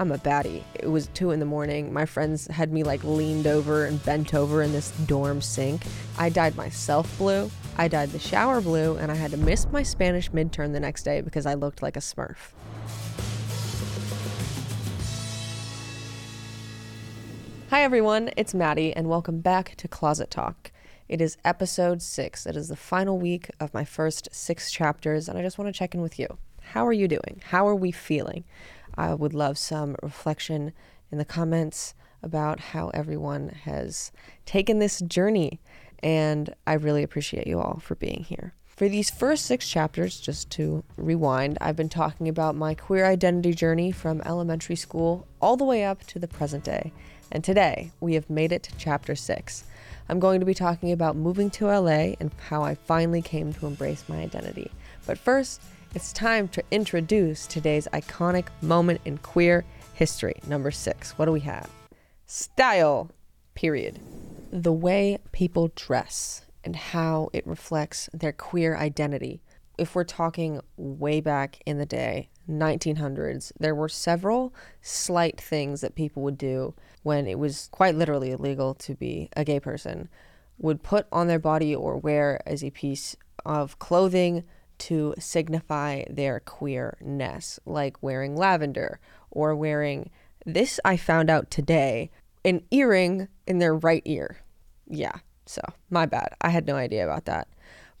I'm 0.00 0.12
a 0.12 0.16
baddie. 0.16 0.62
It 0.76 0.86
was 0.86 1.08
two 1.08 1.30
in 1.30 1.40
the 1.40 1.44
morning. 1.44 1.92
My 1.92 2.06
friends 2.06 2.46
had 2.46 2.72
me 2.72 2.84
like 2.84 3.04
leaned 3.04 3.46
over 3.46 3.84
and 3.84 4.02
bent 4.02 4.32
over 4.32 4.62
in 4.62 4.72
this 4.72 4.92
dorm 5.04 5.42
sink. 5.42 5.82
I 6.16 6.30
dyed 6.30 6.56
myself 6.56 7.18
blue. 7.18 7.50
I 7.76 7.86
dyed 7.88 8.08
the 8.08 8.18
shower 8.18 8.62
blue, 8.62 8.96
and 8.96 9.12
I 9.12 9.14
had 9.14 9.30
to 9.32 9.36
miss 9.36 9.66
my 9.70 9.82
Spanish 9.82 10.30
midterm 10.30 10.72
the 10.72 10.80
next 10.80 11.02
day 11.02 11.20
because 11.20 11.44
I 11.44 11.52
looked 11.52 11.82
like 11.82 11.98
a 11.98 12.00
smurf. 12.00 12.52
Hi 17.68 17.82
everyone, 17.82 18.30
it's 18.38 18.54
Mattie, 18.54 18.94
and 18.94 19.06
welcome 19.06 19.40
back 19.42 19.74
to 19.76 19.86
Closet 19.86 20.30
Talk. 20.30 20.72
It 21.10 21.20
is 21.20 21.36
episode 21.44 22.00
six. 22.00 22.46
It 22.46 22.56
is 22.56 22.68
the 22.68 22.76
final 22.76 23.18
week 23.18 23.50
of 23.60 23.74
my 23.74 23.84
first 23.84 24.30
six 24.32 24.70
chapters, 24.72 25.28
and 25.28 25.38
I 25.38 25.42
just 25.42 25.58
want 25.58 25.68
to 25.68 25.78
check 25.78 25.94
in 25.94 26.00
with 26.00 26.18
you. 26.18 26.38
How 26.72 26.86
are 26.86 26.92
you 26.92 27.06
doing? 27.06 27.42
How 27.44 27.68
are 27.68 27.74
we 27.74 27.90
feeling? 27.92 28.44
I 28.96 29.14
would 29.14 29.34
love 29.34 29.58
some 29.58 29.96
reflection 30.02 30.72
in 31.10 31.18
the 31.18 31.24
comments 31.24 31.94
about 32.22 32.60
how 32.60 32.88
everyone 32.90 33.48
has 33.64 34.12
taken 34.44 34.78
this 34.78 35.00
journey, 35.00 35.60
and 36.02 36.54
I 36.66 36.74
really 36.74 37.02
appreciate 37.02 37.46
you 37.46 37.60
all 37.60 37.80
for 37.80 37.94
being 37.94 38.24
here. 38.24 38.54
For 38.80 38.88
these 38.88 39.10
first 39.10 39.44
six 39.44 39.68
chapters, 39.68 40.18
just 40.18 40.48
to 40.52 40.82
rewind, 40.96 41.58
I've 41.60 41.76
been 41.76 41.90
talking 41.90 42.28
about 42.28 42.56
my 42.56 42.74
queer 42.74 43.04
identity 43.04 43.52
journey 43.52 43.92
from 43.92 44.22
elementary 44.22 44.76
school 44.76 45.26
all 45.40 45.58
the 45.58 45.64
way 45.64 45.84
up 45.84 46.06
to 46.06 46.18
the 46.18 46.26
present 46.26 46.64
day. 46.64 46.90
And 47.30 47.44
today, 47.44 47.92
we 48.00 48.14
have 48.14 48.30
made 48.30 48.52
it 48.52 48.62
to 48.62 48.76
chapter 48.78 49.14
six. 49.14 49.64
I'm 50.08 50.18
going 50.18 50.40
to 50.40 50.46
be 50.46 50.54
talking 50.54 50.92
about 50.92 51.14
moving 51.14 51.50
to 51.50 51.66
LA 51.66 52.14
and 52.20 52.30
how 52.48 52.62
I 52.62 52.74
finally 52.74 53.20
came 53.20 53.52
to 53.52 53.66
embrace 53.66 54.04
my 54.08 54.16
identity. 54.16 54.70
But 55.06 55.18
first, 55.18 55.60
it's 55.92 56.12
time 56.12 56.46
to 56.46 56.62
introduce 56.70 57.48
today's 57.48 57.88
iconic 57.92 58.46
moment 58.62 59.00
in 59.04 59.18
queer 59.18 59.64
history. 59.92 60.36
Number 60.46 60.70
six. 60.70 61.18
What 61.18 61.24
do 61.24 61.32
we 61.32 61.40
have? 61.40 61.68
Style, 62.26 63.10
period. 63.54 63.98
The 64.52 64.72
way 64.72 65.18
people 65.32 65.72
dress 65.74 66.42
and 66.62 66.76
how 66.76 67.30
it 67.32 67.44
reflects 67.46 68.08
their 68.12 68.32
queer 68.32 68.76
identity. 68.76 69.42
If 69.78 69.96
we're 69.96 70.04
talking 70.04 70.60
way 70.76 71.20
back 71.20 71.60
in 71.66 71.78
the 71.78 71.86
day, 71.86 72.28
1900s, 72.48 73.50
there 73.58 73.74
were 73.74 73.88
several 73.88 74.54
slight 74.82 75.40
things 75.40 75.80
that 75.80 75.96
people 75.96 76.22
would 76.22 76.38
do 76.38 76.74
when 77.02 77.26
it 77.26 77.38
was 77.38 77.68
quite 77.72 77.96
literally 77.96 78.30
illegal 78.30 78.74
to 78.74 78.94
be 78.94 79.28
a 79.34 79.44
gay 79.44 79.58
person, 79.58 80.08
would 80.58 80.84
put 80.84 81.06
on 81.10 81.26
their 81.26 81.38
body 81.38 81.74
or 81.74 81.96
wear 81.96 82.40
as 82.46 82.62
a 82.62 82.70
piece 82.70 83.16
of 83.44 83.78
clothing 83.78 84.44
to 84.80 85.14
signify 85.18 86.04
their 86.10 86.40
queerness, 86.40 87.60
like 87.64 88.02
wearing 88.02 88.36
lavender 88.36 88.98
or 89.30 89.54
wearing 89.54 90.10
this 90.44 90.80
I 90.84 90.96
found 90.96 91.30
out 91.30 91.50
today 91.50 92.10
an 92.44 92.62
earring 92.70 93.28
in 93.46 93.58
their 93.58 93.74
right 93.74 94.02
ear. 94.04 94.38
Yeah, 94.86 95.16
so 95.46 95.62
my 95.90 96.06
bad. 96.06 96.34
I 96.40 96.48
had 96.48 96.66
no 96.66 96.76
idea 96.76 97.04
about 97.04 97.26
that. 97.26 97.48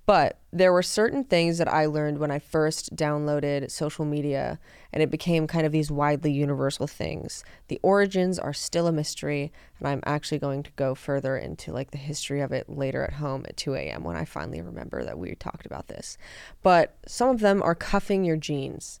But 0.06 0.38
there 0.52 0.72
were 0.72 0.82
certain 0.82 1.22
things 1.22 1.58
that 1.58 1.68
I 1.68 1.86
learned 1.86 2.18
when 2.18 2.32
I 2.32 2.40
first 2.40 2.96
downloaded 2.96 3.70
social 3.70 4.04
media, 4.04 4.58
and 4.92 5.02
it 5.02 5.10
became 5.10 5.46
kind 5.46 5.64
of 5.64 5.72
these 5.72 5.90
widely 5.90 6.32
universal 6.32 6.88
things. 6.88 7.44
The 7.68 7.78
origins 7.82 8.38
are 8.38 8.52
still 8.52 8.88
a 8.88 8.92
mystery, 8.92 9.52
and 9.78 9.86
I'm 9.86 10.00
actually 10.04 10.38
going 10.38 10.64
to 10.64 10.72
go 10.72 10.94
further 10.96 11.36
into 11.36 11.72
like 11.72 11.92
the 11.92 11.98
history 11.98 12.40
of 12.40 12.50
it 12.50 12.68
later 12.68 13.04
at 13.04 13.14
home 13.14 13.44
at 13.48 13.56
2 13.56 13.74
a.m. 13.74 14.02
when 14.02 14.16
I 14.16 14.24
finally 14.24 14.60
remember 14.60 15.04
that 15.04 15.18
we 15.18 15.34
talked 15.36 15.66
about 15.66 15.86
this. 15.86 16.18
But 16.62 16.96
some 17.06 17.28
of 17.28 17.40
them 17.40 17.62
are 17.62 17.76
cuffing 17.76 18.24
your 18.24 18.36
jeans. 18.36 18.98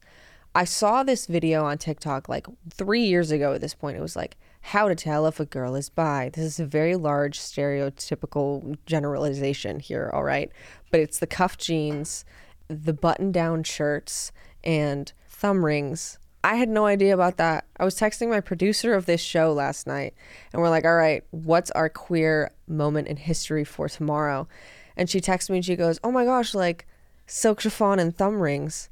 I 0.54 0.64
saw 0.64 1.02
this 1.02 1.26
video 1.26 1.64
on 1.64 1.78
TikTok 1.78 2.28
like 2.28 2.46
three 2.68 3.04
years 3.04 3.30
ago 3.30 3.54
at 3.54 3.60
this 3.60 3.74
point. 3.74 3.96
It 3.96 4.02
was 4.02 4.16
like, 4.16 4.36
how 4.60 4.88
to 4.88 4.94
tell 4.94 5.26
if 5.26 5.40
a 5.40 5.46
girl 5.46 5.74
is 5.74 5.88
bi. 5.88 6.30
This 6.32 6.44
is 6.44 6.60
a 6.60 6.66
very 6.66 6.96
large 6.96 7.38
stereotypical 7.38 8.76
generalization 8.86 9.80
here, 9.80 10.10
all 10.12 10.22
right? 10.22 10.50
But 10.90 11.00
it's 11.00 11.18
the 11.18 11.26
cuff 11.26 11.56
jeans, 11.56 12.24
the 12.68 12.92
button 12.92 13.32
down 13.32 13.64
shirts, 13.64 14.32
and 14.62 15.12
thumb 15.26 15.64
rings. 15.64 16.18
I 16.44 16.56
had 16.56 16.68
no 16.68 16.86
idea 16.86 17.14
about 17.14 17.36
that. 17.38 17.66
I 17.78 17.84
was 17.84 17.98
texting 17.98 18.28
my 18.28 18.40
producer 18.40 18.94
of 18.94 19.06
this 19.06 19.20
show 19.20 19.52
last 19.52 19.86
night, 19.86 20.14
and 20.52 20.60
we're 20.60 20.70
like, 20.70 20.84
all 20.84 20.94
right, 20.94 21.24
what's 21.30 21.70
our 21.72 21.88
queer 21.88 22.50
moment 22.66 23.08
in 23.08 23.16
history 23.16 23.64
for 23.64 23.88
tomorrow? 23.88 24.46
And 24.96 25.08
she 25.08 25.20
texts 25.20 25.48
me 25.48 25.56
and 25.56 25.64
she 25.64 25.76
goes, 25.76 25.98
oh 26.04 26.12
my 26.12 26.24
gosh, 26.26 26.54
like 26.54 26.86
silk 27.26 27.60
chiffon 27.60 27.98
and 27.98 28.14
thumb 28.14 28.40
rings. 28.40 28.89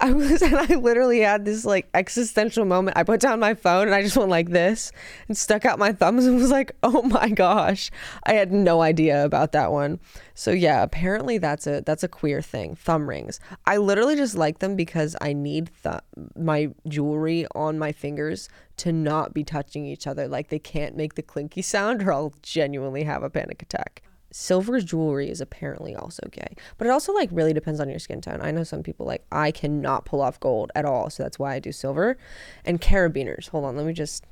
I 0.00 0.12
was, 0.12 0.42
and 0.42 0.56
I 0.56 0.74
literally 0.74 1.20
had 1.20 1.44
this 1.44 1.64
like 1.64 1.88
existential 1.94 2.64
moment. 2.64 2.96
I 2.96 3.02
put 3.02 3.20
down 3.20 3.40
my 3.40 3.54
phone 3.54 3.86
and 3.86 3.94
I 3.94 4.02
just 4.02 4.16
went 4.16 4.30
like 4.30 4.50
this 4.50 4.92
and 5.28 5.36
stuck 5.36 5.64
out 5.64 5.78
my 5.78 5.92
thumbs 5.92 6.26
and 6.26 6.36
was 6.36 6.50
like, 6.50 6.72
oh 6.82 7.02
my 7.02 7.28
gosh, 7.30 7.90
I 8.24 8.34
had 8.34 8.52
no 8.52 8.82
idea 8.82 9.24
about 9.24 9.52
that 9.52 9.72
one. 9.72 10.00
So 10.34 10.50
yeah, 10.50 10.82
apparently 10.82 11.38
that's 11.38 11.66
a 11.66 11.80
that's 11.82 12.02
a 12.02 12.08
queer 12.08 12.42
thing. 12.42 12.74
Thumb 12.74 13.08
rings. 13.08 13.40
I 13.66 13.76
literally 13.76 14.16
just 14.16 14.34
like 14.34 14.58
them 14.58 14.76
because 14.76 15.16
I 15.20 15.32
need 15.32 15.70
th- 15.82 16.00
my 16.36 16.70
jewelry 16.88 17.46
on 17.54 17.78
my 17.78 17.92
fingers 17.92 18.48
to 18.78 18.92
not 18.92 19.32
be 19.32 19.44
touching 19.44 19.86
each 19.86 20.06
other. 20.06 20.26
Like 20.26 20.48
they 20.48 20.58
can't 20.58 20.96
make 20.96 21.14
the 21.14 21.22
clinky 21.22 21.62
sound, 21.62 22.02
or 22.02 22.12
I'll 22.12 22.34
genuinely 22.42 23.04
have 23.04 23.22
a 23.22 23.30
panic 23.30 23.62
attack 23.62 24.02
silver 24.36 24.80
jewelry 24.80 25.30
is 25.30 25.40
apparently 25.40 25.94
also 25.94 26.20
gay 26.32 26.56
but 26.76 26.88
it 26.88 26.90
also 26.90 27.12
like 27.12 27.28
really 27.30 27.52
depends 27.52 27.78
on 27.78 27.88
your 27.88 28.00
skin 28.00 28.20
tone. 28.20 28.40
I 28.42 28.50
know 28.50 28.64
some 28.64 28.82
people 28.82 29.06
like 29.06 29.24
i 29.30 29.52
cannot 29.52 30.06
pull 30.06 30.20
off 30.20 30.40
gold 30.40 30.72
at 30.74 30.84
all 30.84 31.08
so 31.08 31.22
that's 31.22 31.38
why 31.38 31.54
i 31.54 31.60
do 31.60 31.70
silver. 31.70 32.18
And 32.64 32.80
carabiners 32.80 33.50
hold 33.50 33.64
on 33.64 33.76
let 33.76 33.86
me 33.86 33.92
just 33.92 34.24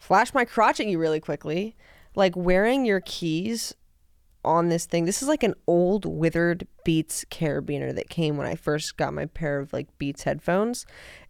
flash 0.00 0.34
my 0.34 0.44
crotch 0.44 0.80
at 0.80 0.88
you 0.88 0.98
really 0.98 1.20
quickly. 1.20 1.76
Like 2.16 2.34
wearing 2.34 2.84
your 2.84 3.00
keys 3.00 3.76
on 4.44 4.70
this 4.70 4.86
thing 4.86 5.04
this 5.04 5.22
is 5.22 5.28
like 5.28 5.44
an 5.44 5.54
old 5.68 6.04
withered 6.04 6.66
beats 6.84 7.24
carabiner 7.30 7.94
that 7.94 8.10
came 8.10 8.36
when 8.36 8.48
i 8.48 8.56
first 8.56 8.96
got 8.96 9.14
my 9.14 9.26
pair 9.26 9.60
of 9.60 9.72
like 9.72 9.86
beats 9.98 10.24
headphones 10.24 10.84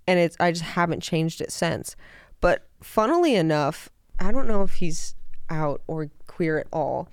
and 0.06 0.18
it's 0.18 0.34
i 0.40 0.50
just 0.50 0.64
haven't 0.64 1.02
changed 1.02 1.42
it 1.42 1.52
since. 1.52 1.94
But 2.40 2.66
funnily 2.82 3.34
enough 3.34 3.90
i 4.18 4.32
don't 4.32 4.48
know 4.48 4.62
if 4.62 4.76
he's 4.76 5.14
out 5.50 5.82
or 5.86 6.10
queer 6.26 6.56
at 6.56 6.68
all 6.72 7.10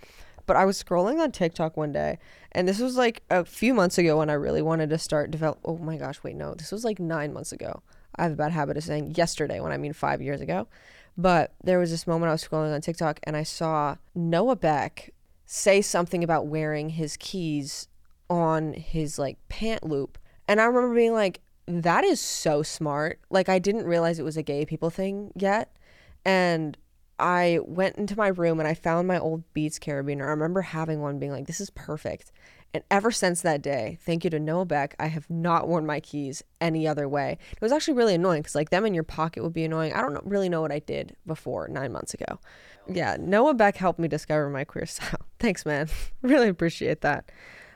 but 0.50 0.58
I 0.58 0.66
was 0.66 0.84
scrolling 0.84 1.20
on 1.20 1.32
TikTok 1.32 1.78
one 1.78 1.92
day, 1.92 2.18
and 2.54 2.68
this 2.68 2.80
was 2.80 2.98
like 2.98 3.22
a 3.30 3.46
few 3.46 3.72
months 3.72 4.00
ago 4.00 4.18
when 4.18 4.32
I 4.32 4.34
really 4.34 4.64
wanted 4.64 4.90
to 4.90 4.98
start 4.98 5.30
develop. 5.30 5.60
Oh 5.64 5.78
my 5.78 5.96
gosh, 5.96 6.24
wait, 6.24 6.36
no, 6.36 6.56
this 6.56 6.72
was 6.72 6.84
like 6.84 7.00
nine 7.00 7.34
months 7.34 7.52
ago. 7.52 7.84
I 8.16 8.24
have 8.24 8.32
a 8.32 8.36
bad 8.36 8.52
habit 8.52 8.76
of 8.76 8.84
saying 8.84 9.14
yesterday 9.14 9.60
when 9.60 9.72
I 9.72 9.78
mean 9.78 9.94
five 9.94 10.24
years 10.24 10.42
ago. 10.42 10.68
But 11.16 11.54
there 11.64 11.78
was 11.78 11.92
this 11.92 12.08
moment 12.08 12.30
I 12.30 12.32
was 12.32 12.44
scrolling 12.44 12.74
on 12.74 12.82
TikTok 12.82 13.20
and 13.26 13.38
I 13.38 13.44
saw 13.44 13.98
Noah 14.16 14.56
Beck 14.56 15.12
say 15.46 15.84
something 15.84 16.24
about 16.24 16.48
wearing 16.48 16.90
his 16.90 17.16
keys 17.18 17.88
on 18.28 18.74
his 18.74 19.20
like 19.20 19.38
pant 19.50 19.84
loop. 19.84 20.18
And 20.48 20.60
I 20.60 20.66
remember 20.66 20.96
being 20.96 21.14
like, 21.14 21.42
that 21.68 22.04
is 22.04 22.20
so 22.20 22.64
smart. 22.64 23.20
Like, 23.30 23.50
I 23.50 23.60
didn't 23.60 23.86
realize 23.86 24.18
it 24.18 24.26
was 24.26 24.38
a 24.38 24.42
gay 24.42 24.66
people 24.66 24.90
thing 24.90 25.32
yet. 25.36 25.78
And 26.26 26.76
I 27.20 27.60
went 27.64 27.98
into 27.98 28.18
my 28.18 28.28
room 28.28 28.60
and 28.60 28.68
I 28.68 28.74
found 28.74 29.08
my 29.08 29.20
old 29.20 29.44
Beats 29.54 29.80
carabiner. 29.80 30.24
I 30.24 30.30
remember 30.30 30.62
having 30.62 31.02
one 31.02 31.20
being 31.20 31.32
like, 31.32 31.48
this 31.48 31.62
is 31.62 31.70
perfect. 31.70 32.32
And 32.74 32.84
ever 32.92 33.12
since 33.12 33.42
that 33.42 33.62
day, 33.62 33.98
thank 34.02 34.24
you 34.24 34.30
to 34.30 34.40
Noah 34.40 34.66
Beck, 34.66 34.96
I 35.00 35.08
have 35.08 35.28
not 35.30 35.68
worn 35.68 35.86
my 35.88 36.00
keys 36.00 36.44
any 36.62 36.88
other 36.88 37.10
way. 37.10 37.40
It 37.52 37.62
was 37.62 37.72
actually 37.72 37.96
really 37.96 38.14
annoying 38.14 38.42
because 38.42 38.54
like 38.54 38.70
them 38.70 38.86
in 38.86 38.94
your 38.94 39.04
pocket 39.04 39.42
would 39.42 39.54
be 39.54 39.64
annoying. 39.64 39.94
I 39.94 40.02
don't 40.02 40.24
really 40.24 40.50
know 40.50 40.62
what 40.62 40.72
I 40.72 40.80
did 40.80 41.16
before 41.26 41.68
nine 41.68 41.92
months 41.92 42.14
ago. 42.14 42.40
Yeah, 42.88 43.18
Noah 43.20 43.56
Beck 43.56 43.76
helped 43.76 44.00
me 44.00 44.08
discover 44.08 44.50
my 44.50 44.64
queer 44.64 44.86
style. 44.88 45.26
Thanks, 45.40 45.66
man. 45.66 45.90
really 46.22 46.48
appreciate 46.48 47.02
that. 47.02 47.32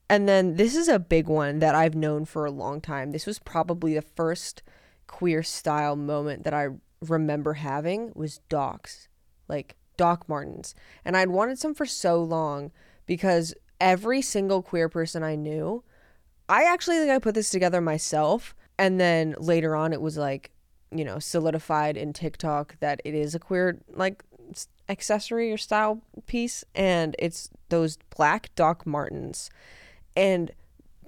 And 0.09 0.29
then 0.29 0.55
this 0.55 0.75
is 0.75 0.87
a 0.87 0.99
big 0.99 1.27
one 1.27 1.59
that 1.59 1.73
I've 1.73 1.95
known 1.95 2.25
for 2.25 2.45
a 2.45 2.51
long 2.51 2.79
time. 2.79 3.11
This 3.11 3.25
was 3.25 3.39
probably 3.39 3.95
the 3.95 4.01
first 4.01 4.61
queer 5.07 5.41
style 5.41 5.95
moment 5.95 6.43
that 6.43 6.53
I 6.53 6.67
remember 7.01 7.53
having 7.53 8.11
was 8.15 8.39
docs 8.47 9.07
like 9.47 9.75
Doc 9.97 10.27
Martens. 10.27 10.75
And 11.05 11.15
I'd 11.15 11.29
wanted 11.29 11.59
some 11.59 11.73
for 11.73 11.85
so 11.85 12.21
long 12.21 12.71
because 13.05 13.53
every 13.79 14.21
single 14.21 14.61
queer 14.61 14.89
person 14.89 15.23
I 15.23 15.35
knew, 15.35 15.83
I 16.49 16.63
actually 16.63 16.97
think 16.97 17.11
I 17.11 17.19
put 17.19 17.35
this 17.35 17.49
together 17.49 17.81
myself. 17.81 18.55
And 18.77 18.99
then 18.99 19.35
later 19.37 19.75
on, 19.75 19.93
it 19.93 20.01
was 20.01 20.17
like, 20.17 20.51
you 20.91 21.05
know, 21.05 21.19
solidified 21.19 21.97
in 21.97 22.13
TikTok 22.13 22.77
that 22.79 23.01
it 23.05 23.13
is 23.13 23.35
a 23.35 23.39
queer, 23.39 23.79
like, 23.93 24.23
accessory 24.89 25.51
or 25.51 25.57
style 25.57 26.01
piece. 26.25 26.63
And 26.75 27.15
it's 27.19 27.49
those 27.69 27.97
black 28.15 28.49
Doc 28.55 28.85
Martens. 28.85 29.49
And 30.15 30.51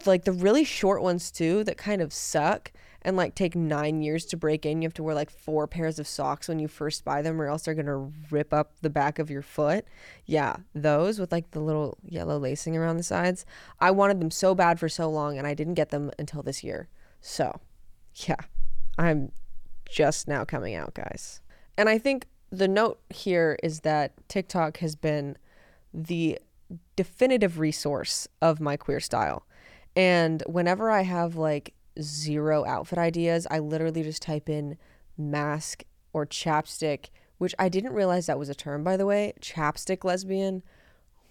like 0.06 0.26
the 0.26 0.32
really 0.32 0.64
short 0.64 1.02
ones 1.02 1.32
too 1.32 1.64
that 1.64 1.78
kind 1.78 2.02
of 2.02 2.14
suck 2.14 2.72
and 3.06 3.16
like 3.16 3.36
take 3.36 3.56
nine 3.56 4.02
years 4.02 4.26
to 4.26 4.36
break 4.36 4.66
in. 4.66 4.82
You 4.82 4.88
have 4.88 4.94
to 4.96 5.04
wear 5.04 5.14
like 5.14 5.30
four 5.30 5.68
pairs 5.68 6.00
of 6.00 6.08
socks 6.08 6.50
when 6.50 6.58
you 6.58 6.68
first 6.68 7.06
buy 7.06 7.22
them, 7.22 7.40
or 7.40 7.46
else 7.46 7.62
they're 7.62 7.76
gonna 7.76 8.12
rip 8.32 8.52
up 8.52 8.74
the 8.82 8.90
back 8.90 9.20
of 9.20 9.30
your 9.30 9.44
foot. 9.44 9.86
Yeah, 10.26 10.58
those 10.74 11.20
with 11.20 11.32
like 11.32 11.52
the 11.52 11.60
little 11.60 12.00
yellow 12.04 12.40
lacing 12.40 12.76
around 12.76 12.98
the 12.98 13.04
sides. 13.04 13.46
I 13.80 13.92
wanted 13.92 14.20
them 14.20 14.32
so 14.32 14.56
bad 14.56 14.80
for 14.80 14.90
so 14.90 15.08
long, 15.08 15.38
and 15.38 15.46
I 15.46 15.54
didn't 15.54 15.76
get 15.76 15.92
them 15.92 16.12
until 16.18 16.42
this 16.42 16.64
year. 16.64 16.90
So, 17.22 17.62
yeah, 18.16 18.42
I'm 18.98 19.32
just 19.88 20.28
now 20.28 20.44
coming 20.44 20.74
out, 20.74 20.96
guys. 20.96 21.42
And 21.78 21.88
I 21.88 22.00
think 22.00 22.26
the 22.50 22.68
note 22.68 23.00
here 23.12 23.58
is 23.62 23.82
that 23.82 24.14
TikTok 24.28 24.78
has 24.78 24.96
been 24.96 25.38
the 25.94 26.40
definitive 26.96 27.60
resource 27.60 28.28
of 28.42 28.60
my 28.60 28.78
queer 28.78 29.00
style. 29.00 29.46
And 29.96 30.42
whenever 30.48 30.90
I 30.90 31.04
have 31.04 31.36
like 31.36 31.75
zero 32.02 32.66
outfit 32.66 32.98
ideas, 32.98 33.48
I 33.50 33.60
literally 33.60 34.04
just 34.04 34.22
type 34.22 34.50
in 34.50 34.78
masc 35.18 35.84
or 36.14 36.26
chapstick, 36.26 37.08
which 37.38 37.56
I 37.60 37.70
didn't 37.70 37.94
realize 37.94 38.26
that 38.26 38.40
was 38.40 38.50
a 38.50 38.56
term, 38.56 38.84
by 38.84 38.98
the 38.98 39.06
way. 39.06 39.34
Chapstick 39.42 40.04
lesbian. 40.04 40.64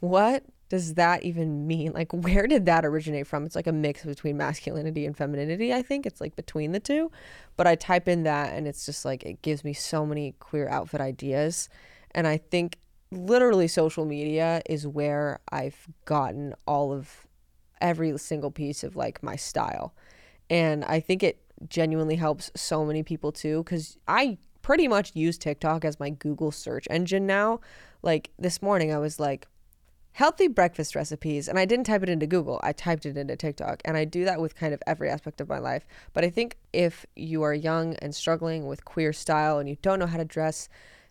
What 0.00 0.44
does 0.68 0.94
that 0.94 1.22
even 1.22 1.66
mean? 1.66 1.92
Like, 1.92 2.12
where 2.12 2.46
did 2.46 2.66
that 2.66 2.84
originate 2.84 3.26
from? 3.26 3.44
It's 3.44 3.54
like 3.54 3.66
a 3.66 3.72
mix 3.72 4.04
between 4.04 4.36
masculinity 4.36 5.06
and 5.06 5.16
femininity, 5.16 5.72
I 5.72 5.82
think. 5.82 6.06
It's 6.06 6.20
like 6.20 6.36
between 6.36 6.72
the 6.72 6.80
two. 6.80 7.10
But 7.56 7.66
I 7.66 7.74
type 7.74 8.08
in 8.08 8.24
that 8.24 8.52
and 8.52 8.66
it's 8.66 8.84
just 8.86 9.04
like, 9.04 9.22
it 9.22 9.42
gives 9.42 9.64
me 9.64 9.72
so 9.72 10.04
many 10.04 10.32
queer 10.40 10.68
outfit 10.68 11.00
ideas. 11.00 11.68
And 12.10 12.26
I 12.26 12.38
think 12.38 12.78
literally 13.10 13.68
social 13.68 14.04
media 14.04 14.62
is 14.66 14.86
where 14.86 15.40
I've 15.50 15.86
gotten 16.04 16.54
all 16.66 16.92
of 16.92 17.26
every 17.80 18.16
single 18.18 18.50
piece 18.50 18.82
of 18.82 18.96
like 18.96 19.22
my 19.22 19.36
style. 19.36 19.94
And 20.50 20.84
I 20.84 21.00
think 21.00 21.22
it 21.22 21.40
genuinely 21.68 22.16
helps 22.16 22.50
so 22.54 22.84
many 22.84 23.02
people 23.02 23.32
too 23.32 23.62
because 23.62 23.96
I 24.06 24.38
pretty 24.62 24.88
much 24.88 25.12
use 25.14 25.38
TikTok 25.38 25.84
as 25.84 26.00
my 26.00 26.10
Google 26.10 26.50
search 26.50 26.86
engine 26.90 27.26
now. 27.26 27.60
Like 28.02 28.30
this 28.38 28.60
morning, 28.60 28.92
I 28.92 28.98
was 28.98 29.20
like, 29.20 29.46
healthy 30.14 30.46
breakfast 30.46 30.94
recipes 30.94 31.48
and 31.48 31.58
i 31.58 31.64
didn't 31.64 31.86
type 31.86 32.00
it 32.00 32.08
into 32.08 32.24
google 32.24 32.60
i 32.62 32.72
typed 32.72 33.04
it 33.04 33.16
into 33.16 33.34
tiktok 33.34 33.82
and 33.84 33.96
i 33.96 34.04
do 34.04 34.24
that 34.24 34.40
with 34.40 34.54
kind 34.54 34.72
of 34.72 34.80
every 34.86 35.10
aspect 35.10 35.40
of 35.40 35.48
my 35.48 35.58
life 35.58 35.84
but 36.12 36.24
i 36.24 36.30
think 36.30 36.56
if 36.72 37.04
you 37.16 37.42
are 37.42 37.52
young 37.52 37.94
and 37.96 38.14
struggling 38.14 38.66
with 38.68 38.84
queer 38.84 39.12
style 39.12 39.58
and 39.58 39.68
you 39.68 39.76
don't 39.82 39.98
know 39.98 40.06
how 40.06 40.16
to 40.16 40.24
dress 40.24 40.68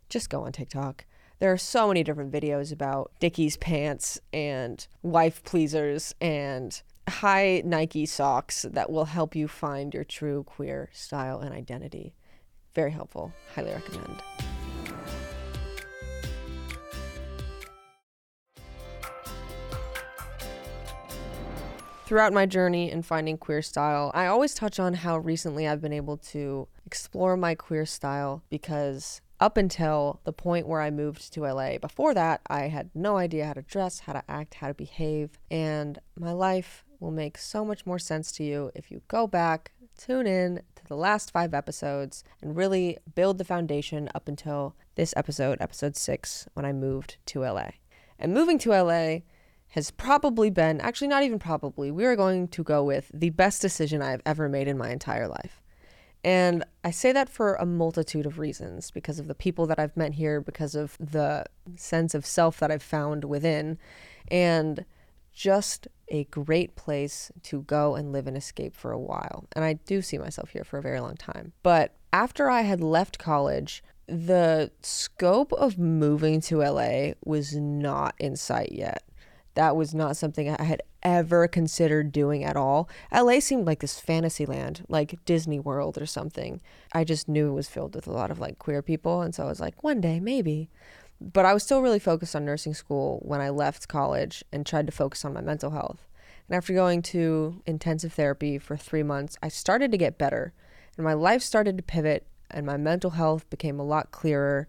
just 0.08 0.30
go 0.30 0.44
on 0.44 0.54
tiktok 0.54 1.04
there 1.40 1.52
are 1.52 1.58
so 1.58 1.90
many 1.90 2.02
different 2.02 2.32
videos 2.32 2.72
about 2.72 3.12
dickies 3.20 3.58
pants 3.58 4.22
and 4.32 4.88
wife 5.02 5.44
pleasers 5.44 6.16
and 6.22 6.82
high 7.08 7.62
nike 7.66 8.06
socks 8.06 8.66
that 8.70 8.92
will 8.92 9.06
help 9.06 9.36
you 9.36 9.48
find 9.48 9.94
your 9.94 10.04
true 10.04 10.44
queer 10.44 10.90
style 10.94 11.40
and 11.40 11.54
identity. 11.54 12.14
Very 12.74 12.92
helpful. 12.92 13.34
Highly 13.56 13.72
recommend. 13.72 14.22
Throughout 22.06 22.34
my 22.34 22.46
journey 22.46 22.92
in 22.92 23.02
finding 23.02 23.38
queer 23.38 23.62
style, 23.62 24.12
I 24.14 24.28
always 24.28 24.54
touch 24.54 24.80
on 24.80 24.94
how 24.94 25.18
recently 25.18 25.68
I've 25.68 25.82
been 25.82 25.94
able 25.94 26.18
to 26.18 26.68
explore 26.86 27.38
my 27.38 27.56
queer 27.56 27.86
style 27.86 28.44
because 28.50 29.22
up 29.40 29.58
until 29.58 30.20
the 30.24 30.34
point 30.34 30.68
where 30.68 30.82
I 30.82 30.92
moved 30.92 31.34
to 31.34 31.42
LA, 31.42 31.78
before 31.78 32.14
that, 32.14 32.42
I 32.48 32.68
had 32.68 32.90
no 32.94 33.18
idea 33.18 33.46
how 33.46 33.54
to 33.54 33.62
dress, 33.62 34.00
how 34.00 34.14
to 34.14 34.24
act, 34.30 34.56
how 34.56 34.68
to 34.68 34.74
behave, 34.74 35.40
and 35.50 35.98
my 36.20 36.34
life 36.34 36.86
will 37.04 37.12
make 37.12 37.38
so 37.38 37.66
much 37.66 37.86
more 37.86 38.00
sense 38.00 38.32
to 38.32 38.44
you 38.44 38.72
if 38.74 38.90
you 38.90 39.02
go 39.10 39.28
back, 39.28 39.74
tune 39.98 40.26
in 40.26 40.62
to 40.76 40.86
the 40.86 40.96
last 40.96 41.32
five 41.32 41.54
episodes, 41.54 42.24
and 42.42 42.56
really 42.56 42.98
build 43.14 43.38
the 43.38 43.44
foundation 43.44 44.10
up 44.16 44.28
until 44.28 44.76
this 44.96 45.14
episode, 45.18 45.58
episode 45.60 45.96
six, 45.98 46.48
when 46.54 46.66
I 46.66 46.72
moved 46.72 47.18
to 47.28 47.42
LA. 47.42 47.72
And 48.18 48.34
moving 48.34 48.58
to 48.60 48.70
LA 48.70 49.20
has 49.70 49.92
probably 49.92 50.50
been, 50.50 50.80
actually, 50.80 51.10
not 51.10 51.24
even 51.24 51.40
probably, 51.40 51.92
we 51.92 52.06
are 52.06 52.16
going 52.16 52.48
to 52.48 52.64
go 52.64 52.84
with 52.84 53.12
the 53.14 53.32
best 53.32 53.62
decision 53.62 54.02
I've 54.02 54.22
ever 54.26 54.48
made 54.48 54.68
in 54.68 54.78
my 54.78 54.90
entire 54.90 55.28
life. 55.28 55.62
And 56.24 56.64
I 56.86 56.92
say 56.92 57.12
that 57.12 57.28
for 57.28 57.56
a 57.56 57.66
multitude 57.66 58.26
of 58.26 58.40
reasons 58.40 58.92
because 58.92 59.20
of 59.20 59.28
the 59.28 59.36
people 59.36 59.66
that 59.68 59.78
I've 59.78 59.98
met 59.98 60.14
here, 60.14 60.40
because 60.40 60.74
of 60.74 60.96
the 61.00 61.46
sense 61.76 62.16
of 62.16 62.26
self 62.26 62.60
that 62.60 62.72
I've 62.72 62.82
found 62.82 63.26
within, 63.26 63.78
and 64.30 64.86
just 65.34 65.88
a 66.10 66.26
great 66.26 66.76
place 66.76 67.32
to 67.44 67.62
go 67.64 67.96
and 67.96 68.12
live 68.12 68.28
and 68.28 68.38
escape 68.38 68.76
for 68.76 68.92
a 68.92 69.00
while. 69.00 69.46
And 69.56 69.66
I 69.66 69.74
do 69.74 70.02
see 70.02 70.18
myself 70.18 70.52
here 70.52 70.64
for 70.64 70.78
a 70.78 70.82
very 70.82 71.00
long 71.00 71.16
time. 71.16 71.54
But 71.64 71.96
after 72.12 72.50
I 72.50 72.62
had 72.62 72.82
left 72.82 73.18
college, 73.18 73.84
the 74.08 74.72
scope 74.82 75.52
of 75.54 75.80
moving 75.80 76.42
to 76.42 76.58
LA 76.58 77.14
was 77.24 77.56
not 77.56 78.16
in 78.20 78.36
sight 78.36 78.72
yet 78.72 79.04
that 79.56 79.76
was 79.76 79.94
not 79.94 80.18
something 80.18 80.50
I 80.50 80.64
had 80.64 80.82
ever 81.02 81.48
considered 81.48 82.12
doing 82.12 82.44
at 82.44 82.56
all. 82.56 82.90
LA 83.12 83.40
seemed 83.40 83.66
like 83.66 83.80
this 83.80 84.00
fantasy 84.00 84.46
land, 84.46 84.86
like 84.88 85.24
Disney 85.26 85.60
World 85.60 85.98
or 85.98 86.06
something. 86.06 86.62
I 86.94 87.04
just 87.04 87.28
knew 87.28 87.50
it 87.50 87.54
was 87.54 87.68
filled 87.68 87.96
with 87.96 88.08
a 88.08 88.12
lot 88.12 88.32
of 88.32 88.40
like 88.40 88.58
queer 88.58 88.82
people. 88.82 89.22
And 89.22 89.36
so 89.36 89.44
I 89.44 89.48
was 89.48 89.60
like, 89.60 89.84
one 89.84 90.02
day, 90.02 90.20
maybe. 90.20 90.70
But 91.32 91.46
I 91.46 91.54
was 91.54 91.64
still 91.64 91.82
really 91.82 92.00
focused 92.00 92.36
on 92.36 92.44
nursing 92.44 92.74
school 92.74 93.20
when 93.24 93.40
I 93.40 93.50
left 93.50 93.88
college 93.88 94.44
and 94.52 94.66
tried 94.66 94.88
to 94.88 94.92
focus 94.92 95.24
on 95.24 95.34
my 95.34 95.40
mental 95.40 95.72
health. 95.72 96.06
And 96.50 96.58
after 96.58 96.74
going 96.74 97.02
to 97.04 97.62
intensive 97.66 98.12
therapy 98.12 98.58
for 98.58 98.76
three 98.76 99.04
months, 99.04 99.38
I 99.42 99.48
started 99.48 99.90
to 99.92 99.98
get 99.98 100.18
better. 100.18 100.52
And 100.98 101.06
my 101.06 101.14
life 101.14 101.42
started 101.42 101.78
to 101.78 101.84
pivot, 101.84 102.28
and 102.52 102.66
my 102.66 102.76
mental 102.76 103.12
health 103.12 103.50
became 103.50 103.80
a 103.80 103.86
lot 103.86 104.12
clearer. 104.12 104.68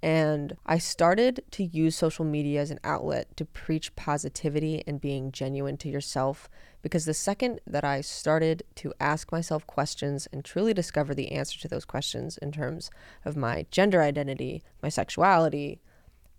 And 0.00 0.56
I 0.64 0.78
started 0.78 1.42
to 1.50 1.64
use 1.64 1.96
social 1.96 2.24
media 2.24 2.60
as 2.60 2.70
an 2.70 2.78
outlet 2.84 3.36
to 3.38 3.44
preach 3.44 3.96
positivity 3.96 4.84
and 4.86 5.00
being 5.00 5.32
genuine 5.32 5.76
to 5.78 5.88
yourself. 5.88 6.48
Because 6.82 7.04
the 7.04 7.14
second 7.14 7.60
that 7.66 7.82
I 7.82 8.00
started 8.00 8.62
to 8.76 8.94
ask 9.00 9.32
myself 9.32 9.66
questions 9.66 10.28
and 10.32 10.44
truly 10.44 10.72
discover 10.72 11.16
the 11.16 11.32
answer 11.32 11.58
to 11.58 11.66
those 11.66 11.84
questions 11.84 12.38
in 12.38 12.52
terms 12.52 12.92
of 13.24 13.36
my 13.36 13.66
gender 13.72 14.02
identity, 14.02 14.62
my 14.80 14.88
sexuality, 14.88 15.80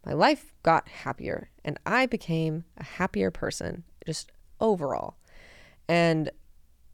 my 0.08 0.14
life 0.14 0.54
got 0.64 0.88
happier 0.88 1.50
and 1.66 1.78
I 1.86 2.06
became 2.06 2.64
a 2.78 2.84
happier 2.84 3.30
person 3.30 3.84
just 4.06 4.32
overall. 4.62 5.18
And 5.90 6.32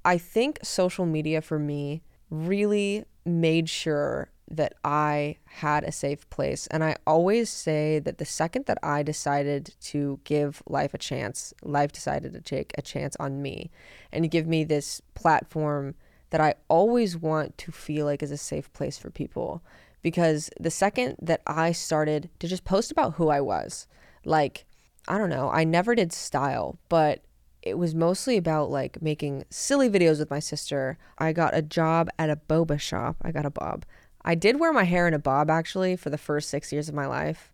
I 0.03 0.17
think 0.17 0.57
social 0.63 1.05
media 1.05 1.41
for 1.41 1.59
me 1.59 2.01
really 2.31 3.05
made 3.23 3.69
sure 3.69 4.31
that 4.49 4.73
I 4.83 5.37
had 5.45 5.83
a 5.83 5.91
safe 5.91 6.27
place. 6.31 6.65
And 6.67 6.83
I 6.83 6.95
always 7.05 7.51
say 7.51 7.99
that 7.99 8.17
the 8.17 8.25
second 8.25 8.65
that 8.65 8.79
I 8.81 9.03
decided 9.03 9.75
to 9.81 10.19
give 10.23 10.63
life 10.67 10.95
a 10.95 10.97
chance, 10.97 11.53
life 11.61 11.91
decided 11.91 12.33
to 12.33 12.41
take 12.41 12.73
a 12.79 12.81
chance 12.81 13.15
on 13.19 13.43
me 13.43 13.69
and 14.11 14.31
give 14.31 14.47
me 14.47 14.63
this 14.63 15.01
platform 15.13 15.93
that 16.31 16.41
I 16.41 16.55
always 16.67 17.15
want 17.15 17.59
to 17.59 17.71
feel 17.71 18.07
like 18.07 18.23
is 18.23 18.31
a 18.31 18.37
safe 18.37 18.73
place 18.73 18.97
for 18.97 19.11
people. 19.11 19.61
Because 20.03 20.51
the 20.59 20.69
second 20.69 21.15
that 21.21 21.41
I 21.47 21.71
started 21.71 22.29
to 22.39 22.47
just 22.47 22.65
post 22.65 22.91
about 22.91 23.13
who 23.13 23.29
I 23.29 23.41
was, 23.41 23.87
like, 24.23 24.65
I 25.07 25.17
don't 25.17 25.29
know, 25.29 25.49
I 25.49 25.63
never 25.63 25.95
did 25.95 26.13
style, 26.13 26.77
but 26.89 27.23
it 27.63 27.77
was 27.77 27.95
mostly 27.95 28.37
about 28.37 28.69
like 28.69 29.01
making 29.01 29.45
silly 29.49 29.89
videos 29.89 30.19
with 30.19 30.29
my 30.29 30.39
sister. 30.39 30.97
I 31.17 31.31
got 31.31 31.55
a 31.55 31.61
job 31.61 32.09
at 32.19 32.29
a 32.29 32.35
boba 32.35 32.79
shop. 32.79 33.15
I 33.21 33.31
got 33.31 33.45
a 33.45 33.49
bob. 33.49 33.85
I 34.25 34.35
did 34.35 34.59
wear 34.59 34.73
my 34.73 34.83
hair 34.83 35.07
in 35.07 35.13
a 35.13 35.19
bob 35.19 35.49
actually 35.49 35.95
for 35.95 36.09
the 36.09 36.17
first 36.17 36.49
six 36.49 36.71
years 36.71 36.89
of 36.89 36.95
my 36.95 37.05
life. 37.05 37.53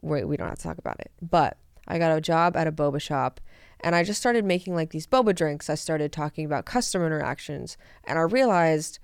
We, 0.00 0.24
we 0.24 0.36
don't 0.36 0.48
have 0.48 0.58
to 0.58 0.62
talk 0.62 0.78
about 0.78 1.00
it. 1.00 1.10
But 1.20 1.56
I 1.88 1.98
got 1.98 2.16
a 2.16 2.20
job 2.20 2.56
at 2.56 2.68
a 2.68 2.72
boba 2.72 3.00
shop 3.00 3.40
and 3.80 3.96
I 3.96 4.04
just 4.04 4.20
started 4.20 4.44
making 4.44 4.76
like 4.76 4.90
these 4.90 5.08
boba 5.08 5.34
drinks. 5.34 5.68
I 5.68 5.74
started 5.74 6.12
talking 6.12 6.44
about 6.44 6.64
customer 6.64 7.06
interactions 7.06 7.76
and 8.04 8.18
I 8.18 8.22
realized 8.22 9.00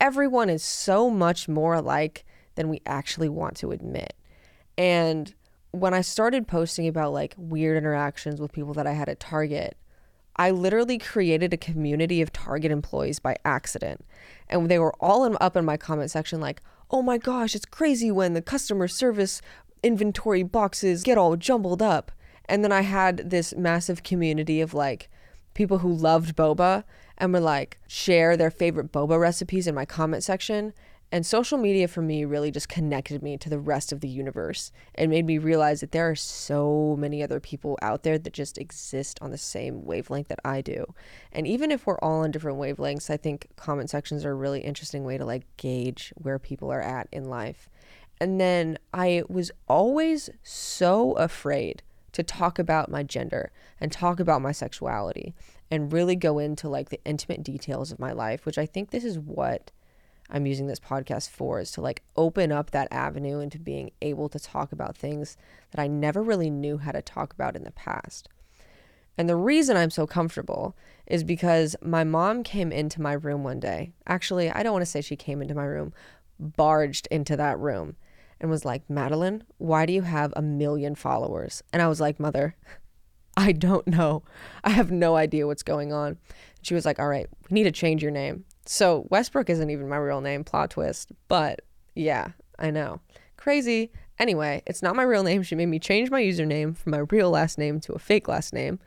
everyone 0.00 0.50
is 0.50 0.62
so 0.62 1.10
much 1.10 1.48
more 1.48 1.74
alike 1.74 2.24
than 2.54 2.68
we 2.68 2.80
actually 2.86 3.28
want 3.28 3.56
to 3.56 3.72
admit. 3.72 4.14
And 4.76 5.32
when 5.70 5.94
I 5.94 6.02
started 6.02 6.46
posting 6.46 6.86
about 6.86 7.12
like 7.12 7.34
weird 7.36 7.76
interactions 7.76 8.40
with 8.40 8.52
people 8.52 8.74
that 8.74 8.86
I 8.86 8.92
had 8.92 9.08
at 9.08 9.20
Target, 9.20 9.76
I 10.36 10.50
literally 10.50 10.98
created 10.98 11.52
a 11.52 11.58
community 11.58 12.20
of 12.20 12.32
Target 12.32 12.72
employees 12.72 13.18
by 13.18 13.36
accident. 13.44 14.04
And 14.48 14.68
they 14.68 14.78
were 14.78 14.94
all 15.00 15.24
in, 15.24 15.36
up 15.40 15.56
in 15.56 15.64
my 15.64 15.76
comment 15.76 16.10
section, 16.10 16.40
like, 16.40 16.60
oh 16.90 17.02
my 17.02 17.18
gosh, 17.18 17.54
it's 17.54 17.64
crazy 17.64 18.10
when 18.10 18.34
the 18.34 18.42
customer 18.42 18.88
service 18.88 19.40
inventory 19.82 20.42
boxes 20.42 21.02
get 21.02 21.18
all 21.18 21.36
jumbled 21.36 21.82
up. 21.82 22.10
And 22.46 22.62
then 22.62 22.72
I 22.72 22.82
had 22.82 23.30
this 23.30 23.54
massive 23.54 24.02
community 24.02 24.60
of 24.60 24.74
like 24.74 25.08
people 25.54 25.78
who 25.78 25.92
loved 25.92 26.36
boba 26.36 26.84
and 27.16 27.32
would 27.32 27.42
like 27.42 27.78
share 27.86 28.36
their 28.36 28.50
favorite 28.50 28.92
boba 28.92 29.18
recipes 29.18 29.66
in 29.66 29.74
my 29.74 29.84
comment 29.84 30.22
section. 30.22 30.72
And 31.12 31.24
social 31.24 31.58
media 31.58 31.86
for 31.86 32.02
me 32.02 32.24
really 32.24 32.50
just 32.50 32.68
connected 32.68 33.22
me 33.22 33.36
to 33.36 33.48
the 33.48 33.60
rest 33.60 33.92
of 33.92 34.00
the 34.00 34.08
universe 34.08 34.72
and 34.96 35.10
made 35.12 35.24
me 35.24 35.38
realize 35.38 35.80
that 35.80 35.92
there 35.92 36.10
are 36.10 36.16
so 36.16 36.96
many 36.98 37.22
other 37.22 37.38
people 37.38 37.78
out 37.82 38.02
there 38.02 38.18
that 38.18 38.32
just 38.32 38.58
exist 38.58 39.20
on 39.22 39.30
the 39.30 39.38
same 39.38 39.84
wavelength 39.84 40.26
that 40.26 40.40
I 40.44 40.60
do. 40.60 40.92
And 41.30 41.46
even 41.46 41.70
if 41.70 41.86
we're 41.86 41.98
all 41.98 42.22
on 42.22 42.32
different 42.32 42.58
wavelengths, 42.58 43.10
I 43.10 43.16
think 43.16 43.46
comment 43.54 43.90
sections 43.90 44.24
are 44.24 44.32
a 44.32 44.34
really 44.34 44.62
interesting 44.62 45.04
way 45.04 45.16
to 45.16 45.24
like 45.24 45.44
gauge 45.56 46.12
where 46.16 46.40
people 46.40 46.72
are 46.72 46.82
at 46.82 47.06
in 47.12 47.26
life. 47.26 47.70
And 48.20 48.40
then 48.40 48.78
I 48.92 49.22
was 49.28 49.52
always 49.68 50.30
so 50.42 51.12
afraid 51.12 51.84
to 52.14 52.22
talk 52.22 52.58
about 52.58 52.90
my 52.90 53.02
gender 53.02 53.52
and 53.80 53.92
talk 53.92 54.18
about 54.18 54.40
my 54.40 54.52
sexuality 54.52 55.34
and 55.70 55.92
really 55.92 56.16
go 56.16 56.38
into 56.38 56.68
like 56.68 56.88
the 56.88 57.00
intimate 57.04 57.42
details 57.42 57.92
of 57.92 57.98
my 57.98 58.12
life, 58.12 58.46
which 58.46 58.56
I 58.56 58.66
think 58.66 58.90
this 58.90 59.04
is 59.04 59.18
what 59.18 59.70
I'm 60.30 60.46
using 60.46 60.68
this 60.68 60.80
podcast 60.80 61.30
for 61.30 61.60
is 61.60 61.70
to 61.72 61.80
like 61.80 62.02
open 62.16 62.50
up 62.52 62.70
that 62.70 62.88
avenue 62.90 63.40
into 63.40 63.58
being 63.58 63.90
able 64.00 64.28
to 64.30 64.38
talk 64.38 64.72
about 64.72 64.96
things 64.96 65.36
that 65.72 65.82
I 65.82 65.86
never 65.86 66.22
really 66.22 66.50
knew 66.50 66.78
how 66.78 66.92
to 66.92 67.02
talk 67.02 67.32
about 67.34 67.56
in 67.56 67.64
the 67.64 67.72
past. 67.72 68.28
And 69.18 69.28
the 69.28 69.36
reason 69.36 69.76
I'm 69.76 69.90
so 69.90 70.06
comfortable 70.06 70.76
is 71.06 71.24
because 71.24 71.76
my 71.82 72.04
mom 72.04 72.42
came 72.42 72.72
into 72.72 73.02
my 73.02 73.12
room 73.12 73.44
one 73.44 73.60
day. 73.60 73.92
Actually, 74.06 74.50
I 74.50 74.62
don't 74.62 74.72
want 74.72 74.82
to 74.82 74.90
say 74.90 75.00
she 75.00 75.16
came 75.16 75.42
into 75.42 75.54
my 75.54 75.64
room, 75.64 75.92
barged 76.38 77.06
into 77.10 77.36
that 77.36 77.58
room 77.58 77.96
and 78.44 78.50
was 78.50 78.66
like, 78.66 78.90
Madeline, 78.90 79.42
why 79.56 79.86
do 79.86 79.94
you 79.94 80.02
have 80.02 80.30
a 80.36 80.42
million 80.42 80.94
followers? 80.94 81.62
And 81.72 81.80
I 81.80 81.88
was 81.88 81.98
like, 81.98 82.20
Mother, 82.20 82.54
I 83.38 83.52
don't 83.52 83.86
know. 83.86 84.22
I 84.62 84.68
have 84.68 84.90
no 84.90 85.16
idea 85.16 85.46
what's 85.46 85.62
going 85.62 85.94
on. 85.94 86.18
She 86.60 86.74
was 86.74 86.84
like, 86.84 86.98
All 86.98 87.08
right, 87.08 87.26
we 87.48 87.54
need 87.54 87.64
to 87.64 87.72
change 87.72 88.02
your 88.02 88.12
name. 88.12 88.44
So 88.66 89.06
Westbrook 89.08 89.48
isn't 89.48 89.70
even 89.70 89.88
my 89.88 89.96
real 89.96 90.20
name, 90.20 90.44
plot 90.44 90.72
twist. 90.72 91.10
But 91.26 91.62
yeah, 91.94 92.32
I 92.58 92.70
know. 92.70 93.00
Crazy. 93.38 93.90
Anyway, 94.18 94.62
it's 94.66 94.82
not 94.82 94.94
my 94.94 95.04
real 95.04 95.22
name. 95.22 95.42
She 95.42 95.54
made 95.54 95.66
me 95.66 95.78
change 95.78 96.10
my 96.10 96.20
username 96.20 96.76
from 96.76 96.90
my 96.90 97.04
real 97.08 97.30
last 97.30 97.56
name 97.56 97.80
to 97.80 97.94
a 97.94 97.98
fake 97.98 98.28
last 98.28 98.52
name. 98.52 98.78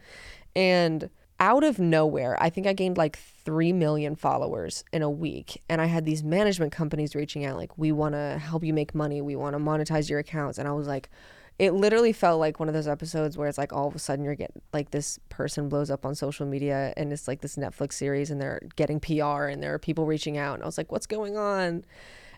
And 0.56 1.10
out 1.40 1.64
of 1.64 1.80
nowhere, 1.80 2.38
I 2.40 2.52
think 2.52 2.68
I 2.68 2.74
gained 2.74 2.98
like 2.98 3.18
3 3.48 3.72
million 3.72 4.14
followers 4.18 4.84
in 4.92 5.02
a 5.02 5.10
week. 5.10 5.64
And 5.70 5.80
I 5.80 5.86
had 5.86 6.04
these 6.04 6.22
management 6.22 6.74
companies 6.74 7.16
reaching 7.16 7.46
out, 7.46 7.56
like, 7.56 7.78
we 7.78 7.94
want 7.94 8.14
to 8.14 8.38
help 8.38 8.62
you 8.62 8.74
make 8.74 8.94
money. 8.94 9.22
We 9.22 9.38
want 9.38 9.54
to 9.54 9.58
monetize 9.58 10.10
your 10.10 10.20
accounts. 10.20 10.58
And 10.58 10.68
I 10.68 10.74
was 10.74 10.86
like, 10.86 11.10
it 11.58 11.74
literally 11.74 12.12
felt 12.12 12.42
like 12.42 12.60
one 12.60 12.68
of 12.68 12.74
those 12.74 12.90
episodes 12.90 13.38
where 13.38 13.48
it's 13.48 13.58
like 13.58 13.72
all 13.72 13.88
of 13.88 13.96
a 13.96 14.00
sudden 14.00 14.26
you're 14.26 14.36
getting 14.36 14.62
like 14.74 14.92
this 14.92 15.18
person 15.30 15.70
blows 15.70 15.90
up 15.90 16.06
on 16.06 16.14
social 16.14 16.46
media 16.46 16.94
and 16.98 17.14
it's 17.14 17.26
like 17.26 17.40
this 17.40 17.56
Netflix 17.56 17.94
series 17.94 18.30
and 18.30 18.42
they're 18.42 18.62
getting 18.76 19.00
PR 19.00 19.46
and 19.46 19.64
there 19.64 19.74
are 19.74 19.80
people 19.80 20.06
reaching 20.06 20.38
out. 20.38 20.56
And 20.56 20.64
I 20.64 20.66
was 20.66 20.78
like, 20.78 20.92
what's 20.92 21.08
going 21.08 21.38
on? 21.38 21.86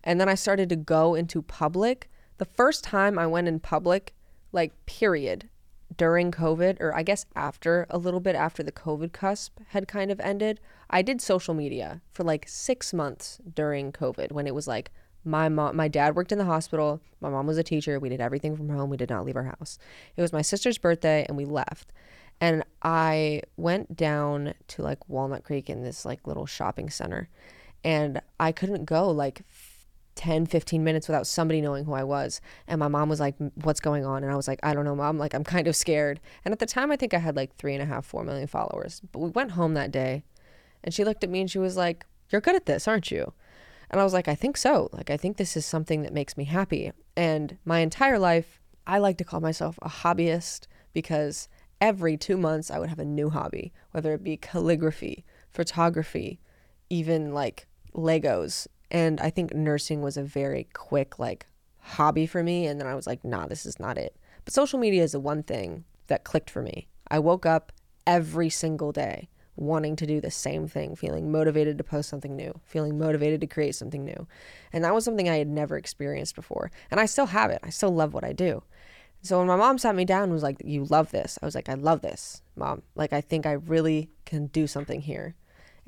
And 0.04 0.22
then 0.22 0.30
I 0.30 0.36
started 0.36 0.70
to 0.70 0.76
go 0.76 1.16
into 1.16 1.42
public. 1.42 2.08
The 2.38 2.46
first 2.46 2.84
time 2.84 3.18
I 3.18 3.26
went 3.26 3.48
in 3.48 3.60
public, 3.60 4.14
like, 4.52 4.74
period, 4.86 5.50
during 5.96 6.32
COVID, 6.32 6.78
or 6.80 6.96
I 6.96 7.04
guess 7.04 7.26
after 7.36 7.86
a 7.90 7.98
little 7.98 8.20
bit 8.20 8.36
after 8.36 8.64
the 8.64 8.72
COVID 8.72 9.12
cusp 9.12 9.60
had 9.70 9.88
kind 9.88 10.12
of 10.12 10.20
ended, 10.20 10.60
I 10.90 11.02
did 11.02 11.22
social 11.22 11.54
media 11.54 12.02
for 12.12 12.24
like 12.24 12.48
six 12.48 12.94
months 12.94 13.40
during 13.54 13.92
COVID 13.92 14.32
when 14.32 14.48
it 14.48 14.56
was 14.56 14.68
like 14.68 14.92
my 15.26 15.50
mom, 15.50 15.76
my 15.76 15.88
dad 15.88 16.16
worked 16.16 16.32
in 16.32 16.38
the 16.38 16.46
hospital. 16.46 17.02
My 17.20 17.30
mom 17.30 17.46
was 17.46 17.58
a 17.58 17.64
teacher. 17.64 18.00
We 18.00 18.10
did 18.10 18.22
everything 18.22 18.56
from 18.56 18.70
home. 18.70 18.90
We 18.90 18.98
did 18.98 19.10
not 19.10 19.26
leave 19.26 19.36
our 19.36 19.44
house. 19.44 19.78
It 20.16 20.22
was 20.22 20.32
my 20.32 20.42
sister's 20.42 20.78
birthday 20.78 21.26
and 21.28 21.38
we 21.38 21.46
left. 21.46 21.92
And 22.40 22.64
I 22.82 23.42
went 23.58 23.98
down 23.98 24.54
to 24.70 24.82
like 24.82 25.10
Walnut 25.10 25.44
Creek 25.44 25.70
in 25.70 25.84
this 25.84 26.06
like 26.06 26.26
little 26.26 26.46
shopping 26.46 26.90
center 26.90 27.28
and 27.84 28.22
I 28.40 28.52
couldn't 28.52 28.86
go 28.86 29.10
like 29.10 29.42
10, 30.20 30.48
15 30.48 30.84
minutes 30.84 31.08
without 31.08 31.26
somebody 31.26 31.62
knowing 31.62 31.86
who 31.86 31.94
I 31.94 32.04
was. 32.04 32.42
And 32.68 32.78
my 32.78 32.90
mom 32.90 33.08
was 33.08 33.22
like, 33.22 33.36
What's 33.56 33.80
going 33.80 34.06
on? 34.06 34.22
And 34.22 34.32
I 34.32 34.36
was 34.36 34.50
like, 34.50 34.60
I 34.64 34.74
don't 34.74 34.84
know, 34.84 34.96
mom. 34.96 35.18
Like, 35.18 35.34
I'm 35.34 35.46
kind 35.46 35.66
of 35.66 35.78
scared. 35.78 36.20
And 36.44 36.52
at 36.52 36.60
the 36.60 36.66
time, 36.66 36.92
I 36.92 36.98
think 36.98 37.14
I 37.14 37.20
had 37.20 37.38
like 37.38 37.56
three 37.56 37.74
and 37.74 37.82
a 37.82 37.86
half, 37.86 38.06
four 38.06 38.26
million 38.26 38.48
followers. 38.48 39.02
But 39.14 39.20
we 39.20 39.30
went 39.30 39.52
home 39.52 39.76
that 39.76 39.92
day 39.92 40.24
and 40.84 40.94
she 40.94 41.06
looked 41.06 41.24
at 41.24 41.30
me 41.30 41.40
and 41.40 41.50
she 41.50 41.58
was 41.58 41.78
like, 41.78 42.06
You're 42.30 42.42
good 42.42 42.58
at 42.58 42.66
this, 42.66 42.86
aren't 42.86 43.12
you? 43.12 43.32
And 43.90 44.02
I 44.02 44.04
was 44.04 44.12
like, 44.12 44.28
I 44.28 44.36
think 44.36 44.58
so. 44.58 44.90
Like, 44.92 45.10
I 45.10 45.16
think 45.16 45.38
this 45.38 45.56
is 45.56 45.66
something 45.66 46.02
that 46.02 46.14
makes 46.14 46.36
me 46.36 46.44
happy. 46.44 46.92
And 47.16 47.58
my 47.64 47.80
entire 47.80 48.20
life, 48.20 48.60
I 48.86 48.98
like 48.98 49.18
to 49.20 49.24
call 49.24 49.40
myself 49.40 49.80
a 49.82 49.90
hobbyist 49.90 50.68
because 50.92 51.48
every 51.80 52.18
two 52.18 52.36
months 52.36 52.70
I 52.70 52.78
would 52.78 52.90
have 52.90 53.00
a 53.00 53.06
new 53.06 53.30
hobby, 53.30 53.72
whether 53.92 54.14
it 54.14 54.24
be 54.24 54.36
calligraphy, 54.36 55.24
photography, 55.50 56.42
even 56.90 57.34
like 57.34 57.68
Legos. 57.96 58.68
And 58.92 59.20
I 59.20 59.30
think 59.30 59.54
nursing 59.54 60.02
was 60.02 60.18
a 60.18 60.24
very 60.24 60.68
quick, 60.74 61.20
like, 61.20 61.46
hobby 61.80 62.26
for 62.26 62.44
me. 62.44 62.66
And 62.66 62.80
then 62.80 62.88
I 62.88 62.96
was 62.96 63.08
like, 63.08 63.24
nah, 63.24 63.48
this 63.48 63.66
is 63.66 63.80
not 63.80 63.98
it. 63.98 64.16
But 64.46 64.54
social 64.54 64.80
media 64.80 65.04
is 65.04 65.12
the 65.12 65.20
one 65.20 65.44
thing 65.44 65.86
that 66.08 66.24
clicked 66.24 66.50
for 66.50 66.62
me. 66.62 66.88
I 67.08 67.20
woke 67.20 67.46
up 67.46 67.72
every 68.06 68.50
single 68.50 68.92
day 68.92 69.30
wanting 69.56 69.96
to 69.98 70.06
do 70.06 70.22
the 70.22 70.32
same 70.32 70.68
thing, 70.68 70.96
feeling 70.96 71.32
motivated 71.32 71.78
to 71.78 71.84
post 71.84 72.10
something 72.10 72.36
new, 72.36 72.60
feeling 72.64 72.98
motivated 72.98 73.42
to 73.42 73.48
create 73.48 73.76
something 73.76 74.06
new. 74.06 74.28
And 74.72 74.84
that 74.84 74.94
was 74.94 75.04
something 75.04 75.28
I 75.28 75.38
had 75.38 75.50
never 75.50 75.78
experienced 75.78 76.36
before. 76.36 76.72
And 76.90 77.00
I 77.00 77.06
still 77.06 77.28
have 77.28 77.52
it. 77.52 77.60
I 77.62 77.70
still 77.70 77.94
love 77.94 78.14
what 78.14 78.24
I 78.24 78.32
do. 78.32 78.64
So 79.22 79.38
when 79.38 79.48
my 79.48 79.58
mom 79.58 79.78
sat 79.78 79.96
me 79.96 80.06
down 80.06 80.24
and 80.24 80.32
was 80.32 80.44
like, 80.44 80.62
You 80.64 80.86
love 80.86 81.12
this, 81.12 81.38
I 81.42 81.46
was 81.46 81.56
like, 81.56 81.68
I 81.68 81.74
love 81.74 82.02
this, 82.02 82.42
mom. 82.56 82.84
Like, 82.96 83.12
I 83.12 83.20
think 83.20 83.46
I 83.46 83.52
really 83.52 84.10
can 84.26 84.48
do 84.48 84.66
something 84.66 85.02
here 85.02 85.36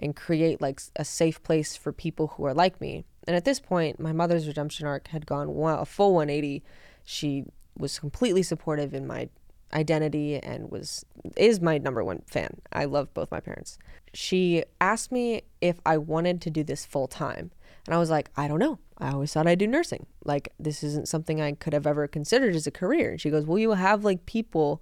and 0.02 0.16
create 0.16 0.62
like 0.62 0.82
a 0.96 1.06
safe 1.06 1.42
place 1.44 1.76
for 1.76 1.92
people 1.92 2.28
who 2.28 2.46
are 2.46 2.54
like 2.54 2.82
me. 2.82 3.06
And 3.28 3.36
at 3.36 3.46
this 3.46 3.60
point, 3.60 4.00
my 4.00 4.12
mother's 4.12 4.48
redemption 4.48 4.88
arc 4.88 5.10
had 5.10 5.26
gone 5.26 5.50
a 5.50 5.86
full 5.86 6.14
180. 6.16 6.64
She 7.04 7.46
was 7.78 8.00
completely 8.00 8.44
supportive 8.44 8.94
in 8.94 9.06
my 9.06 9.30
identity 9.74 10.36
and 10.38 10.70
was 10.70 11.06
is 11.38 11.62
my 11.62 11.78
number 11.78 12.04
one 12.04 12.22
fan. 12.28 12.60
I 12.74 12.86
love 12.86 13.14
both 13.14 13.32
my 13.32 13.40
parents. 13.40 13.78
She 14.14 14.64
asked 14.82 15.12
me 15.12 15.44
if 15.62 15.80
I 15.86 15.98
wanted 15.98 16.42
to 16.42 16.50
do 16.50 16.64
this 16.64 16.86
full 16.86 17.08
time. 17.08 17.52
And 17.88 17.96
I 17.96 17.98
was 17.98 18.10
like, 18.10 18.30
I 18.36 18.48
don't 18.48 18.60
know. 18.60 18.80
I 18.98 19.12
always 19.12 19.34
thought 19.34 19.48
I'd 19.48 19.60
do 19.60 19.68
nursing. 19.68 20.06
Like 20.24 20.54
this 20.60 20.84
isn't 20.84 21.08
something 21.08 21.42
I 21.42 21.54
could 21.54 21.74
have 21.74 21.88
ever 21.88 22.08
considered 22.08 22.56
as 22.56 22.68
a 22.68 22.72
career. 22.72 23.12
And 23.12 23.22
she 23.22 23.30
goes, 23.30 23.46
"Well, 23.46 23.58
you 23.58 23.72
have 23.72 24.04
like 24.04 24.26
people 24.26 24.82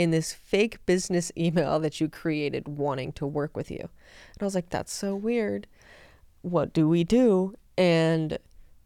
in 0.00 0.10
this 0.10 0.32
fake 0.32 0.84
business 0.86 1.30
email 1.38 1.78
that 1.80 2.00
you 2.00 2.08
created 2.08 2.66
wanting 2.68 3.12
to 3.12 3.26
work 3.26 3.56
with 3.56 3.70
you." 3.70 3.80
And 3.80 4.42
I 4.42 4.44
was 4.44 4.54
like, 4.54 4.70
"That's 4.70 4.92
so 4.92 5.14
weird. 5.14 5.66
What 6.42 6.72
do 6.72 6.88
we 6.88 7.04
do?" 7.04 7.54
And 7.76 8.38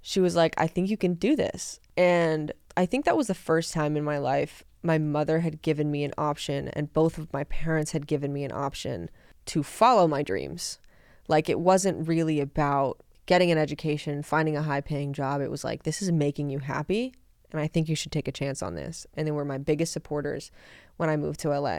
she 0.02 0.20
was 0.20 0.36
like, 0.36 0.54
"I 0.58 0.66
think 0.66 0.90
you 0.90 0.96
can 0.96 1.14
do 1.14 1.36
this." 1.36 1.80
And 1.96 2.52
I 2.76 2.86
think 2.86 3.04
that 3.04 3.16
was 3.16 3.28
the 3.28 3.34
first 3.34 3.72
time 3.72 3.96
in 3.96 4.04
my 4.04 4.18
life 4.18 4.64
my 4.84 4.98
mother 4.98 5.40
had 5.40 5.62
given 5.62 5.90
me 5.90 6.04
an 6.04 6.12
option 6.18 6.68
and 6.68 6.92
both 6.92 7.16
of 7.16 7.32
my 7.32 7.44
parents 7.44 7.92
had 7.92 8.06
given 8.06 8.32
me 8.32 8.44
an 8.44 8.52
option 8.52 9.08
to 9.46 9.62
follow 9.62 10.06
my 10.06 10.22
dreams. 10.22 10.78
Like 11.26 11.48
it 11.48 11.58
wasn't 11.58 12.06
really 12.06 12.38
about 12.40 13.00
getting 13.26 13.50
an 13.50 13.56
education, 13.56 14.22
finding 14.22 14.56
a 14.56 14.62
high 14.62 14.82
paying 14.82 15.14
job. 15.14 15.40
It 15.40 15.50
was 15.50 15.64
like, 15.64 15.84
this 15.84 16.02
is 16.02 16.12
making 16.12 16.50
you 16.50 16.58
happy. 16.58 17.14
And 17.54 17.62
I 17.62 17.68
think 17.68 17.88
you 17.88 17.94
should 17.94 18.10
take 18.10 18.26
a 18.26 18.32
chance 18.32 18.62
on 18.62 18.74
this. 18.74 19.06
And 19.14 19.26
they 19.26 19.30
were 19.30 19.44
my 19.44 19.58
biggest 19.58 19.92
supporters 19.92 20.50
when 20.96 21.08
I 21.08 21.16
moved 21.16 21.38
to 21.40 21.56
LA. 21.56 21.78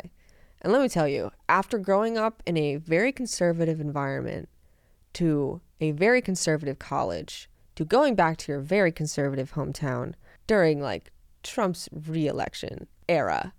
And 0.62 0.72
let 0.72 0.82
me 0.82 0.88
tell 0.88 1.08
you, 1.08 1.32
after 1.50 1.78
growing 1.78 2.18
up 2.18 2.42
in 2.46 2.56
a 2.56 2.78
very 2.78 3.12
conservative 3.12 3.82
environment 3.82 4.48
to 5.14 5.60
a 5.82 5.92
very 5.92 6.22
conservative 6.22 6.80
college 6.80 7.50
to 7.76 7.84
going 7.84 8.16
back 8.16 8.38
to 8.38 8.54
your 8.54 8.62
very 8.62 8.92
conservative 8.92 9.52
hometown 9.52 10.14
during 10.48 10.82
like 10.82 11.12
Trump's 11.44 11.90
reelection 11.92 12.88
era. 13.10 13.54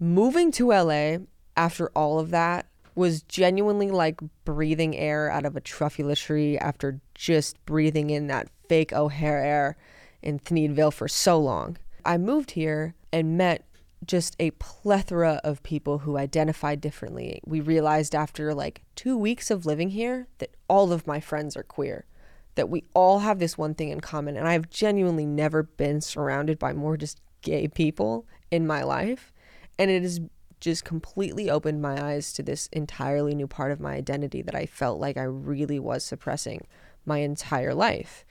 Moving 0.00 0.50
to 0.52 0.72
LA 0.72 1.18
after 1.54 1.90
all 1.90 2.18
of 2.18 2.30
that 2.30 2.66
was 2.94 3.22
genuinely 3.22 3.90
like 3.90 4.20
breathing 4.46 4.96
air 4.96 5.30
out 5.30 5.44
of 5.44 5.54
a 5.54 5.60
truffula 5.60 6.16
tree 6.16 6.56
after 6.56 6.98
just 7.14 7.62
breathing 7.66 8.08
in 8.08 8.26
that 8.28 8.48
fake 8.68 8.92
O'Hare 8.94 9.44
air 9.44 9.76
in 10.22 10.38
Thneedville 10.38 10.92
for 10.92 11.08
so 11.08 11.38
long. 11.38 11.78
I 12.04 12.18
moved 12.18 12.52
here 12.52 12.94
and 13.12 13.36
met 13.36 13.64
just 14.04 14.36
a 14.38 14.50
plethora 14.52 15.40
of 15.42 15.62
people 15.62 15.98
who 15.98 16.16
identified 16.16 16.80
differently. 16.80 17.40
We 17.44 17.60
realized 17.60 18.14
after 18.14 18.54
like 18.54 18.82
two 18.94 19.16
weeks 19.16 19.50
of 19.50 19.66
living 19.66 19.90
here 19.90 20.28
that 20.38 20.54
all 20.68 20.92
of 20.92 21.06
my 21.06 21.20
friends 21.20 21.56
are 21.56 21.62
queer, 21.62 22.06
that 22.54 22.68
we 22.68 22.84
all 22.94 23.20
have 23.20 23.38
this 23.38 23.58
one 23.58 23.74
thing 23.74 23.88
in 23.88 24.00
common. 24.00 24.36
And 24.36 24.46
I've 24.46 24.70
genuinely 24.70 25.26
never 25.26 25.62
been 25.62 26.00
surrounded 26.00 26.58
by 26.58 26.72
more 26.72 26.96
just 26.96 27.20
gay 27.42 27.68
people 27.68 28.26
in 28.50 28.66
my 28.66 28.82
life. 28.82 29.32
And 29.78 29.90
it 29.90 30.02
has 30.02 30.20
just 30.60 30.84
completely 30.84 31.50
opened 31.50 31.80
my 31.82 32.02
eyes 32.02 32.32
to 32.32 32.42
this 32.42 32.68
entirely 32.72 33.34
new 33.34 33.46
part 33.46 33.70
of 33.70 33.80
my 33.80 33.94
identity 33.94 34.42
that 34.42 34.54
I 34.54 34.66
felt 34.66 34.98
like 34.98 35.16
I 35.16 35.22
really 35.22 35.78
was 35.78 36.04
suppressing 36.04 36.66
my 37.04 37.18
entire 37.18 37.74
life. 37.74 38.24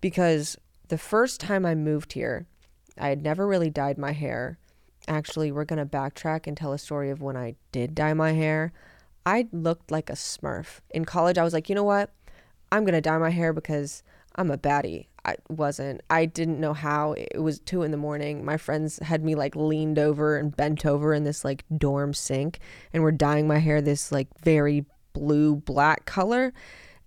Because 0.00 0.56
the 0.90 0.98
first 0.98 1.40
time 1.40 1.64
I 1.64 1.74
moved 1.74 2.12
here, 2.12 2.46
I 2.98 3.08
had 3.08 3.22
never 3.22 3.46
really 3.46 3.70
dyed 3.70 3.96
my 3.96 4.12
hair. 4.12 4.58
Actually, 5.08 5.50
we're 5.50 5.64
going 5.64 5.78
to 5.78 5.86
backtrack 5.86 6.46
and 6.46 6.56
tell 6.56 6.72
a 6.72 6.78
story 6.78 7.10
of 7.10 7.22
when 7.22 7.36
I 7.36 7.54
did 7.72 7.94
dye 7.94 8.12
my 8.12 8.32
hair. 8.32 8.72
I 9.24 9.48
looked 9.52 9.90
like 9.90 10.10
a 10.10 10.14
smurf. 10.14 10.80
In 10.90 11.04
college, 11.04 11.38
I 11.38 11.44
was 11.44 11.52
like, 11.52 11.68
you 11.68 11.74
know 11.74 11.84
what? 11.84 12.12
I'm 12.72 12.84
going 12.84 12.94
to 12.94 13.00
dye 13.00 13.18
my 13.18 13.30
hair 13.30 13.52
because 13.52 14.02
I'm 14.34 14.50
a 14.50 14.58
baddie. 14.58 15.06
I 15.24 15.36
wasn't. 15.48 16.00
I 16.10 16.26
didn't 16.26 16.60
know 16.60 16.72
how. 16.72 17.12
It 17.12 17.40
was 17.40 17.60
two 17.60 17.82
in 17.82 17.92
the 17.92 17.96
morning. 17.96 18.44
My 18.44 18.56
friends 18.56 18.98
had 18.98 19.24
me 19.24 19.34
like 19.34 19.54
leaned 19.54 19.98
over 19.98 20.36
and 20.36 20.56
bent 20.56 20.84
over 20.84 21.14
in 21.14 21.24
this 21.24 21.44
like 21.44 21.64
dorm 21.76 22.14
sink 22.14 22.58
and 22.92 23.02
were 23.02 23.12
dyeing 23.12 23.46
my 23.46 23.58
hair 23.58 23.80
this 23.80 24.10
like 24.10 24.28
very 24.42 24.86
blue 25.12 25.56
black 25.56 26.04
color. 26.04 26.52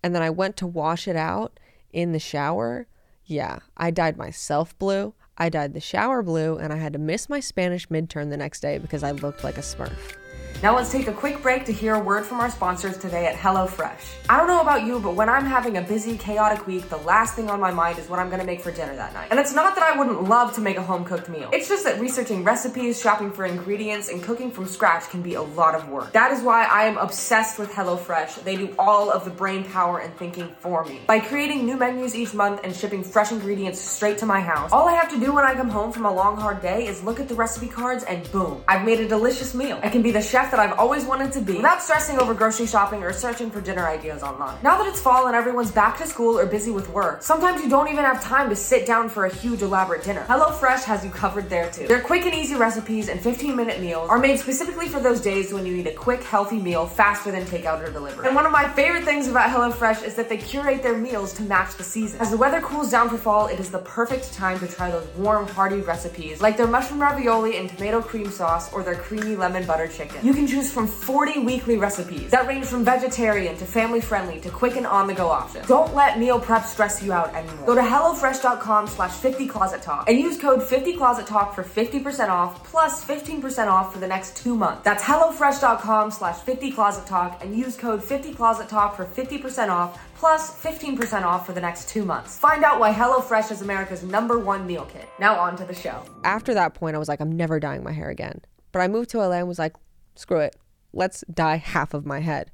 And 0.03 0.15
then 0.15 0.21
I 0.21 0.29
went 0.29 0.57
to 0.57 0.67
wash 0.67 1.07
it 1.07 1.15
out 1.15 1.59
in 1.91 2.11
the 2.11 2.19
shower. 2.19 2.87
Yeah, 3.33 3.57
I 3.75 3.89
dyed 3.89 4.15
myself 4.15 4.77
blue. 4.77 5.15
I 5.39 5.49
dyed 5.49 5.73
the 5.73 5.79
shower 5.79 6.21
blue 6.21 6.57
and 6.59 6.71
I 6.71 6.75
had 6.75 6.93
to 6.93 6.99
miss 6.99 7.29
my 7.29 7.39
Spanish 7.39 7.87
midterm 7.87 8.29
the 8.29 8.37
next 8.37 8.59
day 8.59 8.77
because 8.77 9.01
I 9.01 9.09
looked 9.09 9.43
like 9.43 9.57
a 9.57 9.61
smurf. 9.61 10.17
Now 10.63 10.77
let's 10.77 10.93
take 10.93 11.09
a 11.09 11.11
quick 11.11 11.41
break 11.41 11.65
to 11.65 11.73
hear 11.73 11.95
a 11.95 11.99
word 11.99 12.25
from 12.25 12.39
our 12.39 12.49
sponsors 12.49 12.97
today 12.97 13.25
at 13.25 13.35
HelloFresh. 13.35 14.29
I 14.29 14.37
don't 14.37 14.47
know 14.47 14.61
about 14.61 14.85
you, 14.85 14.97
but 14.97 15.13
when 15.13 15.27
I'm 15.27 15.43
having 15.43 15.75
a 15.75 15.81
busy, 15.81 16.17
chaotic 16.17 16.65
week, 16.65 16.87
the 16.87 16.99
last 16.99 17.35
thing 17.35 17.49
on 17.49 17.59
my 17.59 17.71
mind 17.71 17.99
is 17.99 18.07
what 18.07 18.17
I'm 18.17 18.29
gonna 18.29 18.45
make 18.45 18.61
for 18.61 18.71
dinner 18.71 18.95
that 18.95 19.13
night. 19.13 19.27
And 19.29 19.41
it's 19.41 19.53
not 19.53 19.75
that 19.75 19.83
I 19.83 19.97
wouldn't 19.97 20.23
love 20.23 20.55
to 20.55 20.61
make 20.61 20.77
a 20.77 20.81
home 20.81 21.03
cooked 21.03 21.27
meal. 21.27 21.49
It's 21.51 21.67
just 21.67 21.83
that 21.83 21.99
researching 21.99 22.45
recipes, 22.45 23.01
shopping 23.01 23.29
for 23.29 23.43
ingredients, 23.43 24.07
and 24.07 24.23
cooking 24.23 24.51
from 24.51 24.65
scratch 24.65 25.09
can 25.09 25.21
be 25.21 25.33
a 25.33 25.41
lot 25.41 25.75
of 25.75 25.89
work. 25.89 26.13
That 26.13 26.31
is 26.31 26.41
why 26.41 26.63
I 26.63 26.85
am 26.85 26.95
obsessed 26.95 27.59
with 27.59 27.69
HelloFresh. 27.69 28.45
They 28.45 28.55
do 28.55 28.73
all 28.79 29.11
of 29.11 29.25
the 29.25 29.31
brain 29.31 29.65
power 29.65 29.99
and 29.99 30.15
thinking 30.15 30.47
for 30.59 30.85
me. 30.85 31.01
By 31.07 31.19
creating 31.19 31.65
new 31.65 31.75
menus 31.75 32.15
each 32.15 32.33
month 32.33 32.61
and 32.63 32.73
shipping 32.73 33.03
fresh 33.03 33.33
ingredients 33.33 33.81
straight 33.81 34.17
to 34.19 34.25
my 34.25 34.39
house, 34.39 34.71
all 34.71 34.87
I 34.87 34.93
have 34.93 35.09
to 35.09 35.19
do 35.19 35.33
when 35.33 35.43
I 35.43 35.55
come 35.55 35.69
home 35.69 35.91
from 35.91 36.05
a 36.05 36.13
long, 36.13 36.37
hard 36.37 36.61
day 36.61 36.87
is 36.87 37.03
look 37.03 37.19
at 37.19 37.27
the 37.27 37.35
recipe 37.35 37.67
cards 37.67 38.05
and 38.05 38.31
boom, 38.31 38.63
I've 38.69 38.85
made 38.85 39.01
a 39.01 39.09
delicious 39.09 39.53
meal. 39.53 39.77
I 39.83 39.89
can 39.89 40.01
be 40.01 40.11
the 40.11 40.21
chef 40.21 40.52
that 40.53 40.59
I've 40.59 40.77
always 40.77 41.03
wanted 41.03 41.31
to 41.31 41.41
be 41.41 41.55
without 41.55 41.81
stressing 41.81 42.19
over 42.19 42.35
grocery 42.35 42.67
shopping 42.67 43.01
or 43.01 43.11
searching 43.11 43.49
for 43.49 43.59
dinner 43.59 43.87
ideas 43.87 44.21
online. 44.21 44.55
Now 44.61 44.77
that 44.77 44.85
it's 44.85 45.01
fall 45.01 45.25
and 45.25 45.35
everyone's 45.35 45.71
back 45.71 45.97
to 45.97 46.05
school 46.05 46.37
or 46.37 46.45
busy 46.45 46.69
with 46.69 46.87
work, 46.89 47.23
sometimes 47.23 47.63
you 47.63 47.69
don't 47.71 47.87
even 47.87 48.05
have 48.05 48.23
time 48.23 48.49
to 48.49 48.55
sit 48.55 48.85
down 48.85 49.09
for 49.09 49.25
a 49.25 49.33
huge 49.33 49.63
elaborate 49.63 50.03
dinner. 50.03 50.23
HelloFresh 50.29 50.83
has 50.83 51.03
you 51.03 51.09
covered 51.09 51.49
there 51.49 51.71
too. 51.71 51.87
Their 51.87 52.01
quick 52.01 52.27
and 52.27 52.35
easy 52.35 52.53
recipes 52.53 53.09
and 53.09 53.19
15 53.19 53.55
minute 53.55 53.81
meals 53.81 54.07
are 54.11 54.19
made 54.19 54.37
specifically 54.37 54.87
for 54.87 54.99
those 54.99 55.21
days 55.21 55.51
when 55.51 55.65
you 55.65 55.75
need 55.75 55.87
a 55.87 55.95
quick, 55.95 56.21
healthy 56.23 56.59
meal 56.59 56.85
faster 56.85 57.31
than 57.31 57.45
takeout 57.45 57.81
or 57.81 57.91
delivery. 57.91 58.27
And 58.27 58.35
one 58.35 58.45
of 58.45 58.51
my 58.51 58.69
favorite 58.73 59.05
things 59.05 59.27
about 59.27 59.49
HelloFresh 59.49 60.05
is 60.05 60.13
that 60.13 60.29
they 60.29 60.37
curate 60.37 60.83
their 60.83 60.95
meals 60.95 61.33
to 61.33 61.41
match 61.41 61.77
the 61.77 61.83
season. 61.83 62.21
As 62.21 62.29
the 62.29 62.37
weather 62.37 62.61
cools 62.61 62.91
down 62.91 63.09
for 63.09 63.17
fall, 63.17 63.47
it 63.47 63.59
is 63.59 63.71
the 63.71 63.79
perfect 63.79 64.31
time 64.33 64.59
to 64.59 64.67
try 64.67 64.91
those 64.91 65.07
warm, 65.17 65.47
hearty 65.47 65.77
recipes 65.77 66.41
like 66.41 66.57
their 66.57 66.67
mushroom 66.67 67.01
ravioli 67.01 67.57
and 67.57 67.71
tomato 67.71 68.03
cream 68.03 68.29
sauce 68.29 68.71
or 68.71 68.83
their 68.83 68.93
creamy 68.93 69.35
lemon 69.35 69.65
butter 69.65 69.87
chicken. 69.87 70.23
You 70.23 70.31
can 70.31 70.42
choose 70.47 70.71
from 70.71 70.87
40 70.87 71.39
weekly 71.39 71.77
recipes 71.77 72.31
that 72.31 72.47
range 72.47 72.65
from 72.65 72.83
vegetarian 72.83 73.55
to 73.57 73.65
family 73.65 74.01
friendly 74.01 74.39
to 74.41 74.49
quick 74.49 74.75
and 74.75 74.85
on 74.85 75.07
the 75.07 75.13
go 75.13 75.29
options. 75.29 75.67
Don't 75.67 75.93
let 75.93 76.19
meal 76.19 76.39
prep 76.39 76.65
stress 76.65 77.01
you 77.03 77.13
out 77.13 77.33
anymore. 77.35 77.65
Go 77.65 77.75
to 77.75 77.81
HelloFresh.com 77.81 78.87
slash 78.87 79.11
50closettalk 79.11 80.05
and 80.07 80.19
use 80.19 80.39
code 80.39 80.61
50closettalk 80.61 81.53
for 81.53 81.63
50% 81.63 82.29
off 82.29 82.63
plus 82.63 83.03
15% 83.05 83.67
off 83.67 83.93
for 83.93 83.99
the 83.99 84.07
next 84.07 84.35
two 84.37 84.55
months. 84.55 84.83
That's 84.83 85.03
HelloFresh.com 85.03 86.11
slash 86.11 86.39
50closettalk 86.39 87.41
and 87.43 87.55
use 87.55 87.75
code 87.75 88.01
50closettalk 88.01 88.95
for 88.95 89.05
50% 89.05 89.69
off 89.69 89.99
plus 90.15 90.51
15% 90.63 91.23
off 91.23 91.45
for 91.45 91.51
the 91.51 91.59
next 91.61 91.89
two 91.89 92.05
months. 92.05 92.37
Find 92.37 92.63
out 92.63 92.79
why 92.79 92.93
HelloFresh 92.93 93.51
is 93.51 93.61
America's 93.61 94.03
number 94.03 94.39
one 94.39 94.65
meal 94.65 94.85
kit. 94.85 95.09
Now 95.19 95.35
on 95.35 95.57
to 95.57 95.65
the 95.65 95.75
show. 95.75 96.03
After 96.23 96.53
that 96.53 96.73
point, 96.73 96.95
I 96.95 96.99
was 96.99 97.09
like, 97.09 97.19
I'm 97.19 97.35
never 97.35 97.59
dyeing 97.59 97.83
my 97.83 97.91
hair 97.91 98.09
again. 98.09 98.41
But 98.71 98.81
I 98.81 98.87
moved 98.87 99.09
to 99.11 99.17
LA 99.19 99.37
and 99.37 99.47
was 99.47 99.59
like, 99.59 99.75
screw 100.15 100.39
it. 100.39 100.55
Let's 100.93 101.23
dye 101.31 101.57
half 101.57 101.93
of 101.93 102.05
my 102.05 102.19
head. 102.19 102.51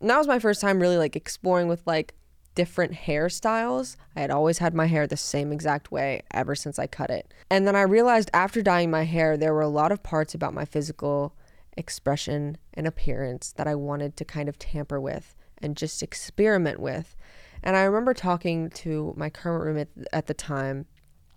And 0.00 0.10
that 0.10 0.18
was 0.18 0.26
my 0.26 0.38
first 0.38 0.60
time 0.60 0.80
really 0.80 0.96
like 0.96 1.14
exploring 1.14 1.68
with 1.68 1.86
like 1.86 2.14
different 2.54 2.92
hairstyles. 2.92 3.96
I 4.16 4.20
had 4.20 4.30
always 4.30 4.58
had 4.58 4.74
my 4.74 4.86
hair 4.86 5.06
the 5.06 5.16
same 5.16 5.52
exact 5.52 5.90
way 5.90 6.22
ever 6.32 6.54
since 6.54 6.78
I 6.78 6.86
cut 6.86 7.10
it. 7.10 7.32
And 7.50 7.66
then 7.66 7.76
I 7.76 7.82
realized 7.82 8.30
after 8.34 8.62
dyeing 8.62 8.90
my 8.90 9.04
hair, 9.04 9.36
there 9.36 9.54
were 9.54 9.62
a 9.62 9.68
lot 9.68 9.92
of 9.92 10.02
parts 10.02 10.34
about 10.34 10.54
my 10.54 10.64
physical 10.64 11.34
expression 11.76 12.58
and 12.74 12.86
appearance 12.86 13.52
that 13.52 13.66
I 13.66 13.74
wanted 13.74 14.16
to 14.16 14.24
kind 14.24 14.48
of 14.48 14.58
tamper 14.58 15.00
with 15.00 15.34
and 15.58 15.76
just 15.76 16.02
experiment 16.02 16.80
with. 16.80 17.16
And 17.62 17.76
I 17.76 17.82
remember 17.82 18.12
talking 18.12 18.70
to 18.70 19.14
my 19.16 19.30
current 19.30 19.64
roommate 19.64 19.88
at 20.12 20.26
the 20.26 20.34
time, 20.34 20.86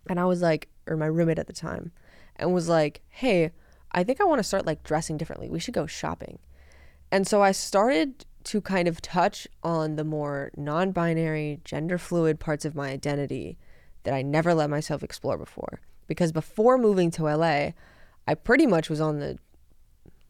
and 0.10 0.20
I 0.20 0.25
was 0.25 0.41
like, 0.41 0.70
or 0.88 0.98
my 0.98 1.05
roommate 1.05 1.39
at 1.39 1.48
the 1.48 1.53
time, 1.53 1.91
and 2.36 2.53
was 2.53 2.67
like, 2.67 3.01
hey, 3.10 3.51
I 3.91 4.03
think 4.03 4.19
I 4.19 4.25
want 4.25 4.39
to 4.39 4.43
start 4.43 4.65
like 4.65 4.83
dressing 4.83 5.17
differently. 5.17 5.49
We 5.49 5.59
should 5.59 5.73
go 5.73 5.85
shopping. 5.85 6.39
And 7.11 7.27
so 7.27 7.41
I 7.41 7.51
started 7.51 8.25
to 8.45 8.61
kind 8.61 8.87
of 8.87 9.01
touch 9.01 9.47
on 9.63 9.95
the 9.95 10.03
more 10.03 10.51
non 10.55 10.91
binary, 10.91 11.59
gender 11.63 11.97
fluid 11.97 12.39
parts 12.39 12.65
of 12.65 12.75
my 12.75 12.89
identity 12.89 13.57
that 14.03 14.13
I 14.13 14.21
never 14.21 14.53
let 14.53 14.69
myself 14.69 15.03
explore 15.03 15.37
before. 15.37 15.81
Because 16.07 16.31
before 16.31 16.77
moving 16.77 17.09
to 17.11 17.23
LA, 17.23 17.71
I 18.27 18.35
pretty 18.35 18.67
much 18.67 18.89
was 18.89 19.01
on 19.01 19.19
the 19.19 19.39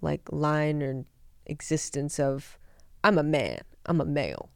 like 0.02 0.22
line 0.32 0.82
or 0.82 1.06
existence 1.46 2.20
of 2.20 2.58
I'm 3.04 3.18
a 3.18 3.24
man, 3.24 3.62
I'm 3.86 4.02
a 4.02 4.06
male. 4.06 4.50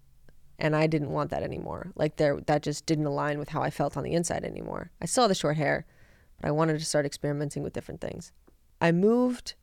And 0.57 0.75
I 0.75 0.87
didn't 0.87 1.11
want 1.11 1.29
that 1.31 1.43
anymore. 1.43 1.91
Like 1.95 2.17
there 2.17 2.39
that 2.47 2.63
just 2.63 2.85
didn't 2.85 3.05
align 3.05 3.39
with 3.39 3.49
how 3.49 3.61
I 3.61 3.69
felt 3.69 3.95
on 3.95 4.03
the 4.03 4.13
inside 4.13 4.43
anymore. 4.43 4.91
I 5.01 5.05
still 5.05 5.23
had 5.23 5.31
the 5.31 5.35
short 5.35 5.57
hair, 5.57 5.85
but 6.39 6.47
I 6.47 6.51
wanted 6.51 6.79
to 6.79 6.85
start 6.85 7.05
experimenting 7.05 7.63
with 7.63 7.73
different 7.73 8.01
things. 8.01 8.33
I 8.81 8.91
moved 8.91 9.55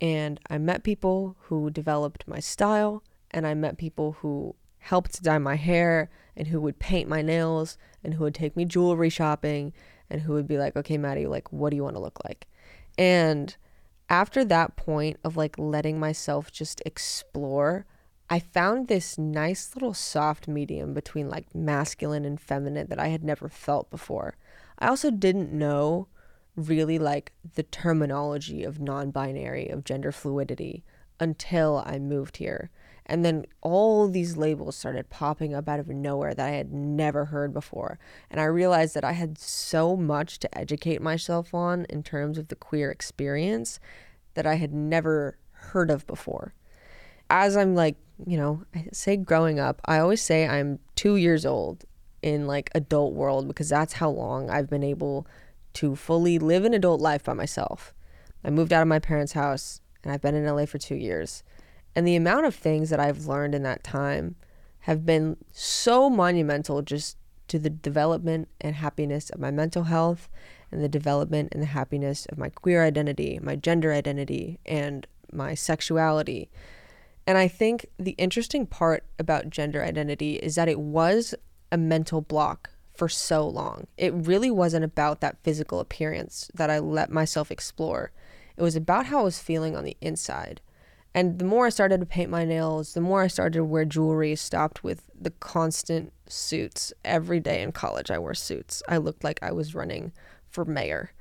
and 0.00 0.38
I 0.48 0.58
met 0.58 0.84
people 0.84 1.36
who 1.42 1.70
developed 1.70 2.28
my 2.28 2.40
style 2.40 3.02
and 3.30 3.46
I 3.46 3.54
met 3.54 3.78
people 3.78 4.12
who 4.20 4.54
helped 4.78 5.22
dye 5.22 5.38
my 5.38 5.56
hair 5.56 6.10
and 6.36 6.48
who 6.48 6.60
would 6.60 6.78
paint 6.78 7.08
my 7.08 7.22
nails 7.22 7.76
and 8.04 8.14
who 8.14 8.24
would 8.24 8.34
take 8.34 8.56
me 8.56 8.64
jewelry 8.64 9.10
shopping 9.10 9.72
and 10.08 10.22
who 10.22 10.34
would 10.34 10.46
be 10.46 10.58
like, 10.58 10.76
"Okay, 10.76 10.96
Mattie, 10.96 11.26
like 11.26 11.52
what 11.52 11.70
do 11.70 11.76
you 11.76 11.82
want 11.82 11.96
to 11.96 12.02
look 12.02 12.18
like?" 12.24 12.46
And 12.96 13.56
after 14.08 14.44
that 14.44 14.76
point 14.76 15.18
of 15.24 15.36
like 15.36 15.58
letting 15.58 15.98
myself 15.98 16.52
just 16.52 16.80
explore, 16.86 17.86
I 18.30 18.38
found 18.38 18.86
this 18.86 19.18
nice 19.18 19.74
little 19.74 19.94
soft 19.94 20.46
medium 20.46 20.94
between 20.94 21.28
like 21.28 21.54
masculine 21.54 22.24
and 22.24 22.40
feminine 22.40 22.86
that 22.88 22.98
I 23.00 23.08
had 23.08 23.24
never 23.24 23.48
felt 23.48 23.90
before. 23.90 24.36
I 24.78 24.88
also 24.88 25.10
didn't 25.10 25.52
know 25.52 26.08
really 26.56 26.98
like 26.98 27.32
the 27.54 27.62
terminology 27.62 28.64
of 28.64 28.80
non 28.80 29.10
binary, 29.10 29.68
of 29.68 29.84
gender 29.84 30.12
fluidity 30.12 30.84
until 31.20 31.82
I 31.86 31.98
moved 31.98 32.38
here. 32.38 32.70
And 33.06 33.24
then 33.24 33.46
all 33.62 34.08
these 34.08 34.36
labels 34.36 34.74
started 34.74 35.08
popping 35.10 35.54
up 35.54 35.68
out 35.68 35.78
of 35.78 35.88
nowhere 35.88 36.34
that 36.34 36.46
I 36.46 36.50
had 36.50 36.72
never 36.72 37.26
heard 37.26 37.54
before. 37.54 38.00
And 38.30 38.40
I 38.40 38.44
realized 38.44 38.94
that 38.94 39.04
I 39.04 39.12
had 39.12 39.38
so 39.38 39.96
much 39.96 40.40
to 40.40 40.58
educate 40.58 41.00
myself 41.00 41.54
on 41.54 41.86
in 41.88 42.02
terms 42.02 42.36
of 42.36 42.48
the 42.48 42.56
queer 42.56 42.90
experience 42.90 43.78
that 44.34 44.46
I 44.46 44.56
had 44.56 44.72
never 44.74 45.38
heard 45.52 45.88
of 45.88 46.06
before. 46.06 46.52
As 47.30 47.56
I'm 47.56 47.76
like, 47.76 47.96
you 48.26 48.36
know, 48.36 48.64
I 48.74 48.88
say 48.92 49.16
growing 49.16 49.60
up, 49.60 49.80
I 49.84 49.98
always 49.98 50.22
say 50.22 50.46
I'm 50.46 50.80
two 50.96 51.16
years 51.16 51.46
old 51.46 51.84
in 52.22 52.46
like 52.48 52.70
adult 52.74 53.12
world 53.12 53.46
because 53.46 53.68
that's 53.68 53.94
how 53.94 54.10
long 54.10 54.50
I've 54.50 54.68
been 54.68 54.82
able 54.82 55.28
to 55.76 55.94
fully 55.94 56.38
live 56.38 56.64
an 56.64 56.72
adult 56.72 57.00
life 57.00 57.24
by 57.24 57.34
myself. 57.34 57.92
I 58.42 58.50
moved 58.50 58.72
out 58.72 58.82
of 58.82 58.88
my 58.88 58.98
parents' 58.98 59.32
house 59.32 59.80
and 60.02 60.10
I've 60.10 60.22
been 60.22 60.34
in 60.34 60.46
LA 60.46 60.64
for 60.64 60.78
two 60.78 60.94
years. 60.94 61.42
And 61.94 62.06
the 62.06 62.16
amount 62.16 62.46
of 62.46 62.54
things 62.54 62.90
that 62.90 63.00
I've 63.00 63.26
learned 63.26 63.54
in 63.54 63.62
that 63.64 63.84
time 63.84 64.36
have 64.80 65.04
been 65.04 65.36
so 65.52 66.08
monumental 66.08 66.80
just 66.80 67.18
to 67.48 67.58
the 67.58 67.70
development 67.70 68.48
and 68.60 68.76
happiness 68.76 69.28
of 69.30 69.38
my 69.38 69.50
mental 69.50 69.84
health 69.84 70.28
and 70.72 70.82
the 70.82 70.88
development 70.88 71.50
and 71.52 71.60
the 71.60 71.66
happiness 71.66 72.26
of 72.26 72.38
my 72.38 72.48
queer 72.48 72.82
identity, 72.82 73.38
my 73.42 73.54
gender 73.56 73.92
identity, 73.92 74.58
and 74.64 75.06
my 75.32 75.54
sexuality. 75.54 76.48
And 77.26 77.36
I 77.36 77.48
think 77.48 77.86
the 77.98 78.12
interesting 78.12 78.66
part 78.66 79.04
about 79.18 79.50
gender 79.50 79.82
identity 79.82 80.36
is 80.36 80.54
that 80.54 80.68
it 80.68 80.80
was 80.80 81.34
a 81.70 81.76
mental 81.76 82.20
block 82.20 82.70
for 82.96 83.08
so 83.08 83.46
long. 83.46 83.86
It 83.96 84.12
really 84.14 84.50
wasn't 84.50 84.84
about 84.84 85.20
that 85.20 85.38
physical 85.42 85.80
appearance 85.80 86.50
that 86.54 86.70
I 86.70 86.78
let 86.78 87.10
myself 87.10 87.50
explore. 87.50 88.12
It 88.56 88.62
was 88.62 88.76
about 88.76 89.06
how 89.06 89.20
I 89.20 89.24
was 89.24 89.38
feeling 89.38 89.76
on 89.76 89.84
the 89.84 89.96
inside. 90.00 90.60
And 91.14 91.38
the 91.38 91.44
more 91.46 91.66
I 91.66 91.70
started 91.70 92.00
to 92.00 92.06
paint 92.06 92.30
my 92.30 92.44
nails, 92.44 92.92
the 92.92 93.00
more 93.00 93.22
I 93.22 93.26
started 93.26 93.54
to 93.54 93.64
wear 93.64 93.86
jewelry, 93.86 94.36
stopped 94.36 94.84
with 94.84 95.02
the 95.18 95.30
constant 95.30 96.12
suits. 96.28 96.92
Every 97.04 97.40
day 97.40 97.62
in 97.62 97.72
college, 97.72 98.10
I 98.10 98.18
wore 98.18 98.34
suits. 98.34 98.82
I 98.86 98.98
looked 98.98 99.24
like 99.24 99.42
I 99.42 99.50
was 99.50 99.74
running 99.74 100.12
for 100.50 100.66
mayor. 100.66 101.12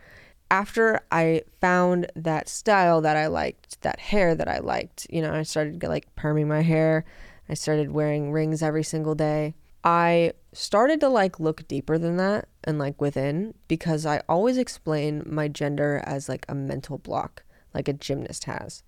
After 0.51 0.99
I 1.11 1.43
found 1.61 2.11
that 2.15 2.49
style 2.49 3.01
that 3.01 3.15
I 3.15 3.27
liked, 3.27 3.81
that 3.81 3.99
hair 3.99 4.35
that 4.35 4.47
I 4.47 4.59
liked, 4.59 5.07
you 5.09 5.21
know, 5.21 5.33
I 5.33 5.43
started 5.43 5.81
like 5.83 6.13
perming 6.15 6.47
my 6.47 6.61
hair. 6.61 7.05
I 7.47 7.53
started 7.53 7.91
wearing 7.91 8.31
rings 8.31 8.61
every 8.61 8.83
single 8.83 9.15
day. 9.15 9.55
I 9.83 10.33
started 10.55 10.99
to 11.01 11.09
like 11.09 11.39
look 11.39 11.67
deeper 11.67 11.97
than 11.97 12.17
that 12.17 12.47
and 12.63 12.79
like 12.79 12.99
within 13.01 13.53
because 13.67 14.05
I 14.05 14.21
always 14.29 14.57
explain 14.57 15.23
my 15.25 15.47
gender 15.47 16.01
as 16.05 16.29
like 16.29 16.45
a 16.47 16.55
mental 16.55 16.97
block, 16.97 17.43
like 17.73 17.87
a 17.87 17.93
gymnast 17.93 18.45
has. 18.45 18.83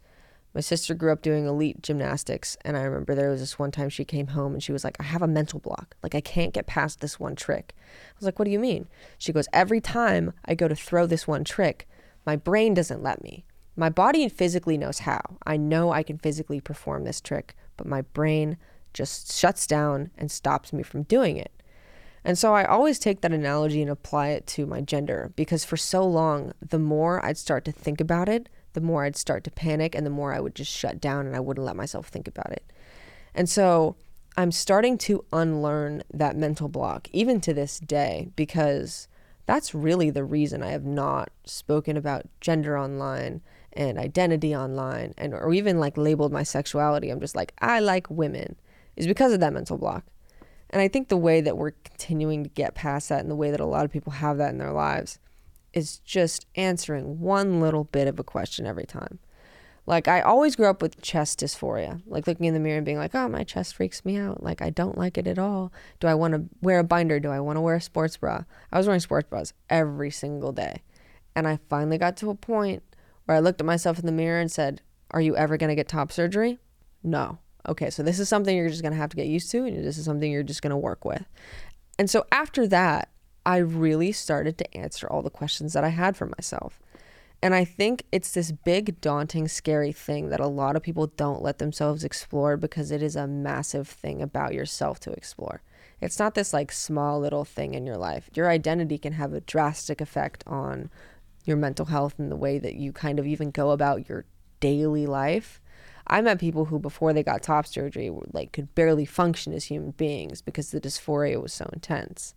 My 0.53 0.61
sister 0.61 0.95
grew 0.95 1.11
up 1.11 1.21
doing 1.21 1.45
elite 1.45 1.83
gymnastics, 1.83 2.57
and 2.65 2.75
I 2.75 2.81
remember 2.81 3.13
there 3.13 3.29
was 3.29 3.41
this 3.41 3.59
one 3.59 3.69
time 3.69 3.89
she 3.89 4.03
came 4.03 4.27
home 4.27 4.53
and 4.53 4.63
she 4.63 4.71
was 4.71 4.83
like, 4.83 4.97
I 4.99 5.03
have 5.03 5.21
a 5.21 5.27
mental 5.27 5.59
block. 5.59 5.95
Like, 6.01 6.15
I 6.15 6.21
can't 6.21 6.53
get 6.53 6.65
past 6.65 6.99
this 6.99 7.19
one 7.19 7.35
trick. 7.35 7.75
I 7.77 8.13
was 8.17 8.25
like, 8.25 8.39
What 8.39 8.45
do 8.45 8.51
you 8.51 8.57
mean? 8.57 8.87
She 9.19 9.31
goes, 9.31 9.47
Every 9.53 9.79
time 9.79 10.33
I 10.45 10.55
go 10.55 10.67
to 10.67 10.75
throw 10.75 11.05
this 11.05 11.27
one 11.27 11.43
trick, 11.43 11.87
my 12.25 12.35
brain 12.35 12.73
doesn't 12.73 13.03
let 13.03 13.21
me. 13.21 13.45
My 13.75 13.89
body 13.89 14.27
physically 14.29 14.79
knows 14.79 14.99
how. 14.99 15.21
I 15.45 15.57
know 15.57 15.91
I 15.91 16.01
can 16.01 16.17
physically 16.17 16.59
perform 16.59 17.03
this 17.03 17.21
trick, 17.21 17.55
but 17.75 17.85
my 17.85 18.01
brain 18.01 18.57
just 18.93 19.31
shuts 19.37 19.67
down 19.67 20.09
and 20.17 20.31
stops 20.31 20.73
me 20.73 20.81
from 20.81 21.03
doing 21.03 21.37
it. 21.37 21.51
And 22.23 22.37
so 22.37 22.53
I 22.53 22.65
always 22.65 22.99
take 22.99 23.21
that 23.21 23.31
analogy 23.31 23.81
and 23.81 23.91
apply 23.91 24.29
it 24.29 24.47
to 24.47 24.65
my 24.65 24.81
gender 24.81 25.31
because 25.35 25.63
for 25.63 25.77
so 25.77 26.05
long, 26.05 26.51
the 26.61 26.79
more 26.79 27.23
I'd 27.25 27.37
start 27.37 27.63
to 27.65 27.71
think 27.71 28.01
about 28.01 28.27
it, 28.27 28.49
the 28.73 28.81
more 28.81 29.05
I'd 29.05 29.15
start 29.15 29.43
to 29.45 29.51
panic 29.51 29.95
and 29.95 30.05
the 30.05 30.11
more 30.11 30.33
I 30.33 30.39
would 30.39 30.55
just 30.55 30.71
shut 30.71 30.99
down 30.99 31.25
and 31.25 31.35
I 31.35 31.39
wouldn't 31.39 31.65
let 31.65 31.75
myself 31.75 32.07
think 32.07 32.27
about 32.27 32.51
it. 32.51 32.71
And 33.33 33.49
so 33.49 33.95
I'm 34.35 34.51
starting 34.51 34.97
to 34.99 35.25
unlearn 35.33 36.03
that 36.13 36.35
mental 36.35 36.67
block, 36.67 37.07
even 37.11 37.41
to 37.41 37.53
this 37.53 37.79
day, 37.79 38.29
because 38.35 39.07
that's 39.47 39.73
really 39.73 40.09
the 40.09 40.23
reason 40.23 40.61
I 40.61 40.71
have 40.71 40.85
not 40.85 41.29
spoken 41.45 41.97
about 41.97 42.27
gender 42.41 42.77
online 42.77 43.41
and 43.73 43.97
identity 43.97 44.55
online 44.55 45.13
and 45.17 45.33
or 45.33 45.53
even 45.53 45.79
like 45.79 45.97
labeled 45.97 46.31
my 46.31 46.43
sexuality. 46.43 47.09
I'm 47.09 47.19
just 47.19 47.35
like, 47.35 47.53
I 47.59 47.79
like 47.79 48.09
women, 48.09 48.55
is 48.95 49.07
because 49.07 49.33
of 49.33 49.39
that 49.39 49.53
mental 49.53 49.77
block. 49.77 50.03
And 50.69 50.81
I 50.81 50.87
think 50.87 51.07
the 51.07 51.17
way 51.17 51.41
that 51.41 51.57
we're 51.57 51.71
continuing 51.71 52.43
to 52.43 52.49
get 52.49 52.75
past 52.75 53.09
that 53.09 53.21
and 53.21 53.31
the 53.31 53.35
way 53.35 53.51
that 53.51 53.59
a 53.59 53.65
lot 53.65 53.85
of 53.85 53.91
people 53.91 54.13
have 54.13 54.37
that 54.37 54.51
in 54.51 54.57
their 54.57 54.73
lives 54.73 55.19
is 55.73 55.99
just 55.99 56.45
answering 56.55 57.19
one 57.19 57.61
little 57.61 57.85
bit 57.85 58.07
of 58.07 58.19
a 58.19 58.23
question 58.23 58.65
every 58.65 58.85
time. 58.85 59.19
Like 59.85 60.09
I 60.09 60.19
always 60.19 60.57
grew 60.57 60.65
up 60.65 60.81
with 60.81 61.01
chest 61.01 61.39
dysphoria, 61.39 62.01
like 62.05 62.27
looking 62.27 62.45
in 62.45 62.53
the 62.53 62.59
mirror 62.59 62.75
and 62.77 62.85
being 62.85 62.97
like, 62.97 63.15
"Oh, 63.15 63.29
my 63.29 63.45
chest 63.45 63.73
freaks 63.75 64.03
me 64.03 64.17
out. 64.17 64.43
Like 64.43 64.61
I 64.61 64.69
don't 64.69 64.97
like 64.97 65.17
it 65.17 65.27
at 65.27 65.39
all. 65.39 65.71
Do 66.01 66.07
I 66.07 66.13
want 66.13 66.33
to 66.33 66.43
wear 66.61 66.79
a 66.79 66.83
binder? 66.83 67.21
Do 67.21 67.29
I 67.29 67.39
want 67.39 67.55
to 67.55 67.61
wear 67.61 67.75
a 67.75 67.81
sports 67.81 68.17
bra?" 68.17 68.43
I 68.69 68.77
was 68.77 68.85
wearing 68.85 68.99
sports 68.99 69.29
bras 69.29 69.53
every 69.69 70.11
single 70.11 70.51
day. 70.51 70.81
And 71.37 71.47
I 71.47 71.59
finally 71.69 71.97
got 71.97 72.17
to 72.17 72.29
a 72.29 72.35
point 72.35 72.83
where 73.23 73.37
I 73.37 73.39
looked 73.39 73.61
at 73.61 73.65
myself 73.65 73.97
in 73.97 74.05
the 74.05 74.11
mirror 74.11 74.41
and 74.41 74.51
said, 74.51 74.81
"Are 75.11 75.21
you 75.21 75.37
ever 75.37 75.55
going 75.55 75.69
to 75.69 75.75
get 75.75 75.87
top 75.87 76.11
surgery?" 76.11 76.59
No. 77.01 77.37
Okay, 77.67 77.89
so 77.89 78.03
this 78.03 78.19
is 78.19 78.29
something 78.29 78.55
you're 78.55 78.69
just 78.69 78.81
going 78.81 78.93
to 78.93 78.97
have 78.97 79.09
to 79.09 79.17
get 79.17 79.27
used 79.27 79.51
to 79.51 79.65
and 79.65 79.85
this 79.85 79.97
is 79.97 80.05
something 80.05 80.31
you're 80.31 80.43
just 80.43 80.61
going 80.61 80.71
to 80.71 80.77
work 80.77 81.03
with. 81.03 81.25
And 81.99 82.09
so 82.09 82.25
after 82.31 82.67
that, 82.67 83.09
I 83.45 83.57
really 83.57 84.11
started 84.11 84.57
to 84.57 84.77
answer 84.77 85.07
all 85.07 85.21
the 85.21 85.29
questions 85.29 85.73
that 85.73 85.83
I 85.83 85.89
had 85.89 86.15
for 86.15 86.25
myself. 86.25 86.79
And 87.41 87.53
I 87.53 87.65
think 87.65 88.03
it's 88.11 88.31
this 88.31 88.51
big, 88.51 88.99
daunting, 88.99 89.47
scary 89.47 89.91
thing 89.91 90.29
that 90.29 90.39
a 90.39 90.47
lot 90.47 90.75
of 90.75 90.81
people 90.81 91.07
don't 91.07 91.43
let 91.43 91.59
themselves 91.59 92.03
explore 92.03 92.57
because 92.57 92.91
it 92.91 93.03
is 93.03 93.15
a 93.15 93.27
massive 93.27 93.87
thing 93.87 94.21
about 94.21 94.53
yourself 94.53 94.99
to 95.01 95.11
explore. 95.11 95.61
It's 96.01 96.19
not 96.19 96.35
this 96.35 96.53
like 96.53 96.71
small 96.71 97.19
little 97.19 97.45
thing 97.45 97.73
in 97.73 97.85
your 97.85 97.97
life. 97.97 98.29
Your 98.33 98.49
identity 98.49 98.97
can 98.97 99.13
have 99.13 99.33
a 99.33 99.41
drastic 99.41 100.01
effect 100.01 100.43
on 100.47 100.89
your 101.45 101.57
mental 101.57 101.85
health 101.85 102.15
and 102.17 102.31
the 102.31 102.35
way 102.35 102.59
that 102.59 102.75
you 102.75 102.91
kind 102.91 103.19
of 103.19 103.27
even 103.27 103.51
go 103.51 103.71
about 103.71 104.09
your 104.09 104.25
daily 104.59 105.05
life. 105.05 105.61
I 106.07 106.21
met 106.21 106.39
people 106.39 106.65
who 106.65 106.79
before 106.79 107.11
they 107.11 107.23
got 107.23 107.43
top 107.43 107.67
surgery 107.67 108.09
like 108.31 108.53
could 108.53 108.73
barely 108.73 109.05
function 109.05 109.53
as 109.53 109.65
human 109.65 109.91
beings 109.91 110.41
because 110.41 110.71
the 110.71 110.79
dysphoria 110.79 111.41
was 111.41 111.53
so 111.53 111.69
intense. 111.73 112.33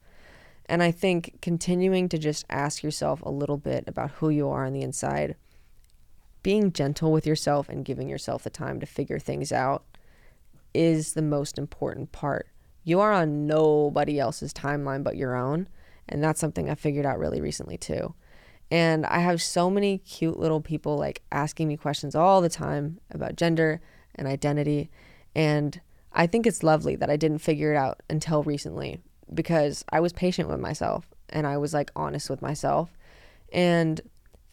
And 0.67 0.83
I 0.83 0.91
think 0.91 1.39
continuing 1.41 2.09
to 2.09 2.19
just 2.19 2.45
ask 2.51 2.83
yourself 2.83 3.23
a 3.23 3.31
little 3.31 3.57
bit 3.57 3.85
about 3.87 4.13
who 4.13 4.29
you 4.29 4.49
are 4.49 4.67
on 4.67 4.73
the 4.73 4.83
inside, 4.83 5.37
being 6.43 6.73
gentle 6.73 7.13
with 7.13 7.27
yourself 7.27 7.69
and 7.69 7.85
giving 7.85 8.09
yourself 8.09 8.43
the 8.43 8.51
time 8.51 8.81
to 8.81 8.87
figure 8.87 9.19
things 9.19 9.53
out 9.53 9.85
is 10.75 11.15
the 11.15 11.23
most 11.23 11.59
important 11.59 12.13
part. 12.13 12.49
You 12.85 13.01
are 13.01 13.13
on 13.13 13.47
nobody 13.47 14.19
else's 14.19 14.53
timeline 14.53 15.05
but 15.05 15.17
your 15.17 15.37
own. 15.37 15.69
And 16.09 16.23
that's 16.23 16.41
something 16.41 16.69
I 16.69 16.75
figured 16.75 17.07
out 17.07 17.19
really 17.19 17.41
recently 17.41 17.77
too. 17.77 18.15
And 18.71 19.05
I 19.07 19.19
have 19.19 19.43
so 19.43 19.69
many 19.69 19.99
cute 19.99 20.39
little 20.39 20.61
people 20.61 20.97
like 20.97 21.23
asking 21.33 21.69
me 21.69 21.77
questions 21.77 22.15
all 22.15 22.41
the 22.41 22.49
time 22.49 23.01
about 23.11 23.37
gender 23.37 23.81
and 24.15 24.29
identity. 24.29 24.91
And 25.35 25.81
I 26.13 26.27
think 26.27 26.47
it's 26.47 26.63
lovely 26.63 26.97
that 26.97 27.11
I 27.11 27.17
didn't 27.17 27.39
figure 27.39 27.73
it 27.73 27.77
out 27.77 28.03
until 28.09 28.43
recently 28.43 29.01
because 29.33 29.85
I 29.91 30.01
was 30.01 30.13
patient 30.13 30.49
with 30.49 30.61
myself 30.61 31.09
and 31.29 31.47
I 31.47 31.57
was 31.57 31.75
like 31.75 31.91
honest 31.97 32.31
with 32.31 32.43
myself. 32.43 32.91
And 33.53 34.01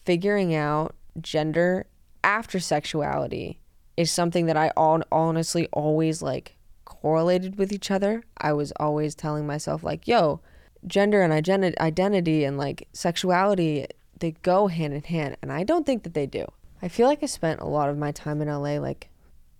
figuring 0.04 0.54
out 0.54 0.96
gender 1.20 1.86
after 2.24 2.58
sexuality 2.58 3.60
is 3.96 4.10
something 4.10 4.46
that 4.46 4.56
I 4.56 4.70
honestly 4.76 5.66
always 5.72 6.22
like 6.22 6.56
correlated 6.84 7.58
with 7.58 7.72
each 7.72 7.90
other. 7.90 8.22
I 8.38 8.52
was 8.52 8.72
always 8.78 9.14
telling 9.14 9.46
myself, 9.46 9.82
like, 9.82 10.06
yo, 10.06 10.40
gender 10.86 11.22
and 11.22 11.32
identity 11.32 12.44
and 12.44 12.56
like 12.56 12.88
sexuality, 12.92 13.86
they 14.20 14.32
go 14.42 14.66
hand 14.68 14.94
in 14.94 15.02
hand. 15.02 15.36
And 15.42 15.52
I 15.52 15.64
don't 15.64 15.86
think 15.86 16.02
that 16.02 16.14
they 16.14 16.26
do. 16.26 16.46
I 16.80 16.88
feel 16.88 17.06
like 17.06 17.22
I 17.22 17.26
spent 17.26 17.60
a 17.60 17.66
lot 17.66 17.88
of 17.88 17.98
my 17.98 18.12
time 18.12 18.40
in 18.40 18.48
LA, 18.48 18.78
like, 18.78 19.08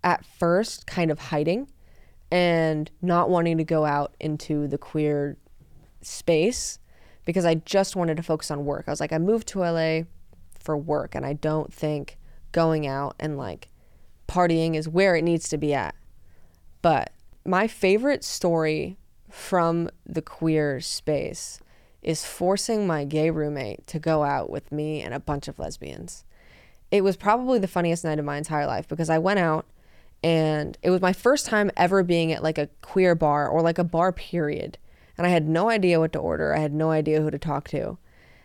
at 0.05 0.25
first 0.25 0.87
kind 0.87 1.11
of 1.11 1.19
hiding 1.19 1.69
and 2.31 2.91
not 3.03 3.31
wanting 3.31 3.59
to 3.59 3.65
go 3.65 3.85
out 3.85 4.15
into 4.21 4.69
the 4.69 4.79
queer 4.79 5.37
space 6.03 6.79
because 7.25 7.45
I 7.45 7.57
just 7.57 7.97
wanted 7.97 8.17
to 8.17 8.23
focus 8.23 8.51
on 8.51 8.65
work. 8.65 8.85
I 8.87 8.91
was 8.91 9.01
like, 9.01 9.13
I 9.13 9.19
moved 9.19 9.49
to 9.49 9.61
LA 9.61 10.03
for 10.59 10.77
work, 10.77 11.15
and 11.15 11.27
I 11.27 11.33
don't 11.33 11.73
think 11.73 12.19
going 12.53 12.87
out 12.87 13.15
and 13.19 13.37
like 13.37 13.69
partying 14.27 14.75
is 14.75 14.89
where 14.89 15.15
it 15.17 15.25
needs 15.25 15.49
to 15.49 15.59
be 15.59 15.75
at. 15.75 15.95
But 16.83 17.11
my 17.45 17.67
favorite 17.67 18.25
story 18.25 18.99
from 19.31 19.91
the 20.07 20.23
queer 20.23 20.81
space 20.81 21.61
is 22.03 22.25
forcing 22.25 22.87
my 22.87 23.05
gay 23.05 23.31
roommate 23.31 23.87
to 23.89 23.99
go 23.99 24.23
out 24.23 24.51
with 24.51 24.71
me 24.71 25.01
and 25.03 25.13
a 25.13 25.21
bunch 25.21 25.49
of 25.49 25.59
lesbians. 25.59 26.25
It 26.91 27.03
was 27.03 27.17
probably 27.17 27.59
the 27.59 27.69
funniest 27.69 28.05
night 28.05 28.19
of 28.19 28.25
my 28.25 28.39
entire 28.39 28.67
life 28.67 28.89
because 28.89 29.11
I 29.11 29.19
went 29.19 29.41
out 29.41 29.67
and 30.23 30.77
it 30.83 30.91
was 30.91 31.01
my 31.01 31.13
first 31.13 31.47
time 31.47 31.71
ever 31.77 32.03
being 32.03 32.33
at 32.33 32.43
like 32.43 32.59
a 32.59 32.69
queer 32.83 33.15
bar 33.15 33.49
or 33.49 33.63
like 33.63 33.79
a 33.79 33.85
bar 33.85 34.13
period. 34.13 34.79
And 35.17 35.27
i 35.27 35.31
had 35.31 35.49
no 35.49 35.69
idea 35.69 35.99
what 35.99 36.13
to 36.13 36.19
order. 36.19 36.55
I 36.55 36.61
had 36.61 36.73
no 36.73 36.91
idea 36.91 37.21
who 37.21 37.31
to 37.31 37.39
talk 37.39 37.69
to. 37.69 37.99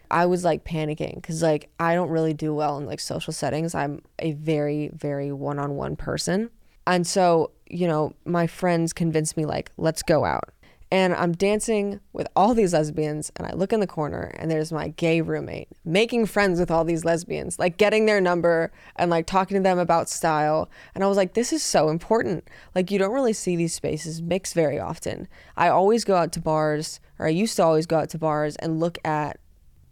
I 0.10 0.26
was 0.26 0.44
like 0.44 0.64
panicking 0.64 1.16
because 1.16 1.42
like 1.42 1.70
i 1.80 1.96
don't 1.96 2.10
really 2.10 2.34
do 2.34 2.54
well 2.54 2.78
in 2.78 2.86
like 2.86 3.00
social 3.00 3.34
settings. 3.34 3.74
I'm 3.74 4.02
a 4.20 4.34
very 4.34 4.90
very 4.94 5.32
one-on-one 5.32 5.96
person. 5.96 6.50
And 6.86 7.08
so 7.08 7.52
you 7.68 7.88
know 7.88 8.14
my 8.26 8.48
friends 8.48 8.94
convinced 8.94 9.38
me 9.38 9.46
like 9.46 9.72
let's 9.78 10.04
go 10.04 10.26
out 10.26 10.50
and 10.94 11.16
I'm 11.16 11.32
dancing 11.32 12.02
with 12.14 12.28
all 12.36 12.54
these 12.54 12.72
lesbians, 12.72 13.32
and 13.36 13.48
I 13.48 13.54
look 13.54 13.74
in 13.74 13.80
the 13.80 13.88
corner, 13.88 14.32
and 14.38 14.52
there's 14.52 14.72
my 14.72 14.90
gay 14.90 15.22
roommate 15.22 15.70
making 15.84 16.28
friends 16.28 16.60
with 16.60 16.70
all 16.70 16.84
these 16.84 17.04
lesbians, 17.04 17.58
like 17.58 17.78
getting 17.78 18.06
their 18.06 18.22
number 18.22 18.72
and 18.96 19.10
like 19.10 19.26
talking 19.26 19.58
to 19.58 19.64
them 19.64 19.80
about 19.80 20.08
style. 20.08 20.70
And 20.94 21.04
I 21.04 21.08
was 21.08 21.18
like, 21.18 21.34
this 21.34 21.52
is 21.52 21.64
so 21.64 21.90
important. 21.90 22.48
Like, 22.76 22.92
you 22.92 23.00
don't 23.00 23.12
really 23.12 23.34
see 23.34 23.56
these 23.56 23.74
spaces 23.74 24.22
mix 24.22 24.54
very 24.54 24.80
often. 24.80 25.28
I 25.58 25.70
always 25.70 26.04
go 26.04 26.16
out 26.16 26.32
to 26.34 26.40
bars, 26.40 27.00
or 27.18 27.26
I 27.26 27.30
used 27.30 27.56
to 27.56 27.64
always 27.64 27.88
go 27.88 27.98
out 27.98 28.10
to 28.12 28.20
bars 28.20 28.56
and 28.58 28.80
look 28.80 29.00
at 29.04 29.40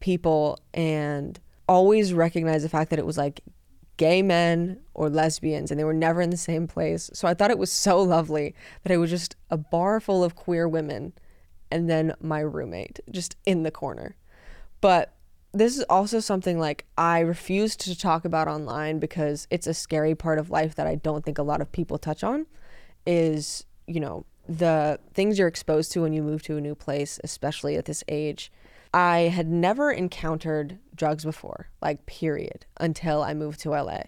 people 0.01 0.59
and 0.71 1.39
always 1.67 2.13
recognize 2.13 2.61
the 2.61 2.69
fact 2.69 2.91
that 2.91 2.99
it 2.99 3.07
was 3.07 3.17
like 3.17 3.41
gay 4.01 4.23
men 4.23 4.79
or 4.95 5.11
lesbians 5.11 5.69
and 5.69 5.79
they 5.79 5.83
were 5.83 5.93
never 5.93 6.21
in 6.21 6.31
the 6.31 6.35
same 6.35 6.65
place. 6.65 7.11
So 7.13 7.27
I 7.27 7.35
thought 7.35 7.51
it 7.51 7.59
was 7.59 7.71
so 7.71 8.01
lovely 8.01 8.55
that 8.81 8.91
it 8.91 8.97
was 8.97 9.11
just 9.11 9.35
a 9.51 9.57
bar 9.57 9.99
full 9.99 10.23
of 10.23 10.33
queer 10.33 10.67
women 10.67 11.13
and 11.69 11.87
then 11.87 12.15
my 12.19 12.39
roommate 12.39 12.99
just 13.11 13.37
in 13.45 13.61
the 13.61 13.69
corner. 13.69 14.15
But 14.81 15.13
this 15.51 15.77
is 15.77 15.85
also 15.87 16.19
something 16.19 16.57
like 16.57 16.87
I 16.97 17.19
refuse 17.19 17.75
to 17.75 17.95
talk 17.95 18.25
about 18.25 18.47
online 18.47 18.97
because 18.97 19.45
it's 19.51 19.67
a 19.67 19.73
scary 19.75 20.15
part 20.15 20.39
of 20.39 20.49
life 20.49 20.73
that 20.73 20.87
I 20.87 20.95
don't 20.95 21.23
think 21.23 21.37
a 21.37 21.43
lot 21.43 21.61
of 21.61 21.71
people 21.71 21.99
touch 21.99 22.23
on 22.23 22.47
is, 23.05 23.65
you 23.85 23.99
know, 23.99 24.25
the 24.49 24.99
things 25.13 25.37
you're 25.37 25.47
exposed 25.47 25.91
to 25.91 26.01
when 26.01 26.11
you 26.11 26.23
move 26.23 26.41
to 26.43 26.57
a 26.57 26.61
new 26.61 26.73
place, 26.73 27.19
especially 27.23 27.75
at 27.75 27.85
this 27.85 28.03
age 28.07 28.51
I 28.93 29.19
had 29.19 29.47
never 29.47 29.91
encountered 29.91 30.79
drugs 30.95 31.23
before, 31.23 31.69
like, 31.81 32.05
period, 32.05 32.65
until 32.77 33.21
I 33.21 33.33
moved 33.33 33.61
to 33.61 33.69
LA. 33.69 34.03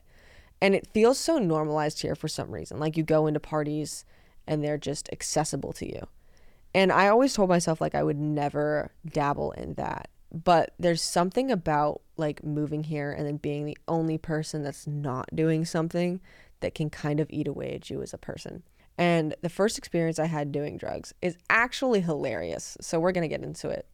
And 0.61 0.75
it 0.75 0.87
feels 0.87 1.17
so 1.17 1.37
normalized 1.37 2.01
here 2.01 2.15
for 2.15 2.27
some 2.27 2.51
reason. 2.51 2.79
Like, 2.79 2.97
you 2.97 3.03
go 3.03 3.27
into 3.27 3.39
parties 3.39 4.05
and 4.45 4.63
they're 4.63 4.77
just 4.77 5.09
accessible 5.11 5.71
to 5.73 5.87
you. 5.87 6.07
And 6.73 6.91
I 6.91 7.07
always 7.07 7.33
told 7.33 7.49
myself, 7.49 7.79
like, 7.79 7.95
I 7.95 8.03
would 8.03 8.17
never 8.17 8.91
dabble 9.07 9.51
in 9.51 9.75
that. 9.75 10.09
But 10.33 10.73
there's 10.79 11.01
something 11.01 11.51
about, 11.51 12.01
like, 12.17 12.43
moving 12.43 12.83
here 12.83 13.11
and 13.11 13.25
then 13.25 13.37
being 13.37 13.65
the 13.65 13.77
only 13.87 14.17
person 14.17 14.63
that's 14.63 14.87
not 14.87 15.29
doing 15.33 15.63
something 15.63 16.19
that 16.59 16.75
can 16.75 16.89
kind 16.89 17.19
of 17.19 17.27
eat 17.29 17.47
away 17.47 17.73
at 17.75 17.89
you 17.89 18.01
as 18.01 18.13
a 18.13 18.17
person. 18.17 18.63
And 18.97 19.35
the 19.41 19.49
first 19.49 19.77
experience 19.77 20.19
I 20.19 20.25
had 20.25 20.51
doing 20.51 20.77
drugs 20.77 21.13
is 21.21 21.37
actually 21.49 22.01
hilarious. 22.01 22.77
So 22.81 22.99
we're 22.99 23.11
going 23.11 23.23
to 23.23 23.27
get 23.27 23.43
into 23.43 23.69
it 23.69 23.87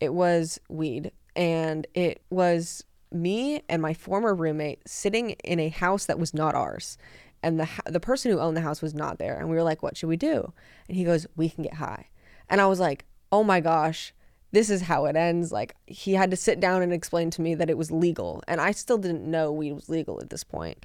it 0.00 0.12
was 0.12 0.60
weed. 0.68 1.12
And 1.34 1.86
it 1.94 2.22
was 2.30 2.84
me 3.10 3.62
and 3.68 3.80
my 3.80 3.94
former 3.94 4.34
roommate 4.34 4.86
sitting 4.88 5.30
in 5.30 5.60
a 5.60 5.68
house 5.68 6.06
that 6.06 6.18
was 6.18 6.34
not 6.34 6.54
ours. 6.54 6.98
And 7.42 7.58
the 7.58 7.68
the 7.86 8.00
person 8.00 8.30
who 8.30 8.38
owned 8.38 8.56
the 8.56 8.62
house 8.62 8.82
was 8.82 8.94
not 8.94 9.18
there. 9.18 9.38
And 9.38 9.48
we 9.48 9.56
were 9.56 9.62
like 9.62 9.82
what 9.82 9.96
should 9.96 10.08
we 10.08 10.16
do? 10.16 10.52
And 10.88 10.96
he 10.96 11.04
goes 11.04 11.26
we 11.36 11.48
can 11.48 11.62
get 11.64 11.74
high. 11.74 12.08
And 12.48 12.60
i 12.60 12.66
was 12.66 12.80
like 12.80 13.04
oh 13.30 13.44
my 13.44 13.60
gosh 13.60 14.14
this 14.52 14.68
is 14.68 14.82
how 14.82 15.06
it 15.06 15.16
ends. 15.16 15.50
Like 15.50 15.74
he 15.86 16.12
had 16.12 16.30
to 16.30 16.36
sit 16.36 16.60
down 16.60 16.82
and 16.82 16.92
explain 16.92 17.30
to 17.30 17.40
me 17.40 17.54
that 17.54 17.70
it 17.70 17.78
was 17.78 17.90
legal. 17.90 18.42
And 18.46 18.60
i 18.60 18.70
still 18.70 18.98
didn't 18.98 19.28
know 19.30 19.50
weed 19.52 19.72
was 19.72 19.88
legal 19.88 20.20
at 20.20 20.30
this 20.30 20.44
point. 20.44 20.84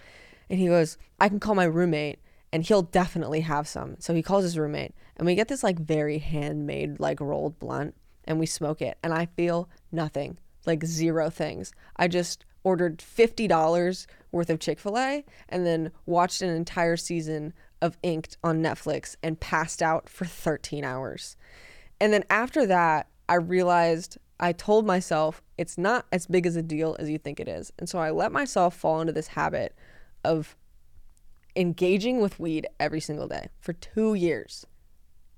and 0.50 0.60
he 0.60 0.68
goes 0.68 0.98
i 1.20 1.30
can 1.30 1.40
call 1.40 1.56
my 1.56 1.66
roommate 1.66 2.20
and 2.54 2.64
he'll 2.64 2.82
definitely 2.82 3.42
have 3.42 3.68
some. 3.68 3.98
So 4.00 4.14
he 4.14 4.24
calls 4.24 4.44
his 4.44 4.58
roommate 4.58 4.94
and 5.18 5.26
we 5.26 5.36
get 5.36 5.48
this 5.50 5.64
like 5.64 5.80
very 5.80 6.20
handmade 6.20 7.00
like 7.00 7.20
rolled 7.20 7.60
blunt 7.60 7.96
and 8.28 8.40
we 8.40 8.46
smoke 8.46 8.82
it 8.82 8.98
and 9.04 9.14
I 9.14 9.26
feel 9.26 9.70
nothing, 9.92 10.38
like 10.66 10.84
zero 10.86 11.30
things. 11.30 11.72
I 11.96 12.08
just 12.08 12.46
ordered 12.64 12.98
$50 13.00 14.08
worth 14.32 14.50
of 14.50 14.60
Chick 14.60 14.80
fil 14.80 14.98
A, 14.98 15.24
and 15.48 15.66
then 15.66 15.92
watched 16.06 16.42
an 16.42 16.50
entire 16.50 16.98
season 16.98 17.54
of 17.82 17.98
Inked 18.04 18.38
on 18.44 18.62
Netflix 18.62 19.16
and 19.24 19.40
passed 19.40 19.82
out 19.82 20.10
for 20.10 20.26
13 20.26 20.84
hours. 20.84 21.38
And 22.00 22.12
then 22.12 22.24
after 22.30 22.66
that, 22.66 23.08
I 23.30 23.36
realized 23.36 24.18
I 24.40 24.52
told 24.52 24.86
myself 24.86 25.42
it's 25.58 25.78
not 25.78 26.06
as 26.12 26.28
big 26.28 26.46
as 26.46 26.56
a 26.56 26.62
deal 26.62 26.96
as 27.00 27.10
you 27.10 27.18
think 27.18 27.40
it 27.40 27.48
is. 27.48 27.72
And 27.80 27.90
so 27.90 28.00
I 28.00 28.12
let 28.12 28.32
myself 28.32 28.76
fall 28.76 29.02
into 29.02 29.14
this 29.14 29.28
habit 29.28 29.76
of 30.24 30.56
engaging 31.56 32.20
with 32.20 32.40
weed 32.40 32.68
every 32.80 33.00
single 33.00 33.28
day 33.28 33.48
for 33.60 33.74
two 33.74 34.14
years, 34.14 34.66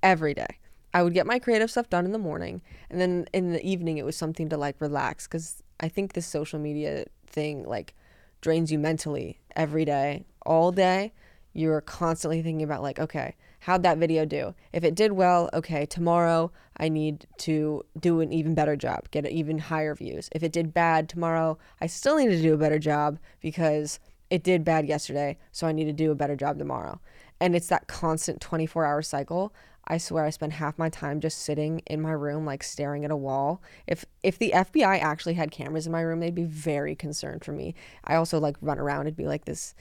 every 0.04 0.34
day. 0.34 0.59
I 0.94 1.04
would 1.04 1.14
get 1.14 1.28
my 1.28 1.40
creative 1.40 1.70
stuff 1.70 1.90
done 1.90 2.06
in 2.06 2.12
the 2.12 2.18
morning, 2.18 2.62
and 2.90 3.00
then 3.00 3.28
in 3.34 3.52
the 3.52 3.66
evening, 3.66 3.98
it 3.98 4.06
was 4.06 4.16
something 4.16 4.50
to 4.50 4.58
like 4.58 4.80
relax 4.80 5.28
because 5.28 5.64
I 5.80 5.88
think 5.88 6.14
this 6.14 6.26
social 6.26 6.60
media 6.60 7.06
thing 7.28 7.64
like 7.64 7.94
drains 8.42 8.72
you 8.72 8.80
mentally 8.80 9.40
every 9.56 9.86
day, 9.86 10.26
all 10.46 10.72
day. 10.72 11.14
You're 11.54 11.82
constantly 11.82 12.42
thinking 12.42 12.64
about, 12.64 12.84
like, 12.84 13.00
okay, 13.00 13.36
how'd 13.62 13.84
that 13.84 13.98
video 13.98 14.24
do? 14.24 14.54
If 14.72 14.84
it 14.84 14.96
did 14.96 15.12
well, 15.14 15.50
okay, 15.54 15.86
tomorrow 15.86 16.52
I 16.78 16.90
need 16.90 17.26
to 17.40 17.84
do 18.00 18.22
an 18.22 18.32
even 18.32 18.54
better 18.54 18.76
job, 18.76 19.10
get 19.12 19.28
even 19.28 19.58
higher 19.58 19.96
views. 19.96 20.30
If 20.32 20.44
it 20.44 20.52
did 20.52 20.74
bad 20.74 21.10
tomorrow, 21.10 21.58
I 21.82 21.88
still 21.88 22.18
need 22.18 22.30
to 22.30 22.42
do 22.42 22.54
a 22.54 22.58
better 22.58 22.80
job 22.80 23.20
because 23.42 24.00
it 24.30 24.44
did 24.44 24.64
bad 24.64 24.88
yesterday, 24.88 25.38
so 25.52 25.68
I 25.68 25.72
need 25.72 25.86
to 25.86 25.94
do 25.94 26.12
a 26.12 26.16
better 26.16 26.36
job 26.36 26.60
tomorrow. 26.60 27.02
And 27.40 27.56
it's 27.56 27.68
that 27.68 27.88
constant 27.88 28.42
24 28.42 28.86
hour 28.86 29.02
cycle. 29.02 29.54
I 29.90 29.98
swear 29.98 30.24
I 30.24 30.30
spend 30.30 30.54
half 30.54 30.78
my 30.78 30.90
time 30.90 31.20
just 31.20 31.40
sitting 31.40 31.80
in 31.88 32.00
my 32.00 32.12
room 32.12 32.46
like 32.46 32.64
staring 32.64 33.06
at 33.06 33.12
a 33.12 33.18
wall. 33.18 33.62
If 33.88 34.06
if 34.22 34.38
the 34.38 34.52
FBI 34.56 35.00
actually 35.02 35.34
had 35.34 35.52
cameras 35.52 35.88
in 35.88 35.92
my 35.92 36.02
room, 36.02 36.20
they'd 36.20 36.36
be 36.36 36.44
very 36.44 36.96
concerned 36.96 37.44
for 37.44 37.52
me. 37.52 37.74
I 38.04 38.16
also 38.16 38.40
like 38.40 38.58
run 38.62 38.78
around 38.78 39.08
and 39.08 39.18
be 39.18 39.26
like 39.26 39.46
this 39.46 39.74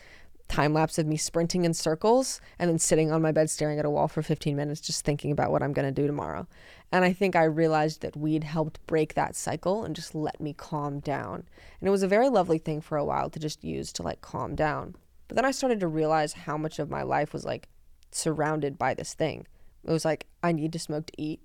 time 0.48 0.72
lapse 0.72 0.98
of 0.98 1.06
me 1.06 1.16
sprinting 1.16 1.66
in 1.66 1.74
circles 1.74 2.40
and 2.58 2.70
then 2.70 2.78
sitting 2.78 3.12
on 3.12 3.20
my 3.20 3.30
bed 3.30 3.50
staring 3.50 3.78
at 3.78 3.84
a 3.84 3.90
wall 3.90 4.08
for 4.08 4.22
15 4.22 4.56
minutes 4.56 4.80
just 4.80 5.04
thinking 5.04 5.30
about 5.30 5.50
what 5.50 5.62
I'm 5.62 5.74
going 5.74 5.86
to 5.86 5.92
do 5.92 6.06
tomorrow. 6.06 6.46
And 6.90 7.04
I 7.04 7.12
think 7.12 7.36
I 7.36 7.44
realized 7.44 8.00
that 8.00 8.16
weed 8.16 8.44
helped 8.44 8.84
break 8.86 9.12
that 9.12 9.36
cycle 9.36 9.84
and 9.84 9.94
just 9.94 10.14
let 10.14 10.40
me 10.40 10.54
calm 10.54 11.00
down. 11.00 11.44
And 11.80 11.86
it 11.86 11.90
was 11.90 12.02
a 12.02 12.08
very 12.08 12.30
lovely 12.30 12.56
thing 12.56 12.80
for 12.80 12.96
a 12.96 13.04
while 13.04 13.28
to 13.28 13.38
just 13.38 13.62
use 13.62 13.92
to 13.92 14.02
like 14.02 14.22
calm 14.22 14.54
down. 14.54 14.96
But 15.28 15.36
then 15.36 15.44
I 15.44 15.50
started 15.50 15.80
to 15.80 15.86
realize 15.86 16.32
how 16.32 16.56
much 16.56 16.78
of 16.78 16.88
my 16.88 17.02
life 17.02 17.34
was 17.34 17.44
like 17.44 17.68
surrounded 18.10 18.78
by 18.78 18.94
this 18.94 19.12
thing. 19.12 19.46
It 19.88 19.92
was 19.92 20.04
like, 20.04 20.26
I 20.42 20.52
need 20.52 20.74
to 20.74 20.78
smoke 20.78 21.06
to 21.06 21.12
eat, 21.16 21.40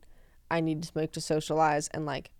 I 0.51 0.59
need 0.59 0.81
to 0.81 0.87
smoke 0.89 1.13
to 1.13 1.21
socialize. 1.21 1.87
And 1.87 2.05
like, 2.05 2.31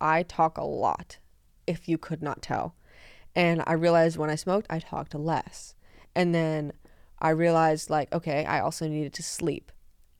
I 0.00 0.22
talk 0.22 0.56
a 0.56 0.64
lot, 0.64 1.18
if 1.66 1.88
you 1.88 1.98
could 1.98 2.22
not 2.22 2.40
tell. 2.40 2.76
And 3.34 3.62
I 3.66 3.72
realized 3.72 4.16
when 4.16 4.30
I 4.30 4.36
smoked, 4.36 4.68
I 4.70 4.78
talked 4.78 5.12
less. 5.12 5.74
And 6.14 6.32
then 6.32 6.72
I 7.18 7.30
realized, 7.30 7.90
like, 7.90 8.12
okay, 8.12 8.44
I 8.44 8.60
also 8.60 8.88
needed 8.88 9.12
to 9.14 9.24
sleep. 9.24 9.72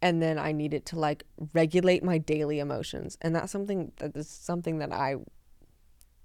And 0.03 0.21
then 0.21 0.37
I 0.37 0.51
needed 0.51 0.85
to 0.87 0.99
like 0.99 1.25
regulate 1.55 2.03
my 2.03 2.19
daily 2.19 2.59
emotions. 2.59 3.17
And 3.23 3.35
that's 3.37 3.53
something 3.53 3.93
that 3.99 4.17
is 4.17 4.29
something 4.29 4.79
that 4.79 4.93
I 4.93 5.17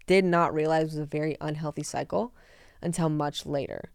did 0.07 0.25
not 0.25 0.53
realize 0.53 0.85
was 0.85 0.97
a 0.97 1.05
very 1.05 1.37
unhealthy 1.39 1.83
cycle 1.83 2.33
until 2.81 3.09
much 3.09 3.45
later. 3.45 3.91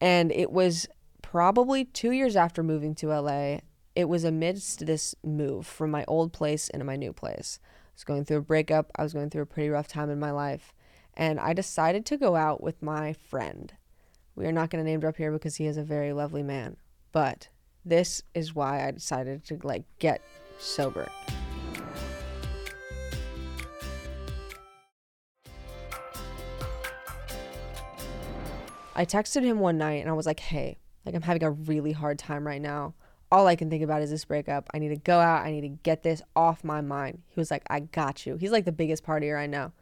And 0.00 0.30
it 0.30 0.52
was 0.52 0.86
probably 1.22 1.84
two 1.84 2.12
years 2.12 2.36
after 2.36 2.62
moving 2.62 2.94
to 2.96 3.08
LA. 3.08 3.58
It 3.96 4.10
was 4.10 4.24
amidst 4.24 4.84
this 4.84 5.14
move 5.24 5.66
from 5.66 5.90
my 5.90 6.04
old 6.06 6.30
place 6.34 6.68
into 6.68 6.84
my 6.84 6.96
new 6.96 7.14
place. 7.14 7.58
I 7.64 7.92
was 7.94 8.04
going 8.04 8.26
through 8.26 8.36
a 8.36 8.42
breakup. 8.42 8.92
I 8.94 9.02
was 9.02 9.14
going 9.14 9.30
through 9.30 9.44
a 9.44 9.46
pretty 9.46 9.70
rough 9.70 9.88
time 9.88 10.10
in 10.10 10.20
my 10.20 10.32
life. 10.32 10.74
And 11.14 11.40
I 11.40 11.54
decided 11.54 12.04
to 12.04 12.18
go 12.18 12.36
out 12.36 12.62
with 12.62 12.82
my 12.82 13.14
friend. 13.14 13.72
We 14.34 14.44
are 14.44 14.52
not 14.52 14.68
going 14.68 14.84
to 14.84 14.90
name 14.90 15.00
drop 15.00 15.16
here 15.16 15.32
because 15.32 15.56
he 15.56 15.64
is 15.64 15.78
a 15.78 15.82
very 15.82 16.12
lovely 16.12 16.42
man. 16.42 16.76
But 17.10 17.48
this 17.86 18.22
is 18.34 18.54
why 18.54 18.86
I 18.86 18.90
decided 18.90 19.46
to 19.46 19.58
like 19.62 19.84
get 19.98 20.20
sober. 20.58 21.08
I 28.94 29.06
texted 29.06 29.42
him 29.42 29.58
one 29.58 29.78
night 29.78 30.02
and 30.02 30.10
I 30.10 30.12
was 30.12 30.26
like, 30.26 30.40
hey, 30.40 30.76
like 31.06 31.14
I'm 31.14 31.22
having 31.22 31.44
a 31.44 31.50
really 31.50 31.92
hard 31.92 32.18
time 32.18 32.46
right 32.46 32.60
now. 32.60 32.92
All 33.30 33.46
I 33.46 33.56
can 33.56 33.70
think 33.70 33.82
about 33.82 34.02
is 34.02 34.10
this 34.10 34.24
breakup. 34.24 34.68
I 34.72 34.78
need 34.78 34.90
to 34.90 34.96
go 34.96 35.18
out. 35.18 35.44
I 35.44 35.50
need 35.50 35.62
to 35.62 35.68
get 35.68 36.02
this 36.02 36.22
off 36.34 36.62
my 36.62 36.80
mind. 36.80 37.22
He 37.28 37.40
was 37.40 37.50
like, 37.50 37.64
I 37.68 37.80
got 37.80 38.24
you. 38.24 38.36
He's 38.36 38.52
like 38.52 38.64
the 38.64 38.72
biggest 38.72 39.04
partier 39.04 39.38
I 39.38 39.46
know. 39.46 39.72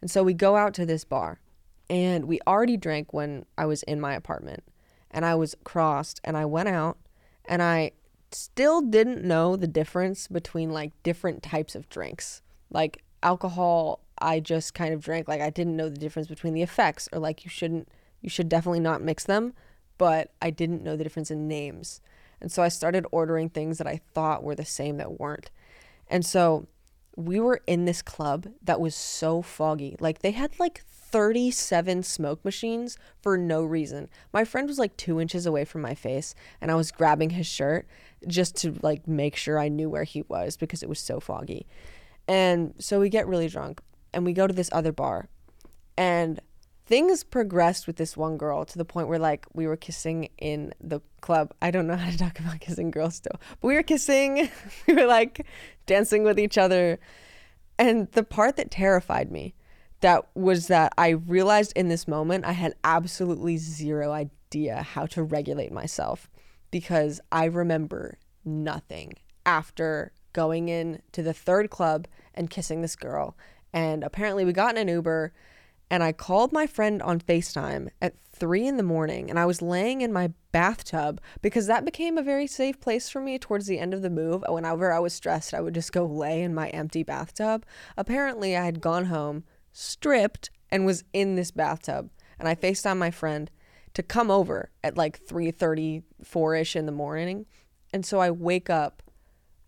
And 0.00 0.10
so 0.10 0.22
we 0.22 0.34
go 0.34 0.56
out 0.56 0.74
to 0.74 0.86
this 0.86 1.04
bar 1.04 1.40
and 1.88 2.26
we 2.26 2.40
already 2.46 2.76
drank 2.76 3.12
when 3.12 3.46
I 3.56 3.66
was 3.66 3.82
in 3.84 4.00
my 4.00 4.14
apartment 4.14 4.62
and 5.10 5.24
I 5.24 5.34
was 5.34 5.56
crossed 5.64 6.20
and 6.24 6.36
I 6.36 6.44
went 6.44 6.68
out 6.68 6.98
and 7.44 7.62
I 7.62 7.92
still 8.32 8.82
didn't 8.82 9.24
know 9.24 9.56
the 9.56 9.66
difference 9.66 10.28
between 10.28 10.70
like 10.70 10.92
different 11.02 11.42
types 11.42 11.74
of 11.74 11.88
drinks. 11.88 12.42
Like 12.70 13.02
alcohol, 13.22 14.00
I 14.18 14.40
just 14.40 14.74
kind 14.74 14.92
of 14.92 15.00
drank 15.00 15.28
like 15.28 15.40
I 15.40 15.50
didn't 15.50 15.76
know 15.76 15.88
the 15.88 15.98
difference 15.98 16.28
between 16.28 16.54
the 16.54 16.62
effects 16.62 17.08
or 17.12 17.18
like 17.18 17.44
you 17.44 17.50
shouldn't 17.50 17.88
you 18.20 18.30
should 18.30 18.48
definitely 18.48 18.80
not 18.80 19.02
mix 19.02 19.24
them, 19.24 19.52
but 19.98 20.32
I 20.42 20.50
didn't 20.50 20.82
know 20.82 20.96
the 20.96 21.04
difference 21.04 21.30
in 21.30 21.48
names. 21.48 22.00
And 22.40 22.50
so 22.52 22.62
I 22.62 22.68
started 22.68 23.06
ordering 23.10 23.48
things 23.48 23.78
that 23.78 23.86
I 23.86 24.00
thought 24.14 24.44
were 24.44 24.54
the 24.54 24.64
same 24.64 24.98
that 24.98 25.18
weren't. 25.18 25.50
And 26.08 26.24
so 26.24 26.66
we 27.16 27.40
were 27.40 27.62
in 27.66 27.86
this 27.86 28.02
club 28.02 28.46
that 28.62 28.80
was 28.80 28.94
so 28.94 29.42
foggy. 29.42 29.96
Like 29.98 30.20
they 30.20 30.32
had 30.32 30.58
like 30.60 30.82
37 30.86 32.02
smoke 32.02 32.44
machines 32.44 32.98
for 33.22 33.38
no 33.38 33.64
reason. 33.64 34.08
My 34.32 34.44
friend 34.44 34.68
was 34.68 34.78
like 34.78 34.96
two 34.96 35.20
inches 35.20 35.46
away 35.46 35.64
from 35.64 35.80
my 35.80 35.94
face, 35.94 36.34
and 36.60 36.70
I 36.70 36.74
was 36.74 36.92
grabbing 36.92 37.30
his 37.30 37.46
shirt 37.46 37.86
just 38.26 38.56
to 38.56 38.76
like 38.82 39.08
make 39.08 39.36
sure 39.36 39.58
I 39.58 39.68
knew 39.68 39.88
where 39.88 40.04
he 40.04 40.22
was 40.22 40.56
because 40.56 40.82
it 40.82 40.88
was 40.88 40.98
so 40.98 41.20
foggy. 41.20 41.66
And 42.28 42.74
so 42.78 43.00
we 43.00 43.08
get 43.08 43.26
really 43.26 43.48
drunk 43.48 43.80
and 44.12 44.24
we 44.24 44.32
go 44.32 44.46
to 44.46 44.52
this 44.52 44.68
other 44.72 44.92
bar. 44.92 45.28
And 45.96 46.40
things 46.86 47.24
progressed 47.24 47.86
with 47.86 47.96
this 47.96 48.16
one 48.16 48.36
girl 48.36 48.64
to 48.64 48.78
the 48.78 48.84
point 48.84 49.08
where 49.08 49.18
like 49.18 49.46
we 49.52 49.66
were 49.66 49.76
kissing 49.76 50.28
in 50.38 50.72
the 50.80 51.00
club. 51.20 51.52
I 51.60 51.70
don't 51.70 51.86
know 51.86 51.96
how 51.96 52.10
to 52.10 52.18
talk 52.24 52.38
about 52.38 52.60
kissing 52.60 52.90
girls 52.90 53.16
still, 53.16 53.38
but 53.60 53.68
we 53.68 53.74
were 53.74 53.82
kissing. 53.82 54.48
we 54.86 54.94
were 54.94 55.06
like 55.06 55.46
dancing 55.86 56.22
with 56.22 56.38
each 56.38 56.56
other. 56.56 56.98
And 57.78 58.10
the 58.12 58.22
part 58.22 58.56
that 58.56 58.70
terrified 58.70 59.30
me 59.30 59.54
that 60.00 60.26
was 60.34 60.68
that 60.68 60.92
I 60.96 61.10
realized 61.10 61.72
in 61.74 61.88
this 61.88 62.06
moment 62.06 62.44
I 62.44 62.52
had 62.52 62.74
absolutely 62.84 63.56
zero 63.56 64.12
idea 64.12 64.82
how 64.82 65.06
to 65.06 65.22
regulate 65.22 65.72
myself 65.72 66.30
because 66.70 67.20
I 67.32 67.46
remember 67.46 68.18
nothing 68.44 69.14
after 69.44 70.12
going 70.32 70.68
in 70.68 71.02
to 71.12 71.22
the 71.22 71.32
third 71.32 71.70
club 71.70 72.06
and 72.34 72.50
kissing 72.50 72.82
this 72.82 72.94
girl. 72.96 73.36
And 73.72 74.04
apparently 74.04 74.44
we 74.44 74.52
got 74.52 74.76
in 74.76 74.88
an 74.88 74.94
Uber 74.94 75.32
and 75.90 76.02
I 76.02 76.12
called 76.12 76.52
my 76.52 76.66
friend 76.66 77.00
on 77.02 77.20
FaceTime 77.20 77.88
at 78.02 78.14
three 78.32 78.66
in 78.66 78.76
the 78.76 78.82
morning 78.82 79.30
and 79.30 79.38
I 79.38 79.46
was 79.46 79.62
laying 79.62 80.00
in 80.00 80.12
my 80.12 80.32
bathtub 80.52 81.20
because 81.42 81.66
that 81.66 81.84
became 81.84 82.18
a 82.18 82.22
very 82.22 82.46
safe 82.46 82.80
place 82.80 83.08
for 83.08 83.20
me 83.20 83.38
towards 83.38 83.66
the 83.66 83.78
end 83.78 83.94
of 83.94 84.02
the 84.02 84.10
move. 84.10 84.44
Whenever 84.48 84.92
I 84.92 84.98
was 84.98 85.14
stressed, 85.14 85.54
I 85.54 85.60
would 85.60 85.74
just 85.74 85.92
go 85.92 86.04
lay 86.04 86.42
in 86.42 86.54
my 86.54 86.68
empty 86.68 87.02
bathtub. 87.02 87.64
Apparently, 87.96 88.56
I 88.56 88.64
had 88.64 88.80
gone 88.80 89.06
home, 89.06 89.44
stripped, 89.72 90.50
and 90.70 90.84
was 90.84 91.04
in 91.12 91.36
this 91.36 91.50
bathtub. 91.50 92.10
And 92.38 92.48
I 92.48 92.54
FaceTime 92.54 92.98
my 92.98 93.10
friend 93.10 93.50
to 93.94 94.02
come 94.02 94.30
over 94.30 94.70
at 94.82 94.96
like 94.96 95.24
3:34ish 95.24 96.76
in 96.76 96.86
the 96.86 96.92
morning. 96.92 97.46
And 97.92 98.04
so 98.04 98.20
I 98.20 98.30
wake 98.30 98.68
up 98.68 99.02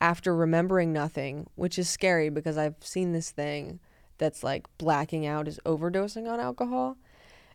after 0.01 0.35
remembering 0.35 0.93
nothing, 0.93 1.47
which 1.55 1.79
is 1.79 1.89
scary 1.89 2.29
because 2.29 2.59
I've 2.59 2.77
seen 2.81 3.13
this 3.13 3.31
thing 3.31 3.81
that's 4.19 4.43
like 4.43 4.67
blacking 4.79 5.27
out 5.27 5.49
is 5.49 5.61
overdosing 5.65 6.31
on 6.31 6.41
alcohol. 6.41 6.97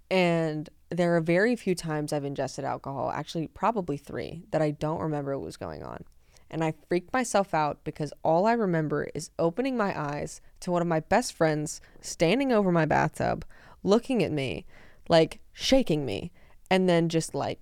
And 0.09 0.69
there 0.89 1.15
are 1.15 1.21
very 1.21 1.55
few 1.55 1.75
times 1.75 2.13
I've 2.13 2.25
ingested 2.25 2.65
alcohol, 2.65 3.11
actually, 3.11 3.47
probably 3.47 3.97
three, 3.97 4.43
that 4.51 4.61
I 4.61 4.71
don't 4.71 4.99
remember 5.01 5.37
what 5.37 5.45
was 5.45 5.57
going 5.57 5.83
on. 5.83 6.03
And 6.49 6.63
I 6.63 6.73
freaked 6.87 7.11
myself 7.13 7.53
out 7.53 7.83
because 7.83 8.13
all 8.23 8.45
I 8.45 8.53
remember 8.53 9.09
is 9.15 9.31
opening 9.39 9.75
my 9.75 9.99
eyes 9.99 10.39
to 10.59 10.71
one 10.71 10.83
of 10.83 10.87
my 10.87 10.99
best 10.99 11.33
friends 11.33 11.81
standing 11.99 12.51
over 12.51 12.71
my 12.71 12.85
bathtub, 12.85 13.43
looking 13.81 14.23
at 14.23 14.31
me, 14.31 14.65
like 15.09 15.39
shaking 15.51 16.05
me, 16.05 16.31
and 16.69 16.87
then 16.87 17.09
just 17.09 17.33
like, 17.33 17.59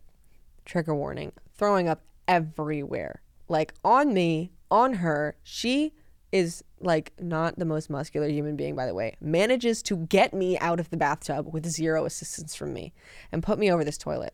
trigger 0.66 0.94
warning, 0.94 1.32
throwing 1.56 1.88
up 1.88 2.02
everywhere. 2.28 3.22
Like 3.48 3.74
on 3.84 4.14
me, 4.14 4.52
on 4.70 4.96
her. 4.96 5.36
She 5.44 5.94
is 6.32 6.64
like 6.84 7.12
not 7.20 7.58
the 7.58 7.66
most 7.66 7.90
muscular 7.90 8.28
human 8.28 8.56
being 8.56 8.76
by 8.76 8.86
the 8.86 8.94
way 8.94 9.16
manages 9.22 9.82
to 9.82 9.98
get 9.98 10.34
me 10.34 10.58
out 10.60 10.80
of 10.80 10.90
the 10.90 10.98
bathtub 10.98 11.48
with 11.52 11.66
zero 11.66 12.06
assistance 12.06 12.56
from 12.56 12.74
me 12.74 12.94
and 13.32 13.44
put 13.44 13.60
me 13.60 13.72
over 13.72 13.84
this 13.84 13.98
toilet 13.98 14.34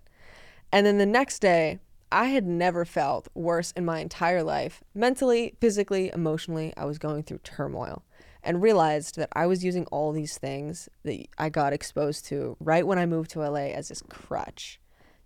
and 0.71 0.85
then 0.85 0.97
the 0.97 1.05
next 1.05 1.39
day 1.39 1.79
i 2.11 2.25
had 2.25 2.45
never 2.45 2.85
felt 2.85 3.27
worse 3.33 3.71
in 3.71 3.85
my 3.85 3.99
entire 3.99 4.43
life 4.43 4.83
mentally 4.93 5.55
physically 5.59 6.11
emotionally 6.13 6.73
i 6.77 6.85
was 6.85 6.97
going 6.97 7.23
through 7.23 7.39
turmoil 7.39 8.03
and 8.47 8.61
realized 8.61 9.17
that 9.17 9.27
I 9.33 9.45
was 9.45 9.65
using 9.65 9.85
all 9.87 10.13
these 10.13 10.37
things 10.37 10.87
that 11.03 11.27
I 11.37 11.49
got 11.49 11.73
exposed 11.73 12.25
to 12.27 12.55
right 12.61 12.87
when 12.87 12.97
I 12.97 13.05
moved 13.05 13.29
to 13.31 13.39
LA 13.41 13.71
as 13.75 13.89
this 13.89 14.01
crutch 14.07 14.79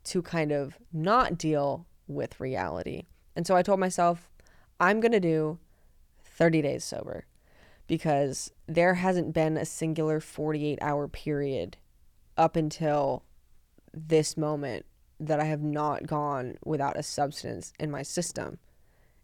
to 0.06 0.24
kind 0.24 0.52
of 0.52 0.80
not 0.92 1.38
deal 1.38 1.86
with 2.08 2.40
reality. 2.40 3.04
And 3.36 3.46
so 3.46 3.56
I 3.56 3.62
told 3.62 3.80
myself, 3.80 4.32
I'm 4.80 5.00
going 5.00 5.12
to 5.12 5.20
do 5.20 5.60
30 6.42 6.64
days 6.64 6.84
sober 6.84 7.28
because 7.86 8.52
there 8.66 8.96
hasn't 8.96 9.32
been 9.32 9.58
a 9.58 9.64
singular 9.64 10.20
48 10.20 10.80
hour 10.82 11.08
period 11.08 11.78
up 12.36 12.56
until 12.56 13.24
this 13.94 14.36
moment 14.36 14.88
that 15.20 15.40
I 15.40 15.44
have 15.44 15.62
not 15.62 16.08
gone 16.08 16.58
without 16.66 16.98
a 16.98 17.04
substance 17.04 17.74
in 17.80 17.92
my 17.92 18.02
system. 18.02 18.58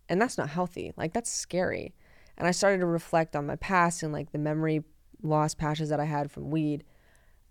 And 0.08 0.22
that's 0.22 0.38
not 0.38 0.50
healthy. 0.50 0.94
Like, 0.96 1.12
that's 1.14 1.32
scary. 1.32 1.96
And 2.38 2.48
I 2.48 2.52
started 2.52 2.82
to 2.82 2.86
reflect 2.86 3.36
on 3.36 3.48
my 3.48 3.56
past 3.56 4.04
and 4.04 4.14
like 4.14 4.32
the 4.32 4.38
memory 4.38 4.84
loss 5.24 5.56
patches 5.56 5.90
that 5.90 6.00
I 6.00 6.06
had 6.06 6.30
from 6.30 6.52
weed. 6.52 6.84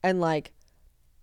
And 0.01 0.21
like, 0.21 0.53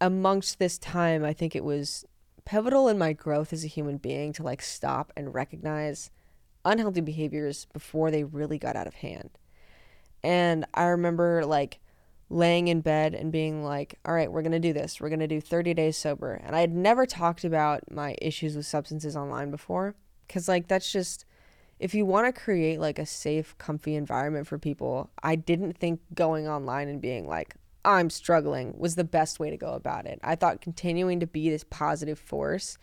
amongst 0.01 0.59
this 0.59 0.77
time, 0.77 1.23
I 1.23 1.31
think 1.31 1.55
it 1.55 1.63
was 1.63 2.03
pivotal 2.43 2.89
in 2.89 2.97
my 2.97 3.13
growth 3.13 3.53
as 3.53 3.63
a 3.63 3.67
human 3.67 3.95
being 3.95 4.33
to 4.33 4.43
like 4.43 4.61
stop 4.61 5.13
and 5.15 5.33
recognize 5.33 6.11
unhealthy 6.65 7.01
behaviors 7.01 7.65
before 7.73 8.11
they 8.11 8.23
really 8.23 8.57
got 8.57 8.75
out 8.75 8.87
of 8.87 8.95
hand. 8.95 9.29
And 10.23 10.65
I 10.73 10.85
remember 10.85 11.45
like 11.45 11.79
laying 12.29 12.67
in 12.67 12.81
bed 12.81 13.13
and 13.13 13.31
being 13.31 13.63
like, 13.63 13.99
all 14.05 14.13
right, 14.13 14.31
we're 14.31 14.41
going 14.41 14.53
to 14.53 14.59
do 14.59 14.73
this. 14.73 14.99
We're 14.99 15.09
going 15.09 15.19
to 15.19 15.27
do 15.27 15.41
30 15.41 15.73
days 15.73 15.97
sober. 15.97 16.33
And 16.33 16.55
I 16.55 16.61
had 16.61 16.73
never 16.73 17.05
talked 17.05 17.43
about 17.43 17.91
my 17.91 18.15
issues 18.21 18.55
with 18.55 18.65
substances 18.65 19.15
online 19.15 19.51
before 19.51 19.95
because, 20.27 20.47
like, 20.47 20.67
that's 20.67 20.91
just, 20.91 21.25
if 21.79 21.93
you 21.93 22.05
want 22.05 22.33
to 22.33 22.41
create 22.41 22.79
like 22.79 22.97
a 22.97 23.05
safe, 23.05 23.55
comfy 23.57 23.95
environment 23.95 24.47
for 24.47 24.57
people, 24.57 25.11
I 25.21 25.35
didn't 25.35 25.77
think 25.77 25.99
going 26.13 26.47
online 26.47 26.87
and 26.87 27.01
being 27.01 27.27
like, 27.27 27.55
I'm 27.85 28.09
struggling 28.09 28.73
was 28.77 28.95
the 28.95 29.03
best 29.03 29.39
way 29.39 29.49
to 29.49 29.57
go 29.57 29.73
about 29.73 30.05
it. 30.05 30.19
I 30.23 30.35
thought 30.35 30.61
continuing 30.61 31.19
to 31.19 31.27
be 31.27 31.49
this 31.49 31.65
positive 31.65 32.17
force 32.17 32.77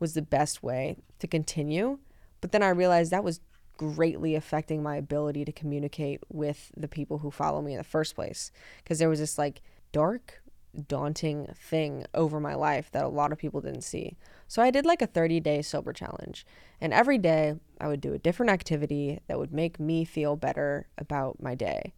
was 0.00 0.14
the 0.14 0.22
best 0.22 0.62
way 0.62 0.96
to 1.18 1.26
continue. 1.26 1.98
But 2.40 2.52
then 2.52 2.62
I 2.62 2.68
realized 2.68 3.10
that 3.10 3.24
was 3.24 3.40
greatly 3.76 4.34
affecting 4.34 4.82
my 4.82 4.96
ability 4.96 5.44
to 5.44 5.52
communicate 5.52 6.20
with 6.28 6.70
the 6.76 6.88
people 6.88 7.18
who 7.18 7.30
follow 7.30 7.62
me 7.62 7.72
in 7.72 7.78
the 7.78 7.84
first 7.84 8.14
place. 8.14 8.50
Because 8.82 8.98
there 8.98 9.08
was 9.08 9.20
this 9.20 9.38
like 9.38 9.62
dark, 9.92 10.42
daunting 10.86 11.46
thing 11.54 12.04
over 12.14 12.40
my 12.40 12.54
life 12.54 12.90
that 12.90 13.04
a 13.04 13.08
lot 13.08 13.32
of 13.32 13.38
people 13.38 13.60
didn't 13.60 13.82
see. 13.82 14.16
So 14.46 14.60
I 14.62 14.70
did 14.70 14.84
like 14.84 15.00
a 15.00 15.06
30 15.06 15.40
day 15.40 15.62
sober 15.62 15.92
challenge. 15.92 16.44
And 16.80 16.92
every 16.92 17.18
day 17.18 17.54
I 17.80 17.88
would 17.88 18.00
do 18.00 18.12
a 18.12 18.18
different 18.18 18.50
activity 18.50 19.20
that 19.28 19.38
would 19.38 19.52
make 19.52 19.80
me 19.80 20.04
feel 20.04 20.36
better 20.36 20.88
about 20.98 21.42
my 21.42 21.54
day. 21.54 21.94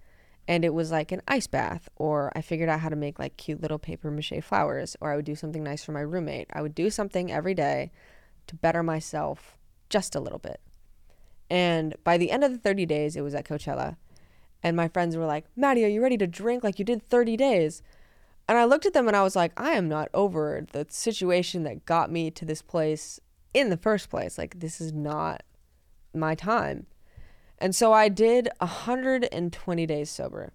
And 0.46 0.64
it 0.64 0.74
was 0.74 0.90
like 0.90 1.12
an 1.12 1.22
ice 1.28 1.46
bath, 1.46 1.88
or 1.96 2.32
I 2.34 2.40
figured 2.40 2.68
out 2.68 2.80
how 2.80 2.88
to 2.88 2.96
make 2.96 3.18
like 3.18 3.36
cute 3.36 3.62
little 3.62 3.78
paper 3.78 4.10
mache 4.10 4.42
flowers, 4.42 4.96
or 5.00 5.12
I 5.12 5.16
would 5.16 5.24
do 5.24 5.36
something 5.36 5.62
nice 5.62 5.84
for 5.84 5.92
my 5.92 6.00
roommate. 6.00 6.48
I 6.52 6.60
would 6.60 6.74
do 6.74 6.90
something 6.90 7.30
every 7.30 7.54
day 7.54 7.92
to 8.48 8.56
better 8.56 8.82
myself 8.82 9.56
just 9.90 10.14
a 10.14 10.20
little 10.20 10.38
bit. 10.38 10.60
And 11.50 11.96
by 12.04 12.16
the 12.16 12.30
end 12.30 12.44
of 12.44 12.52
the 12.52 12.58
30 12.58 12.86
days, 12.86 13.16
it 13.16 13.22
was 13.22 13.34
at 13.34 13.44
Coachella. 13.44 13.96
And 14.62 14.76
my 14.76 14.88
friends 14.88 15.16
were 15.16 15.26
like, 15.26 15.46
Mattie, 15.56 15.84
are 15.84 15.88
you 15.88 16.02
ready 16.02 16.16
to 16.18 16.26
drink 16.26 16.62
like 16.62 16.78
you 16.78 16.84
did 16.84 17.02
30 17.02 17.36
days? 17.36 17.82
And 18.48 18.58
I 18.58 18.64
looked 18.64 18.86
at 18.86 18.92
them 18.92 19.08
and 19.08 19.16
I 19.16 19.22
was 19.22 19.36
like, 19.36 19.52
I 19.56 19.72
am 19.72 19.88
not 19.88 20.08
over 20.14 20.66
the 20.72 20.86
situation 20.88 21.62
that 21.64 21.86
got 21.86 22.10
me 22.10 22.30
to 22.32 22.44
this 22.44 22.62
place 22.62 23.20
in 23.54 23.70
the 23.70 23.76
first 23.76 24.10
place. 24.10 24.38
Like, 24.38 24.60
this 24.60 24.80
is 24.80 24.92
not 24.92 25.42
my 26.14 26.34
time. 26.34 26.86
And 27.58 27.74
so 27.74 27.92
I 27.92 28.08
did 28.08 28.48
120 28.58 29.86
days 29.86 30.10
sober. 30.10 30.52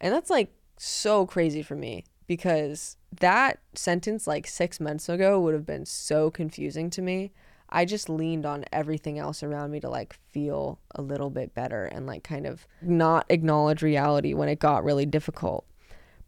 And 0.00 0.12
that's 0.12 0.30
like 0.30 0.52
so 0.76 1.26
crazy 1.26 1.62
for 1.62 1.76
me 1.76 2.04
because 2.26 2.96
that 3.20 3.60
sentence, 3.74 4.26
like 4.26 4.46
six 4.46 4.80
months 4.80 5.08
ago, 5.08 5.40
would 5.40 5.54
have 5.54 5.66
been 5.66 5.86
so 5.86 6.30
confusing 6.30 6.90
to 6.90 7.02
me. 7.02 7.32
I 7.68 7.84
just 7.84 8.08
leaned 8.08 8.46
on 8.46 8.64
everything 8.72 9.18
else 9.18 9.42
around 9.42 9.70
me 9.70 9.80
to 9.80 9.88
like 9.88 10.14
feel 10.30 10.78
a 10.94 11.02
little 11.02 11.30
bit 11.30 11.54
better 11.54 11.84
and 11.84 12.06
like 12.06 12.22
kind 12.22 12.46
of 12.46 12.66
not 12.80 13.26
acknowledge 13.28 13.82
reality 13.82 14.34
when 14.34 14.48
it 14.48 14.58
got 14.58 14.84
really 14.84 15.06
difficult. 15.06 15.66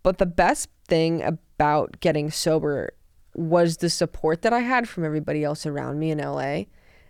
But 0.03 0.19
the 0.19 0.27
best 0.27 0.69
thing 0.87 1.23
about 1.23 2.01
getting 2.01 2.31
sober 2.31 2.93
was 3.35 3.77
the 3.77 3.91
support 3.91 4.43
that 4.43 4.53
I 4.53 4.61
had 4.61 4.89
from 4.89 5.05
everybody 5.05 5.45
else 5.45 5.67
around 5.67 5.99
me 5.99 6.11
in 6.11 6.19
LA. 6.19 6.65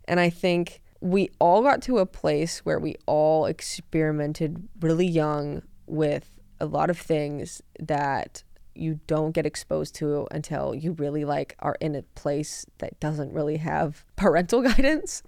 And 0.06 0.20
I 0.20 0.30
think 0.30 0.82
we 1.00 1.30
all 1.38 1.62
got 1.62 1.80
to 1.82 1.98
a 1.98 2.06
place 2.06 2.58
where 2.60 2.78
we 2.78 2.96
all 3.06 3.46
experimented 3.46 4.68
really 4.80 5.06
young 5.06 5.62
with 5.86 6.38
a 6.60 6.66
lot 6.66 6.90
of 6.90 6.98
things 6.98 7.62
that 7.78 8.42
you 8.78 9.00
don't 9.06 9.32
get 9.32 9.46
exposed 9.46 9.94
to 9.96 10.26
until 10.30 10.74
you 10.74 10.92
really 10.92 11.24
like 11.24 11.56
are 11.58 11.76
in 11.80 11.94
a 11.94 12.02
place 12.14 12.64
that 12.78 12.98
doesn't 13.00 13.32
really 13.32 13.56
have 13.56 14.04
parental 14.16 14.62
guidance. 14.62 15.22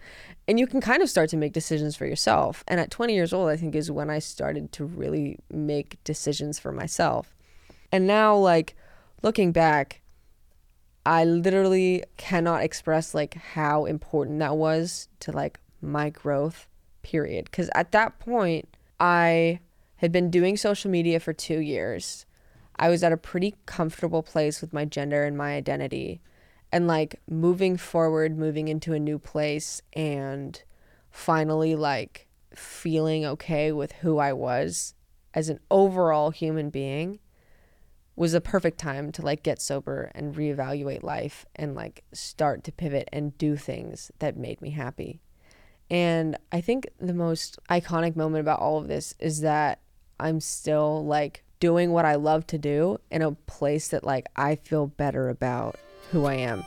And 0.46 0.58
you 0.58 0.66
can 0.66 0.80
kind 0.80 1.02
of 1.02 1.10
start 1.10 1.30
to 1.30 1.36
make 1.36 1.52
decisions 1.52 1.96
for 1.96 2.06
yourself. 2.06 2.64
And 2.68 2.80
at 2.80 2.90
20 2.90 3.14
years 3.14 3.32
old 3.32 3.48
i 3.48 3.56
think 3.56 3.74
is 3.74 3.90
when 3.90 4.10
i 4.10 4.18
started 4.18 4.72
to 4.72 4.84
really 4.84 5.38
make 5.50 6.02
decisions 6.04 6.58
for 6.58 6.72
myself. 6.72 7.34
And 7.92 8.06
now 8.06 8.36
like 8.36 8.76
looking 9.22 9.52
back 9.52 10.02
i 11.04 11.24
literally 11.24 12.04
cannot 12.16 12.62
express 12.62 13.14
like 13.14 13.34
how 13.34 13.84
important 13.86 14.38
that 14.38 14.56
was 14.56 15.08
to 15.20 15.32
like 15.32 15.58
my 15.80 16.10
growth 16.10 16.68
period. 17.02 17.46
Because 17.46 17.70
at 17.74 17.92
that 17.92 18.18
point 18.18 18.68
i 18.98 19.60
had 19.96 20.12
been 20.12 20.30
doing 20.30 20.56
social 20.56 20.90
media 20.90 21.20
for 21.20 21.32
two 21.32 21.58
years 21.58 22.24
I 22.80 22.88
was 22.88 23.04
at 23.04 23.12
a 23.12 23.18
pretty 23.18 23.54
comfortable 23.66 24.22
place 24.22 24.62
with 24.62 24.72
my 24.72 24.86
gender 24.86 25.24
and 25.24 25.36
my 25.36 25.52
identity. 25.52 26.22
And 26.72 26.86
like 26.86 27.20
moving 27.28 27.76
forward, 27.76 28.38
moving 28.38 28.68
into 28.68 28.94
a 28.94 28.98
new 28.98 29.18
place 29.18 29.82
and 29.92 30.60
finally 31.10 31.74
like 31.74 32.26
feeling 32.54 33.26
okay 33.26 33.70
with 33.70 33.92
who 33.92 34.16
I 34.16 34.32
was 34.32 34.94
as 35.34 35.50
an 35.50 35.60
overall 35.70 36.30
human 36.30 36.70
being 36.70 37.18
was 38.16 38.32
a 38.32 38.40
perfect 38.40 38.78
time 38.78 39.12
to 39.12 39.22
like 39.22 39.42
get 39.42 39.60
sober 39.60 40.10
and 40.14 40.34
reevaluate 40.34 41.02
life 41.02 41.44
and 41.54 41.74
like 41.74 42.02
start 42.12 42.64
to 42.64 42.72
pivot 42.72 43.10
and 43.12 43.36
do 43.36 43.56
things 43.56 44.10
that 44.20 44.38
made 44.38 44.60
me 44.62 44.70
happy. 44.70 45.20
And 45.90 46.38
I 46.50 46.62
think 46.62 46.88
the 46.98 47.12
most 47.12 47.58
iconic 47.68 48.16
moment 48.16 48.40
about 48.40 48.60
all 48.60 48.78
of 48.78 48.88
this 48.88 49.14
is 49.18 49.42
that 49.42 49.80
I'm 50.18 50.40
still 50.40 51.04
like 51.04 51.44
doing 51.60 51.92
what 51.92 52.06
I 52.06 52.16
love 52.16 52.46
to 52.48 52.58
do 52.58 52.98
in 53.10 53.22
a 53.22 53.32
place 53.32 53.88
that 53.88 54.02
like 54.02 54.26
I 54.34 54.56
feel 54.56 54.86
better 54.86 55.28
about 55.28 55.78
who 56.10 56.24
I 56.24 56.34
am. 56.34 56.64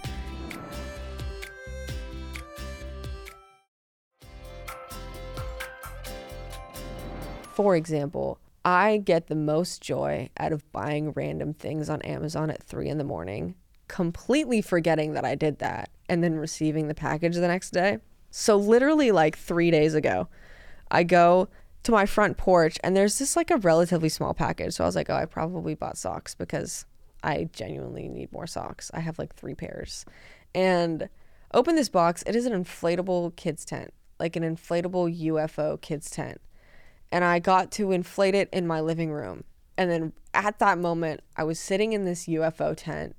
For 7.54 7.76
example, 7.76 8.40
I 8.66 8.98
get 8.98 9.28
the 9.28 9.36
most 9.36 9.82
joy 9.82 10.30
out 10.38 10.54
of 10.54 10.72
buying 10.72 11.12
random 11.12 11.54
things 11.54 11.90
on 11.90 12.02
Amazon 12.02 12.50
at 12.50 12.64
three 12.64 12.90
in 12.90 12.98
the 12.98 13.04
morning, 13.04 13.56
completely 13.88 14.62
forgetting 14.62 15.14
that 15.14 15.26
I 15.26 15.36
did 15.36 15.60
that, 15.60 15.90
and 16.10 16.24
then 16.24 16.36
receiving 16.36 16.88
the 16.88 16.96
package 16.96 17.36
the 17.36 17.48
next 17.48 17.72
day. 17.72 18.00
So, 18.32 18.58
literally, 18.58 19.12
like 19.12 19.38
three 19.38 19.70
days 19.70 19.94
ago, 19.94 20.30
I 20.90 21.04
go 21.04 21.50
to 21.84 21.92
my 21.92 22.06
front 22.06 22.38
porch 22.38 22.78
and 22.84 22.96
there's 22.96 23.18
just 23.18 23.36
like 23.36 23.52
a 23.52 23.58
relatively 23.58 24.10
small 24.10 24.34
package. 24.34 24.74
So 24.74 24.84
I 24.84 24.88
was 24.88 24.96
like, 24.96 25.10
oh, 25.10 25.16
I 25.16 25.26
probably 25.26 25.76
bought 25.76 25.98
socks 25.98 26.34
because 26.34 26.86
I 27.24 27.50
genuinely 27.54 28.08
need 28.08 28.32
more 28.32 28.48
socks. 28.48 28.90
I 28.94 29.02
have 29.02 29.20
like 29.20 29.36
three 29.36 29.56
pairs. 29.56 30.06
And 30.56 31.10
open 31.54 31.76
this 31.76 31.90
box. 31.90 32.24
It 32.26 32.36
is 32.36 32.46
an 32.46 32.54
inflatable 32.54 33.36
kids 33.36 33.66
tent, 33.66 33.94
like 34.20 34.36
an 34.36 34.44
inflatable 34.44 35.20
UFO 35.22 35.80
kids 35.80 36.10
tent. 36.10 36.42
And 37.12 37.24
I 37.24 37.40
got 37.40 37.72
to 37.74 37.92
inflate 37.92 38.36
it 38.36 38.50
in 38.52 38.66
my 38.66 38.82
living 38.82 39.12
room. 39.12 39.44
And 39.78 39.90
then 39.90 40.14
at 40.34 40.60
that 40.60 40.78
moment, 40.78 41.22
I 41.36 41.44
was 41.44 41.60
sitting 41.60 41.94
in 41.94 42.06
this 42.06 42.26
UFO 42.28 42.76
tent, 42.76 43.16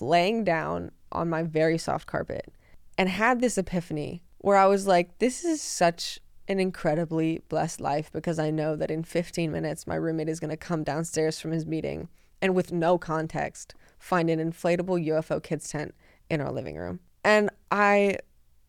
laying 0.00 0.44
down 0.44 0.92
on 1.12 1.28
my 1.28 1.42
very 1.42 1.78
soft 1.78 2.06
carpet, 2.06 2.52
and 2.96 3.08
had 3.08 3.40
this 3.40 3.58
epiphany 3.58 4.22
where 4.38 4.56
I 4.56 4.66
was 4.66 4.86
like, 4.86 5.18
this 5.18 5.44
is 5.44 5.60
such 5.60 6.20
an 6.50 6.58
incredibly 6.58 7.40
blessed 7.48 7.80
life 7.80 8.10
because 8.12 8.40
I 8.40 8.50
know 8.50 8.74
that 8.74 8.90
in 8.90 9.04
15 9.04 9.52
minutes 9.52 9.86
my 9.86 9.94
roommate 9.94 10.28
is 10.28 10.40
going 10.40 10.50
to 10.50 10.56
come 10.56 10.82
downstairs 10.82 11.40
from 11.40 11.52
his 11.52 11.64
meeting 11.64 12.08
and 12.42 12.56
with 12.56 12.72
no 12.72 12.98
context 12.98 13.76
find 14.00 14.28
an 14.28 14.40
inflatable 14.40 15.06
UFO 15.06 15.40
kids 15.40 15.70
tent 15.70 15.94
in 16.28 16.40
our 16.40 16.50
living 16.50 16.76
room. 16.76 16.98
And 17.22 17.50
I 17.70 18.16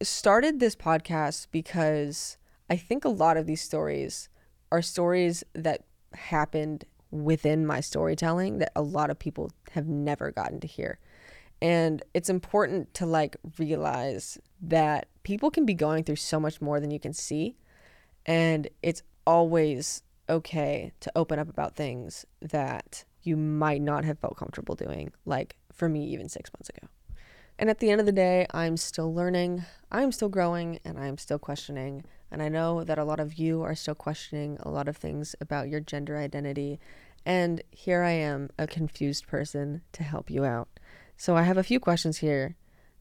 started 0.03 0.59
this 0.59 0.75
podcast 0.75 1.47
because 1.51 2.37
I 2.69 2.77
think 2.77 3.03
a 3.03 3.09
lot 3.09 3.35
of 3.35 3.47
these 3.47 3.61
stories 3.61 4.29
are 4.71 4.83
stories 4.83 5.43
that 5.53 5.83
happened 6.13 6.85
within 7.09 7.65
my 7.65 7.79
storytelling 7.79 8.59
that 8.59 8.71
a 8.75 8.83
lot 8.83 9.09
of 9.09 9.17
people 9.17 9.51
have 9.71 9.87
never 9.87 10.31
gotten 10.31 10.59
to 10.59 10.67
hear. 10.67 10.99
And 11.63 12.03
it's 12.13 12.29
important 12.29 12.93
to 12.95 13.07
like 13.07 13.37
realize 13.57 14.37
that 14.61 15.07
people 15.23 15.49
can 15.49 15.65
be 15.65 15.73
going 15.73 16.03
through 16.03 16.17
so 16.17 16.39
much 16.39 16.61
more 16.61 16.79
than 16.79 16.91
you 16.91 16.99
can 16.99 17.13
see 17.13 17.55
and 18.25 18.67
it's 18.81 19.03
always 19.25 20.03
okay 20.29 20.91
to 20.99 21.11
open 21.15 21.39
up 21.39 21.49
about 21.49 21.75
things 21.75 22.25
that 22.41 23.03
you 23.23 23.37
might 23.37 23.81
not 23.81 24.05
have 24.05 24.19
felt 24.19 24.37
comfortable 24.37 24.75
doing, 24.75 25.11
like 25.25 25.57
for 25.71 25.87
me, 25.89 26.05
even 26.05 26.29
six 26.29 26.49
months 26.53 26.69
ago. 26.69 26.87
And 27.59 27.69
at 27.69 27.79
the 27.79 27.91
end 27.91 27.99
of 27.99 28.07
the 28.07 28.11
day, 28.11 28.47
I'm 28.51 28.77
still 28.77 29.13
learning, 29.13 29.65
I'm 29.91 30.11
still 30.11 30.29
growing, 30.29 30.79
and 30.83 30.97
I'm 30.97 31.17
still 31.17 31.37
questioning. 31.37 32.03
And 32.31 32.41
I 32.41 32.49
know 32.49 32.83
that 32.83 32.97
a 32.97 33.03
lot 33.03 33.19
of 33.19 33.35
you 33.35 33.61
are 33.61 33.75
still 33.75 33.93
questioning 33.93 34.57
a 34.61 34.69
lot 34.69 34.87
of 34.87 34.97
things 34.97 35.35
about 35.39 35.69
your 35.69 35.79
gender 35.79 36.17
identity. 36.17 36.79
And 37.25 37.61
here 37.69 38.01
I 38.01 38.11
am, 38.11 38.49
a 38.57 38.65
confused 38.65 39.27
person 39.27 39.81
to 39.91 40.03
help 40.03 40.31
you 40.31 40.43
out. 40.43 40.69
So 41.17 41.35
I 41.35 41.43
have 41.43 41.57
a 41.57 41.63
few 41.63 41.79
questions 41.79 42.17
here 42.17 42.55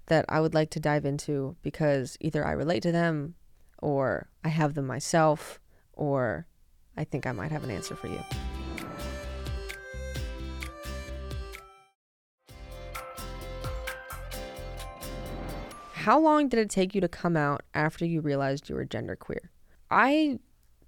that 0.06 0.26
I 0.28 0.40
would 0.40 0.52
like 0.52 0.68
to 0.70 0.80
dive 0.80 1.06
into 1.06 1.56
because 1.62 2.18
either 2.20 2.44
I 2.44 2.52
relate 2.52 2.82
to 2.82 2.92
them, 2.92 3.36
or 3.80 4.28
I 4.44 4.48
have 4.48 4.74
them 4.74 4.86
myself, 4.86 5.60
or 5.92 6.46
I 6.96 7.04
think 7.04 7.26
I 7.26 7.32
might 7.32 7.52
have 7.52 7.64
an 7.64 7.70
answer 7.70 7.94
for 7.94 8.08
you. 8.08 8.20
How 15.92 16.18
long 16.18 16.48
did 16.48 16.58
it 16.58 16.70
take 16.70 16.94
you 16.94 17.00
to 17.02 17.08
come 17.08 17.36
out 17.36 17.62
after 17.74 18.06
you 18.06 18.22
realized 18.22 18.70
you 18.70 18.74
were 18.74 18.86
genderqueer? 18.86 19.48
I 19.90 20.38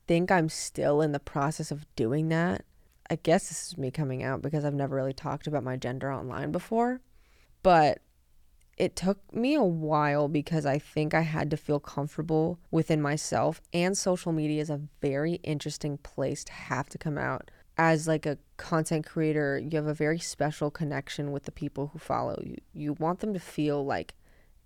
think 0.07 0.30
I'm 0.30 0.49
still 0.49 1.03
in 1.03 1.12
the 1.12 1.20
process 1.20 1.70
of 1.70 1.84
doing 1.97 2.28
that. 2.30 2.64
I 3.11 3.16
guess 3.16 3.51
this 3.51 3.66
is 3.66 3.76
me 3.76 3.90
coming 3.90 4.22
out 4.22 4.40
because 4.40 4.64
I've 4.64 4.72
never 4.72 4.97
really 4.97 5.12
talked 5.12 5.47
about 5.47 5.64
my 5.64 5.76
gender 5.76 6.11
online 6.11 6.51
before. 6.51 7.03
But 7.62 7.99
it 8.83 8.97
took 8.97 9.18
me 9.33 9.55
a 9.55 9.62
while 9.62 10.26
because 10.26 10.66
I 10.66 10.78
think 10.78 11.14
I 11.14 11.20
had 11.20 11.51
to 11.53 11.57
feel 11.57 11.78
comfortable 11.78 12.59
within 12.72 13.01
myself 13.01 13.61
and 13.72 13.97
social 13.97 14.33
media 14.33 14.61
is 14.61 14.70
a 14.70 14.80
very 15.01 15.35
interesting 15.45 15.99
place 15.99 16.43
to 16.45 16.53
have 16.53 16.89
to 16.89 16.99
come 16.99 17.16
out 17.16 17.51
as 17.78 18.09
like 18.09 18.26
a 18.26 18.39
content 18.57 19.07
creator 19.07 19.57
you 19.59 19.76
have 19.76 19.87
a 19.87 19.95
very 19.95 20.18
special 20.18 20.68
connection 20.70 21.30
with 21.30 21.45
the 21.45 21.53
people 21.53 21.91
who 21.93 21.99
follow 21.99 22.37
you 22.45 22.57
you 22.74 22.93
want 22.95 23.20
them 23.20 23.33
to 23.33 23.39
feel 23.39 23.85
like 23.85 24.14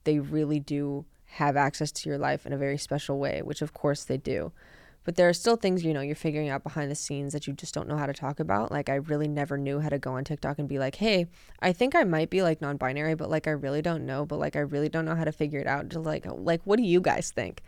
they 0.05 0.19
really 0.19 0.61
do 0.61 1.05
have 1.27 1.57
access 1.57 1.93
to 1.93 2.09
your 2.09 2.19
life 2.19 2.47
in 2.47 2.53
a 2.53 2.57
very 2.57 2.79
special 2.79 3.19
way, 3.19 3.43
which 3.43 3.61
of 3.61 3.75
course 3.75 4.05
they 4.05 4.17
do. 4.17 4.53
But 5.07 5.15
there 5.15 5.29
are 5.29 5.33
still 5.33 5.55
things, 5.55 5.85
you 5.85 5.95
know, 5.95 6.01
you're 6.01 6.17
figuring 6.17 6.49
out 6.49 6.65
behind 6.65 6.91
the 6.91 6.97
scenes 6.97 7.33
that 7.33 7.47
you 7.47 7.53
just 7.53 7.73
don't 7.73 7.87
know 7.87 7.97
how 7.97 8.07
to 8.07 8.13
talk 8.13 8.41
about. 8.41 8.73
Like, 8.73 8.89
I 8.89 8.97
really 8.97 9.29
never 9.29 9.57
knew 9.57 9.79
how 9.79 9.89
to 9.89 10.01
go 10.01 10.15
on 10.15 10.25
TikTok 10.25 10.59
and 10.59 10.69
be 10.69 10.81
like, 10.81 10.97
hey, 10.97 11.27
I 11.63 11.73
think 11.73 11.95
I 11.95 12.03
might 12.03 12.29
be 12.29 12.43
like 12.43 12.61
non 12.61 12.77
binary, 12.77 13.15
but 13.15 13.31
like, 13.31 13.47
I 13.47 13.53
really 13.53 13.81
don't 13.81 14.05
know. 14.05 14.27
But 14.27 14.41
like, 14.41 14.57
I 14.57 14.61
really 14.61 14.89
don't 14.89 15.05
know 15.05 15.15
how 15.15 15.23
to 15.23 15.31
figure 15.31 15.61
it 15.61 15.69
out. 15.69 15.91
To 15.91 16.01
like, 16.01 16.27
like, 16.27 16.61
what 16.65 16.77
do 16.77 16.83
you 16.83 17.01
guys 17.01 17.31
think? 17.31 17.63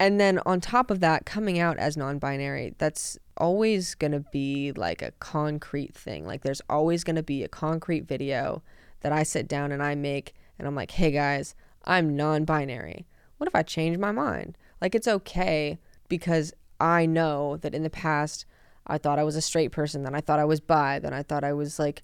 And 0.00 0.20
then 0.20 0.40
on 0.44 0.60
top 0.60 0.90
of 0.90 0.98
that, 1.00 1.24
coming 1.24 1.60
out 1.60 1.78
as 1.78 1.96
non 1.96 2.18
binary, 2.18 2.74
that's 2.78 3.16
always 3.36 3.94
going 3.94 4.10
to 4.10 4.24
be 4.32 4.72
like 4.72 5.02
a 5.02 5.12
concrete 5.20 5.94
thing. 5.94 6.26
Like, 6.26 6.42
there's 6.42 6.62
always 6.68 7.04
going 7.04 7.14
to 7.14 7.22
be 7.22 7.44
a 7.44 7.48
concrete 7.48 8.08
video 8.08 8.64
that 9.02 9.12
I 9.12 9.22
sit 9.22 9.46
down 9.46 9.70
and 9.70 9.84
I 9.84 9.94
make 9.94 10.34
and 10.58 10.66
I'm 10.66 10.74
like, 10.74 10.90
hey 10.90 11.12
guys, 11.12 11.54
I'm 11.84 12.16
non 12.16 12.44
binary. 12.44 13.06
What 13.36 13.46
if 13.46 13.54
I 13.54 13.62
change 13.62 13.98
my 13.98 14.10
mind? 14.10 14.58
Like, 14.80 14.96
it's 14.96 15.06
okay 15.06 15.78
because 16.08 16.52
I 16.80 17.06
know 17.06 17.56
that 17.58 17.74
in 17.74 17.82
the 17.82 17.90
past, 17.90 18.46
I 18.86 18.98
thought 18.98 19.18
I 19.18 19.24
was 19.24 19.36
a 19.36 19.42
straight 19.42 19.72
person, 19.72 20.02
then 20.02 20.14
I 20.14 20.20
thought 20.20 20.38
I 20.38 20.44
was 20.44 20.60
bi, 20.60 20.98
then 20.98 21.12
I 21.12 21.22
thought 21.22 21.44
I 21.44 21.52
was 21.52 21.78
like 21.78 22.02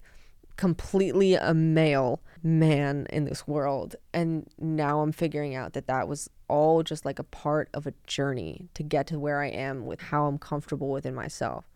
completely 0.57 1.35
a 1.35 1.53
male 1.53 2.21
man 2.43 3.07
in 3.09 3.25
this 3.25 3.47
world. 3.47 3.95
And 4.13 4.47
now 4.59 5.01
I'm 5.01 5.11
figuring 5.11 5.55
out 5.55 5.73
that 5.73 5.87
that 5.87 6.07
was 6.07 6.29
all 6.47 6.83
just 6.83 7.05
like 7.05 7.19
a 7.19 7.23
part 7.23 7.69
of 7.73 7.87
a 7.87 7.93
journey 8.05 8.67
to 8.73 8.83
get 8.83 9.07
to 9.07 9.19
where 9.19 9.41
I 9.41 9.47
am 9.47 9.85
with 9.85 10.01
how 10.01 10.25
I'm 10.25 10.37
comfortable 10.37 10.89
within 10.89 11.15
myself. 11.15 11.69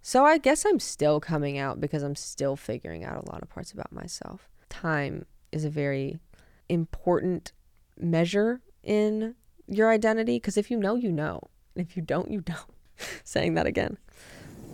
So 0.00 0.24
I 0.24 0.38
guess 0.38 0.64
I'm 0.64 0.80
still 0.80 1.20
coming 1.20 1.58
out 1.58 1.80
because 1.80 2.02
I'm 2.02 2.16
still 2.16 2.56
figuring 2.56 3.04
out 3.04 3.22
a 3.22 3.30
lot 3.30 3.42
of 3.42 3.48
parts 3.48 3.70
about 3.70 3.92
myself. 3.92 4.48
Time 4.68 5.26
is 5.52 5.64
a 5.64 5.70
very 5.70 6.18
important 6.68 7.52
measure 7.96 8.60
in 8.82 9.36
your 9.72 9.90
identity 9.90 10.36
because 10.36 10.56
if 10.56 10.70
you 10.70 10.76
know, 10.76 10.94
you 10.94 11.10
know. 11.10 11.40
And 11.74 11.86
if 11.86 11.96
you 11.96 12.02
don't, 12.02 12.30
you 12.30 12.40
don't. 12.40 12.74
Saying 13.24 13.54
that 13.54 13.66
again. 13.66 13.98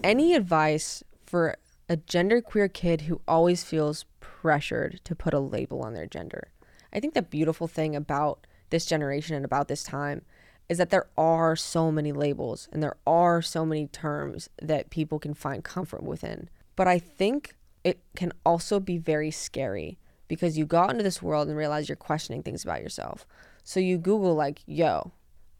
Any 0.02 0.34
advice 0.34 1.02
for 1.26 1.56
a 1.88 1.96
genderqueer 1.96 2.72
kid 2.72 3.02
who 3.02 3.20
always 3.26 3.64
feels 3.64 4.04
pressured 4.20 5.00
to 5.04 5.14
put 5.14 5.34
a 5.34 5.40
label 5.40 5.82
on 5.82 5.94
their 5.94 6.06
gender? 6.06 6.48
I 6.92 7.00
think 7.00 7.14
the 7.14 7.22
beautiful 7.22 7.68
thing 7.68 7.94
about 7.94 8.46
this 8.70 8.86
generation 8.86 9.36
and 9.36 9.44
about 9.44 9.68
this 9.68 9.82
time 9.82 10.22
is 10.68 10.78
that 10.78 10.90
there 10.90 11.06
are 11.16 11.56
so 11.56 11.90
many 11.90 12.12
labels 12.12 12.68
and 12.72 12.82
there 12.82 12.96
are 13.06 13.40
so 13.40 13.64
many 13.64 13.86
terms 13.86 14.50
that 14.60 14.90
people 14.90 15.18
can 15.18 15.34
find 15.34 15.64
comfort 15.64 16.02
within. 16.02 16.50
But 16.76 16.86
I 16.86 16.98
think 16.98 17.54
it 17.84 18.00
can 18.16 18.32
also 18.44 18.78
be 18.78 18.98
very 18.98 19.30
scary 19.30 19.98
because 20.28 20.56
you 20.56 20.66
got 20.66 20.90
into 20.90 21.02
this 21.02 21.22
world 21.22 21.48
and 21.48 21.56
realize 21.56 21.88
you're 21.88 21.96
questioning 21.96 22.42
things 22.42 22.62
about 22.62 22.82
yourself. 22.82 23.26
So 23.64 23.80
you 23.80 23.98
Google, 23.98 24.34
like, 24.34 24.62
yo, 24.66 25.12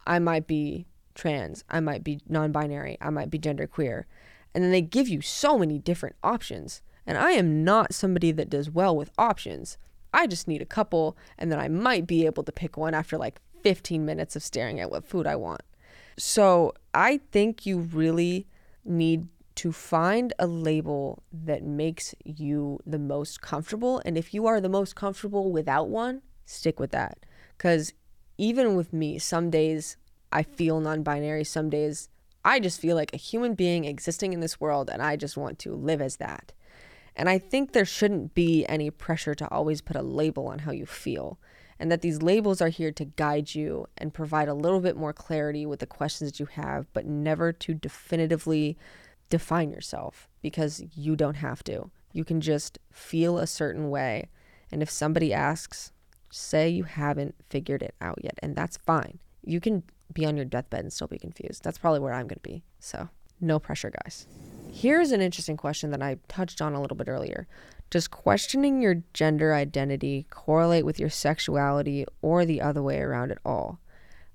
I 0.06 0.18
might 0.18 0.46
be 0.46 0.86
trans, 1.14 1.64
I 1.68 1.80
might 1.80 2.04
be 2.04 2.20
non 2.28 2.52
binary, 2.52 2.96
I 3.00 3.10
might 3.10 3.30
be 3.30 3.38
genderqueer. 3.38 4.04
And 4.54 4.64
then 4.64 4.70
they 4.70 4.80
give 4.80 5.08
you 5.08 5.20
so 5.20 5.58
many 5.58 5.78
different 5.78 6.16
options. 6.22 6.82
And 7.06 7.18
I 7.18 7.32
am 7.32 7.64
not 7.64 7.94
somebody 7.94 8.32
that 8.32 8.50
does 8.50 8.70
well 8.70 8.96
with 8.96 9.10
options. 9.18 9.78
I 10.12 10.26
just 10.26 10.48
need 10.48 10.62
a 10.62 10.66
couple, 10.66 11.16
and 11.38 11.52
then 11.52 11.58
I 11.58 11.68
might 11.68 12.06
be 12.06 12.26
able 12.26 12.42
to 12.44 12.52
pick 12.52 12.76
one 12.76 12.94
after 12.94 13.18
like 13.18 13.40
15 13.62 14.04
minutes 14.04 14.36
of 14.36 14.42
staring 14.42 14.80
at 14.80 14.90
what 14.90 15.04
food 15.04 15.26
I 15.26 15.36
want. 15.36 15.62
So 16.16 16.74
I 16.94 17.20
think 17.30 17.66
you 17.66 17.78
really 17.78 18.46
need 18.84 19.28
to 19.58 19.72
find 19.72 20.32
a 20.38 20.46
label 20.46 21.24
that 21.32 21.64
makes 21.64 22.14
you 22.24 22.78
the 22.86 22.98
most 22.98 23.40
comfortable. 23.40 24.00
And 24.04 24.16
if 24.16 24.32
you 24.32 24.46
are 24.46 24.60
the 24.60 24.68
most 24.68 24.94
comfortable 24.94 25.50
without 25.50 25.88
one, 25.88 26.22
stick 26.46 26.78
with 26.78 26.92
that. 26.92 27.26
Because 27.56 27.92
even 28.36 28.76
with 28.76 28.92
me, 28.92 29.18
some 29.18 29.50
days 29.50 29.96
I 30.30 30.44
feel 30.44 30.78
non 30.78 31.02
binary, 31.02 31.42
some 31.42 31.70
days 31.70 32.08
I 32.44 32.60
just 32.60 32.80
feel 32.80 32.94
like 32.94 33.12
a 33.12 33.16
human 33.16 33.54
being 33.54 33.84
existing 33.84 34.32
in 34.32 34.38
this 34.38 34.60
world 34.60 34.88
and 34.88 35.02
I 35.02 35.16
just 35.16 35.36
want 35.36 35.58
to 35.60 35.74
live 35.74 36.00
as 36.00 36.18
that. 36.18 36.52
And 37.16 37.28
I 37.28 37.38
think 37.38 37.72
there 37.72 37.84
shouldn't 37.84 38.34
be 38.34 38.64
any 38.66 38.90
pressure 38.92 39.34
to 39.34 39.50
always 39.50 39.80
put 39.80 39.96
a 39.96 40.02
label 40.02 40.46
on 40.46 40.60
how 40.60 40.70
you 40.70 40.86
feel. 40.86 41.40
And 41.80 41.90
that 41.90 42.02
these 42.02 42.22
labels 42.22 42.60
are 42.60 42.68
here 42.68 42.92
to 42.92 43.04
guide 43.04 43.56
you 43.56 43.86
and 43.96 44.14
provide 44.14 44.46
a 44.46 44.54
little 44.54 44.80
bit 44.80 44.96
more 44.96 45.12
clarity 45.12 45.66
with 45.66 45.80
the 45.80 45.86
questions 45.86 46.30
that 46.30 46.38
you 46.38 46.46
have, 46.46 46.86
but 46.92 47.06
never 47.06 47.52
to 47.52 47.74
definitively 47.74 48.78
define 49.28 49.70
yourself 49.70 50.28
because 50.42 50.82
you 50.94 51.16
don't 51.16 51.36
have 51.36 51.62
to. 51.64 51.90
You 52.12 52.24
can 52.24 52.40
just 52.40 52.78
feel 52.90 53.38
a 53.38 53.46
certain 53.46 53.90
way. 53.90 54.28
And 54.70 54.82
if 54.82 54.90
somebody 54.90 55.32
asks, 55.32 55.92
say 56.30 56.68
you 56.68 56.84
haven't 56.84 57.34
figured 57.48 57.82
it 57.82 57.94
out 58.00 58.18
yet, 58.22 58.38
and 58.42 58.54
that's 58.54 58.76
fine. 58.76 59.18
You 59.44 59.60
can 59.60 59.82
be 60.12 60.26
on 60.26 60.36
your 60.36 60.44
deathbed 60.44 60.80
and 60.80 60.92
still 60.92 61.06
be 61.06 61.18
confused. 61.18 61.62
That's 61.64 61.78
probably 61.78 62.00
where 62.00 62.12
I'm 62.12 62.26
going 62.26 62.40
to 62.42 62.48
be. 62.48 62.62
So, 62.80 63.08
no 63.40 63.58
pressure, 63.58 63.90
guys. 64.04 64.26
Here's 64.72 65.12
an 65.12 65.20
interesting 65.20 65.56
question 65.56 65.90
that 65.90 66.02
I 66.02 66.18
touched 66.28 66.60
on 66.60 66.74
a 66.74 66.80
little 66.80 66.96
bit 66.96 67.08
earlier. 67.08 67.46
Does 67.90 68.08
questioning 68.08 68.82
your 68.82 69.02
gender 69.14 69.54
identity 69.54 70.26
correlate 70.28 70.84
with 70.84 71.00
your 71.00 71.08
sexuality 71.08 72.04
or 72.20 72.44
the 72.44 72.60
other 72.60 72.82
way 72.82 72.98
around 73.00 73.30
at 73.30 73.38
all? 73.44 73.80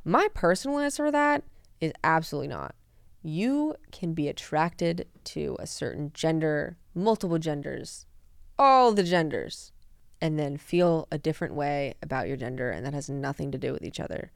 My 0.03 0.27
personal 0.33 0.79
answer 0.79 1.05
to 1.05 1.11
that 1.11 1.43
is 1.79 1.93
absolutely 2.03 2.47
not 2.47 2.75
you 3.23 3.75
can 3.91 4.13
be 4.13 4.27
attracted 4.27 5.07
to 5.23 5.55
a 5.59 5.65
certain 5.65 6.11
gender, 6.13 6.77
multiple 6.93 7.39
genders, 7.39 8.05
all 8.59 8.91
the 8.91 9.03
genders, 9.03 9.71
and 10.21 10.37
then 10.37 10.57
feel 10.57 11.07
a 11.11 11.17
different 11.17 11.55
way 11.55 11.95
about 12.01 12.27
your 12.27 12.37
gender, 12.37 12.69
and 12.69 12.85
that 12.85 12.93
has 12.93 13.09
nothing 13.09 13.51
to 13.51 13.57
do 13.57 13.73
with 13.73 13.83
each 13.83 13.99
other. 13.99 14.31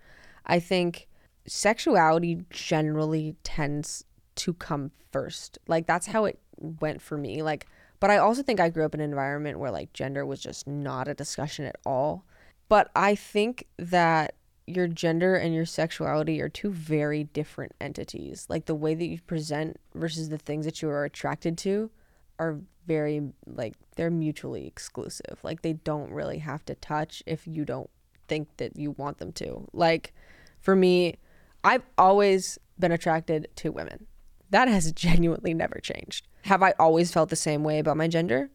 I 0.45 0.59
think 0.59 1.07
sexuality 1.45 2.45
generally 2.49 3.35
tends 3.43 4.03
to 4.35 4.53
come 4.53 4.91
first. 5.11 5.57
Like, 5.67 5.85
that's 5.85 6.07
how 6.07 6.25
it 6.25 6.39
went 6.57 7.01
for 7.01 7.17
me. 7.17 7.43
Like, 7.43 7.67
but 7.99 8.09
I 8.09 8.17
also 8.17 8.43
think 8.43 8.59
I 8.59 8.69
grew 8.69 8.85
up 8.85 8.93
in 8.93 9.01
an 9.01 9.09
environment 9.09 9.59
where 9.59 9.71
like 9.71 9.93
gender 9.93 10.25
was 10.25 10.39
just 10.39 10.67
not 10.67 11.07
a 11.07 11.13
discussion 11.13 11.65
at 11.65 11.77
all. 11.85 12.25
But 12.69 12.91
I 12.95 13.15
think 13.15 13.65
that 13.77 14.35
your 14.67 14.87
gender 14.87 15.35
and 15.35 15.55
your 15.55 15.65
sexuality 15.65 16.41
are 16.41 16.49
two 16.49 16.71
very 16.71 17.23
different 17.23 17.73
entities. 17.79 18.45
Like 18.49 18.65
the 18.65 18.75
way 18.75 18.93
that 18.93 19.07
you 19.07 19.19
present 19.21 19.79
versus 19.95 20.27
the 20.27 20.37
things 20.37 20.65
that 20.65 20.81
you 20.81 20.89
are 20.89 21.05
attracted 21.05 21.57
to 21.59 21.89
are 22.37 22.59
very 22.85 23.21
like 23.45 23.75
they're 23.95 24.11
mutually 24.11 24.67
exclusive. 24.67 25.39
Like 25.41 25.61
they 25.61 25.73
don't 25.73 26.11
really 26.11 26.39
have 26.39 26.65
to 26.65 26.75
touch 26.75 27.23
if 27.25 27.47
you 27.47 27.63
don't 27.63 27.89
think 28.27 28.49
that 28.57 28.75
you 28.75 28.91
want 28.91 29.19
them 29.19 29.31
to. 29.33 29.67
Like 29.71 30.13
for 30.59 30.75
me, 30.75 31.15
I've 31.63 31.83
always 31.97 32.59
been 32.77 32.91
attracted 32.91 33.47
to 33.55 33.71
women. 33.71 34.05
That 34.49 34.67
has 34.67 34.91
genuinely 34.93 35.53
never 35.53 35.79
changed. 35.79 36.27
Have 36.43 36.61
I 36.61 36.73
always 36.77 37.11
felt 37.11 37.29
the 37.29 37.37
same 37.37 37.63
way 37.63 37.79
about 37.79 37.97
my 37.97 38.09
gender? 38.09 38.49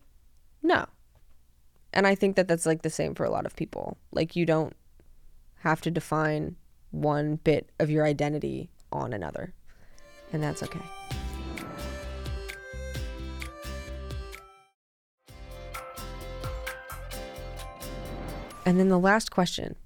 No. 0.63 0.87
And 1.95 2.07
I 2.07 2.15
think 2.15 2.37
that 2.37 2.49
that's 2.49 2.67
like 2.67 2.83
the 2.83 2.91
same 2.91 3.15
for 3.15 3.25
a 3.25 3.31
lot 3.31 3.47
of 3.47 3.57
people. 3.57 3.97
Like 4.13 4.37
you 4.37 4.47
don't 4.47 4.75
have 5.63 5.81
to 5.81 5.91
define 5.91 6.57
one 6.91 7.37
bit 7.37 7.71
of 7.79 7.91
your 7.91 8.05
identity 8.05 8.71
on 8.91 9.13
another. 9.13 9.55
and 10.33 10.43
that's 10.43 10.63
okay. 10.63 10.81
And 18.65 18.79
then 18.79 18.89
the 18.89 18.99
last 18.99 19.31
question. 19.31 19.77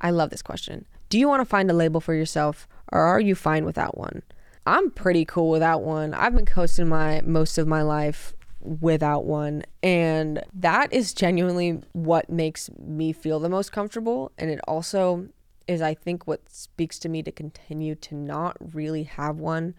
I 0.00 0.10
love 0.10 0.30
this 0.30 0.42
question. 0.42 0.86
Do 1.08 1.18
you 1.18 1.26
want 1.28 1.40
to 1.40 1.44
find 1.44 1.70
a 1.70 1.74
label 1.74 2.00
for 2.00 2.14
yourself 2.14 2.68
or 2.92 3.00
are 3.00 3.20
you 3.20 3.34
fine 3.34 3.64
without 3.64 3.96
one? 3.96 4.22
I'm 4.66 4.90
pretty 4.90 5.24
cool 5.24 5.50
without 5.50 5.82
one. 5.82 6.12
I've 6.14 6.34
been 6.34 6.46
coasting 6.46 6.88
my 6.88 7.22
most 7.24 7.56
of 7.58 7.66
my 7.66 7.82
life 7.82 8.34
without 8.66 9.24
one 9.24 9.62
and 9.82 10.42
that 10.52 10.92
is 10.92 11.14
genuinely 11.14 11.80
what 11.92 12.28
makes 12.28 12.68
me 12.78 13.12
feel 13.12 13.38
the 13.38 13.48
most 13.48 13.70
comfortable 13.72 14.32
and 14.38 14.50
it 14.50 14.60
also 14.66 15.28
is 15.66 15.82
I 15.82 15.94
think 15.94 16.26
what 16.26 16.48
speaks 16.48 16.98
to 17.00 17.08
me 17.08 17.22
to 17.22 17.32
continue 17.32 17.94
to 17.96 18.14
not 18.14 18.56
really 18.74 19.04
have 19.04 19.38
one. 19.38 19.74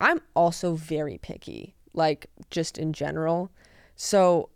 I'm 0.00 0.20
also 0.34 0.74
very 0.74 1.18
picky, 1.18 1.74
like 1.92 2.26
just 2.50 2.78
in 2.78 2.92
general. 2.92 3.50
So 3.94 4.50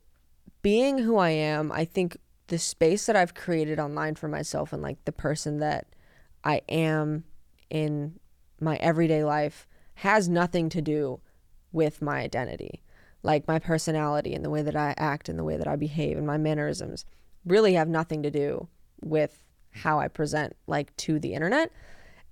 being 0.62 0.98
who 0.98 1.16
I 1.16 1.30
am, 1.30 1.72
I 1.72 1.84
think 1.84 2.16
the 2.48 2.58
space 2.58 3.06
that 3.06 3.16
I've 3.16 3.34
created 3.34 3.78
online 3.78 4.14
for 4.14 4.28
myself 4.28 4.72
and 4.72 4.82
like 4.82 5.04
the 5.04 5.12
person 5.12 5.58
that 5.58 5.86
I 6.42 6.62
am 6.68 7.24
in 7.68 8.18
my 8.60 8.76
everyday 8.76 9.24
life 9.24 9.66
has 9.94 10.28
nothing 10.28 10.68
to 10.70 10.82
do 10.82 11.20
with 11.72 12.02
my 12.02 12.20
identity. 12.20 12.82
Like 13.22 13.46
my 13.46 13.58
personality 13.58 14.34
and 14.34 14.44
the 14.44 14.50
way 14.50 14.62
that 14.62 14.76
I 14.76 14.94
act 14.96 15.28
and 15.28 15.38
the 15.38 15.44
way 15.44 15.56
that 15.56 15.68
I 15.68 15.76
behave 15.76 16.16
and 16.16 16.26
my 16.26 16.38
mannerisms 16.38 17.04
really 17.44 17.74
have 17.74 17.88
nothing 17.88 18.22
to 18.22 18.30
do 18.30 18.68
with 19.02 19.44
how 19.70 20.00
I 20.00 20.08
present 20.08 20.56
like 20.66 20.96
to 20.98 21.18
the 21.18 21.34
internet. 21.34 21.70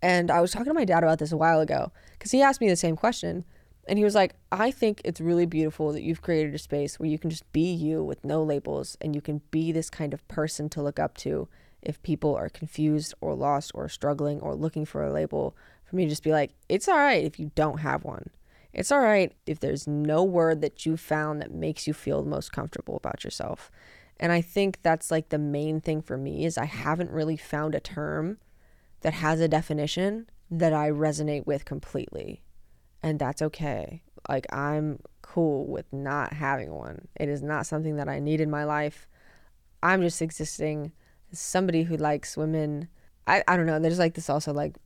And 0.02 0.30
I 0.30 0.40
was 0.40 0.52
talking 0.52 0.68
to 0.68 0.74
my 0.74 0.84
dad 0.84 1.02
about 1.02 1.18
this 1.18 1.32
a 1.32 1.36
while 1.36 1.60
ago 1.60 1.92
because 2.12 2.30
he 2.30 2.42
asked 2.42 2.60
me 2.60 2.68
the 2.68 2.76
same 2.76 2.96
question. 2.96 3.44
And 3.86 3.98
he 3.98 4.04
was 4.04 4.14
like, 4.14 4.34
I 4.52 4.70
think 4.70 5.00
it's 5.04 5.20
really 5.20 5.46
beautiful 5.46 5.92
that 5.92 6.02
you've 6.02 6.20
created 6.20 6.54
a 6.54 6.58
space 6.58 6.98
where 7.00 7.08
you 7.08 7.18
can 7.18 7.30
just 7.30 7.50
be 7.52 7.72
you 7.72 8.04
with 8.04 8.22
no 8.22 8.42
labels 8.42 8.98
and 9.00 9.14
you 9.14 9.22
can 9.22 9.40
be 9.50 9.72
this 9.72 9.88
kind 9.88 10.12
of 10.12 10.26
person 10.28 10.68
to 10.70 10.82
look 10.82 10.98
up 10.98 11.16
to 11.18 11.48
if 11.80 12.02
people 12.02 12.34
are 12.36 12.50
confused 12.50 13.14
or 13.20 13.34
lost 13.34 13.72
or 13.74 13.88
struggling 13.88 14.40
or 14.40 14.54
looking 14.54 14.84
for 14.84 15.02
a 15.02 15.12
label. 15.12 15.56
For 15.84 15.96
me 15.96 16.04
to 16.04 16.10
just 16.10 16.22
be 16.22 16.32
like, 16.32 16.52
it's 16.68 16.86
all 16.86 16.98
right 16.98 17.24
if 17.24 17.38
you 17.38 17.50
don't 17.54 17.78
have 17.78 18.04
one. 18.04 18.28
It's 18.72 18.92
all 18.92 19.00
right 19.00 19.32
if 19.46 19.60
there's 19.60 19.86
no 19.86 20.22
word 20.22 20.60
that 20.60 20.84
you 20.84 20.96
found 20.96 21.40
that 21.40 21.52
makes 21.52 21.86
you 21.86 21.94
feel 21.94 22.24
most 22.24 22.52
comfortable 22.52 22.96
about 22.96 23.24
yourself. 23.24 23.70
And 24.20 24.32
I 24.32 24.40
think 24.40 24.80
that's 24.82 25.10
like 25.10 25.28
the 25.28 25.38
main 25.38 25.80
thing 25.80 26.02
for 26.02 26.16
me 26.16 26.44
is 26.44 26.58
I 26.58 26.64
haven't 26.64 27.10
really 27.10 27.36
found 27.36 27.74
a 27.74 27.80
term 27.80 28.38
that 29.00 29.14
has 29.14 29.40
a 29.40 29.48
definition 29.48 30.28
that 30.50 30.72
I 30.72 30.90
resonate 30.90 31.46
with 31.46 31.64
completely 31.64 32.42
and 33.02 33.18
that's 33.18 33.42
okay. 33.42 34.02
Like 34.28 34.46
I'm 34.52 35.00
cool 35.22 35.66
with 35.66 35.92
not 35.92 36.32
having 36.32 36.72
one. 36.72 37.08
It 37.18 37.28
is 37.28 37.42
not 37.42 37.66
something 37.66 37.96
that 37.96 38.08
I 38.08 38.18
need 38.18 38.40
in 38.40 38.50
my 38.50 38.64
life. 38.64 39.06
I'm 39.82 40.02
just 40.02 40.20
existing 40.20 40.92
as 41.32 41.38
somebody 41.38 41.84
who 41.84 41.96
likes 41.96 42.36
women. 42.36 42.88
I, 43.26 43.42
I 43.46 43.56
don't 43.56 43.66
know. 43.66 43.78
There's 43.78 43.98
like 43.98 44.14
this 44.14 44.30
also 44.30 44.52
like 44.52 44.76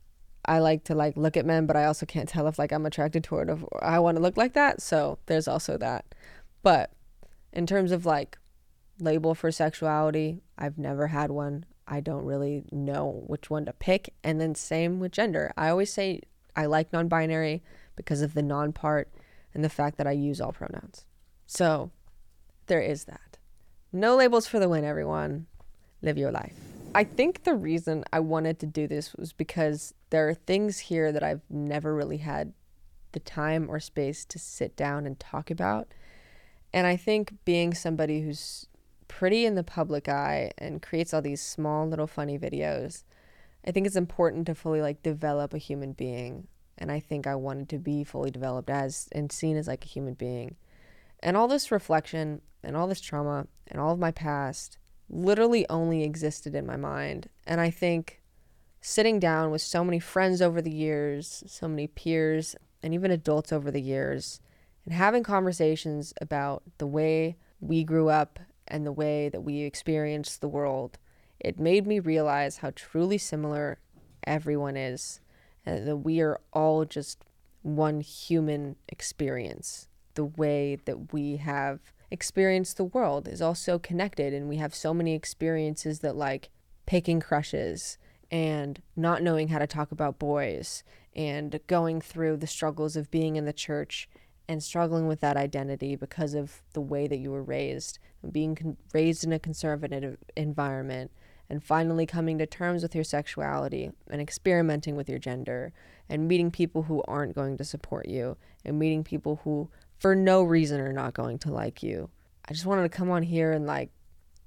I 0.45 0.59
like 0.59 0.83
to 0.85 0.95
like 0.95 1.15
look 1.15 1.37
at 1.37 1.45
men, 1.45 1.65
but 1.65 1.75
I 1.75 1.85
also 1.85 2.05
can't 2.05 2.27
tell 2.27 2.47
if 2.47 2.59
like 2.59 2.71
I'm 2.71 2.85
attracted 2.85 3.23
toward 3.23 3.49
or 3.49 3.59
I 3.81 3.99
want 3.99 4.17
to 4.17 4.21
look 4.21 4.37
like 4.37 4.53
that. 4.53 4.81
So 4.81 5.19
there's 5.25 5.47
also 5.47 5.77
that. 5.77 6.05
But 6.61 6.91
in 7.51 7.65
terms 7.65 7.91
of 7.91 8.05
like 8.05 8.37
label 8.99 9.35
for 9.35 9.51
sexuality, 9.51 10.41
I've 10.57 10.77
never 10.77 11.07
had 11.07 11.31
one. 11.31 11.65
I 11.87 11.99
don't 11.99 12.25
really 12.25 12.63
know 12.71 13.23
which 13.27 13.49
one 13.49 13.65
to 13.65 13.73
pick. 13.73 14.13
And 14.23 14.39
then 14.39 14.55
same 14.55 14.99
with 14.99 15.11
gender. 15.11 15.53
I 15.57 15.69
always 15.69 15.91
say 15.91 16.21
I 16.55 16.65
like 16.65 16.93
non-binary 16.93 17.63
because 17.95 18.21
of 18.21 18.33
the 18.33 18.41
non 18.41 18.73
part 18.73 19.09
and 19.53 19.63
the 19.63 19.69
fact 19.69 19.97
that 19.97 20.07
I 20.07 20.11
use 20.11 20.41
all 20.41 20.51
pronouns. 20.51 21.05
So 21.45 21.91
there 22.67 22.81
is 22.81 23.05
that. 23.05 23.37
No 23.91 24.15
labels 24.15 24.47
for 24.47 24.59
the 24.59 24.69
win, 24.69 24.83
everyone. 24.83 25.45
Live 26.01 26.17
your 26.17 26.31
life. 26.31 26.72
I 26.95 27.03
think 27.03 27.43
the 27.43 27.55
reason 27.55 28.03
I 28.13 28.19
wanted 28.19 28.59
to 28.59 28.67
do 28.67 28.87
this 28.87 29.15
was 29.15 29.33
because 29.33 29.93
there 30.11 30.27
are 30.29 30.33
things 30.33 30.79
here 30.79 31.11
that 31.11 31.23
I've 31.23 31.41
never 31.49 31.95
really 31.95 32.17
had 32.17 32.53
the 33.13 33.19
time 33.19 33.69
or 33.69 33.79
space 33.79 34.25
to 34.25 34.39
sit 34.39 34.75
down 34.75 35.05
and 35.05 35.19
talk 35.19 35.49
about. 35.49 35.87
And 36.71 36.85
I 36.85 36.95
think 36.95 37.33
being 37.45 37.73
somebody 37.73 38.21
who's 38.21 38.67
pretty 39.07 39.45
in 39.45 39.55
the 39.55 39.63
public 39.63 40.07
eye 40.07 40.51
and 40.57 40.81
creates 40.81 41.13
all 41.13 41.21
these 41.21 41.41
small 41.41 41.87
little 41.87 42.07
funny 42.07 42.37
videos, 42.37 43.03
I 43.65 43.71
think 43.71 43.87
it's 43.87 43.95
important 43.95 44.45
to 44.47 44.55
fully 44.55 44.81
like 44.81 45.03
develop 45.03 45.53
a 45.53 45.59
human 45.59 45.93
being 45.93 46.47
and 46.77 46.91
I 46.91 46.99
think 46.99 47.27
I 47.27 47.35
wanted 47.35 47.69
to 47.69 47.77
be 47.77 48.03
fully 48.03 48.31
developed 48.31 48.69
as 48.69 49.07
and 49.11 49.31
seen 49.31 49.57
as 49.57 49.67
like 49.67 49.85
a 49.85 49.87
human 49.87 50.15
being. 50.15 50.55
And 51.21 51.37
all 51.37 51.47
this 51.47 51.71
reflection 51.71 52.41
and 52.63 52.75
all 52.75 52.87
this 52.87 53.01
trauma 53.01 53.47
and 53.67 53.79
all 53.79 53.93
of 53.93 53.99
my 53.99 54.11
past 54.11 54.77
literally 55.13 55.67
only 55.69 56.03
existed 56.03 56.55
in 56.55 56.65
my 56.65 56.77
mind. 56.77 57.29
And 57.45 57.61
I 57.61 57.69
think 57.69 58.21
sitting 58.81 59.19
down 59.19 59.51
with 59.51 59.61
so 59.61 59.83
many 59.83 59.99
friends 59.99 60.41
over 60.41 60.61
the 60.61 60.73
years, 60.73 61.43
so 61.47 61.67
many 61.67 61.87
peers, 61.87 62.55
and 62.81 62.93
even 62.93 63.11
adults 63.11 63.53
over 63.53 63.71
the 63.71 63.81
years, 63.81 64.41
and 64.85 64.93
having 64.93 65.23
conversations 65.23 66.13
about 66.19 66.63
the 66.77 66.87
way 66.87 67.37
we 67.61 67.83
grew 67.83 68.09
up 68.09 68.39
and 68.67 68.85
the 68.85 68.91
way 68.91 69.29
that 69.29 69.41
we 69.41 69.61
experienced 69.61 70.41
the 70.41 70.49
world, 70.49 70.97
it 71.39 71.59
made 71.59 71.87
me 71.87 71.99
realize 71.99 72.57
how 72.57 72.71
truly 72.75 73.17
similar 73.17 73.79
everyone 74.25 74.75
is 74.75 75.21
and 75.65 75.87
that 75.87 75.97
we 75.97 76.21
are 76.21 76.39
all 76.51 76.83
just 76.85 77.23
one 77.61 78.01
human 78.01 78.75
experience. 78.89 79.87
The 80.15 80.25
way 80.25 80.77
that 80.85 81.13
we 81.13 81.37
have 81.37 81.79
experienced 82.13 82.77
the 82.77 82.85
world 82.85 83.27
is 83.27 83.41
all 83.41 83.55
so 83.55 83.79
connected, 83.79 84.33
and 84.33 84.47
we 84.47 84.57
have 84.57 84.75
so 84.75 84.93
many 84.93 85.15
experiences 85.15 86.01
that, 86.01 86.15
like, 86.15 86.51
picking 86.85 87.19
crushes 87.19 87.97
and 88.29 88.83
not 88.95 89.23
knowing 89.23 89.47
how 89.47 89.57
to 89.57 89.65
talk 89.65 89.91
about 89.91 90.19
boys 90.19 90.83
and 91.15 91.59
going 91.65 91.99
through 91.99 92.37
the 92.37 92.47
struggles 92.47 92.95
of 92.95 93.09
being 93.09 93.35
in 93.35 93.45
the 93.45 93.51
church 93.51 94.07
and 94.47 94.61
struggling 94.61 95.07
with 95.07 95.21
that 95.21 95.37
identity 95.37 95.95
because 95.95 96.35
of 96.35 96.61
the 96.73 96.81
way 96.81 97.07
that 97.07 97.17
you 97.17 97.31
were 97.31 97.41
raised, 97.41 97.97
being 98.31 98.53
con- 98.53 98.77
raised 98.93 99.23
in 99.23 99.33
a 99.33 99.39
conservative 99.39 100.17
environment, 100.37 101.09
and 101.49 101.63
finally 101.63 102.05
coming 102.05 102.37
to 102.37 102.45
terms 102.45 102.83
with 102.83 102.93
your 102.93 103.03
sexuality 103.03 103.91
and 104.09 104.21
experimenting 104.21 104.95
with 104.95 105.09
your 105.09 105.19
gender 105.19 105.73
and 106.09 106.27
meeting 106.27 106.51
people 106.51 106.83
who 106.83 107.03
aren't 107.07 107.35
going 107.35 107.57
to 107.57 107.63
support 107.63 108.07
you 108.07 108.37
and 108.63 108.77
meeting 108.77 109.03
people 109.03 109.41
who 109.43 109.69
for 110.03 110.15
no 110.15 110.43
reason 110.43 110.81
are 110.81 110.91
not 110.91 111.13
going 111.13 111.39
to 111.39 111.49
like 111.49 111.81
you. 111.81 112.09
I 112.45 112.51
just 112.51 112.65
wanted 112.65 112.81
to 112.81 112.89
come 112.89 113.09
on 113.09 113.23
here 113.23 113.53
and 113.53 113.65
like 113.65 113.89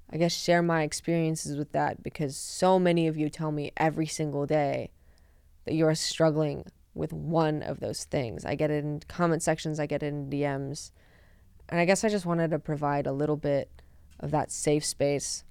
I 0.07 0.17
guess 0.17 0.31
share 0.31 0.61
my 0.61 0.83
experiences 0.83 1.57
with 1.57 1.71
that 1.71 2.03
because 2.03 2.37
so 2.37 2.77
many 2.77 3.07
of 3.07 3.17
you 3.17 3.27
tell 3.27 3.51
me 3.51 3.71
every 3.75 4.05
single 4.05 4.45
day 4.45 4.91
that 5.65 5.73
you're 5.73 5.95
struggling 5.95 6.63
with 6.93 7.11
one 7.11 7.63
of 7.63 7.79
those 7.79 8.03
things. 8.03 8.45
I 8.45 8.53
get 8.53 8.69
it 8.69 8.85
in 8.85 9.01
comment 9.07 9.41
sections, 9.41 9.79
I 9.79 9.87
get 9.87 10.03
it 10.03 10.09
in 10.09 10.29
DMs. 10.29 10.91
And 11.69 11.79
I 11.81 11.85
guess 11.85 12.03
I 12.03 12.09
just 12.09 12.27
wanted 12.27 12.51
to 12.51 12.59
provide 12.59 13.07
a 13.07 13.11
little 13.11 13.35
bit 13.35 13.81
of 14.19 14.29
that 14.29 14.51
safe 14.51 14.85
space 14.85 15.43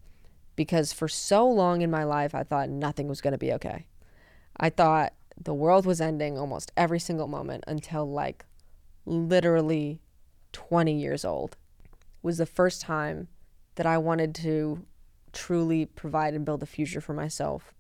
because 0.54 0.92
for 0.92 1.09
so 1.09 1.46
long 1.48 1.82
in 1.82 1.90
my 1.90 2.04
life, 2.04 2.32
I 2.32 2.44
thought 2.44 2.70
nothing 2.70 3.09
was 3.09 3.20
going 3.20 3.32
to 3.32 3.38
be 3.38 3.52
okay. 3.54 3.86
I 4.57 4.70
thought 4.70 5.14
the 5.36 5.52
world 5.52 5.84
was 5.84 6.00
ending 6.00 6.38
almost 6.38 6.70
every 6.76 7.00
single 7.00 7.26
moment 7.26 7.64
until 7.66 8.09
like 8.09 8.44
literally 9.07 10.00
20 10.52 10.92
years 10.92 11.24
old 11.24 11.57
was 12.22 12.38
the 12.38 12.46
first 12.46 12.80
time 12.80 13.28
that 13.76 13.86
I 13.86 13.98
wanted 13.98 14.34
to 14.36 14.84
truly 15.32 15.86
provide 15.86 16.34
and 16.34 16.44
build 16.44 16.62
a 16.62 16.66
future 16.66 17.00
for 17.00 17.14
myself. 17.14 17.72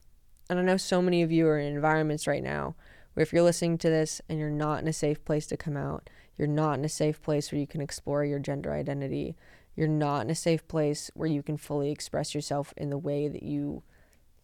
And 0.48 0.58
I 0.58 0.62
know 0.62 0.76
so 0.76 1.02
many 1.02 1.22
of 1.22 1.32
you 1.32 1.48
are 1.48 1.58
in 1.58 1.74
environments 1.74 2.26
right 2.26 2.42
now 2.42 2.76
where 3.14 3.22
if 3.22 3.32
you're 3.32 3.42
listening 3.42 3.78
to 3.78 3.90
this 3.90 4.20
and 4.28 4.38
you're 4.38 4.50
not 4.50 4.80
in 4.80 4.88
a 4.88 4.92
safe 4.92 5.24
place 5.24 5.46
to 5.48 5.56
come 5.56 5.76
out, 5.76 6.08
you're 6.36 6.46
not 6.46 6.78
in 6.78 6.84
a 6.84 6.88
safe 6.88 7.20
place 7.22 7.50
where 7.50 7.58
you 7.58 7.66
can 7.66 7.80
explore 7.80 8.24
your 8.24 8.38
gender 8.38 8.72
identity, 8.72 9.34
you're 9.74 9.88
not 9.88 10.20
in 10.22 10.30
a 10.30 10.34
safe 10.34 10.68
place 10.68 11.10
where 11.14 11.28
you 11.28 11.42
can 11.42 11.56
fully 11.56 11.90
express 11.90 12.34
yourself 12.34 12.72
in 12.76 12.90
the 12.90 12.98
way 12.98 13.26
that 13.26 13.42
you 13.42 13.82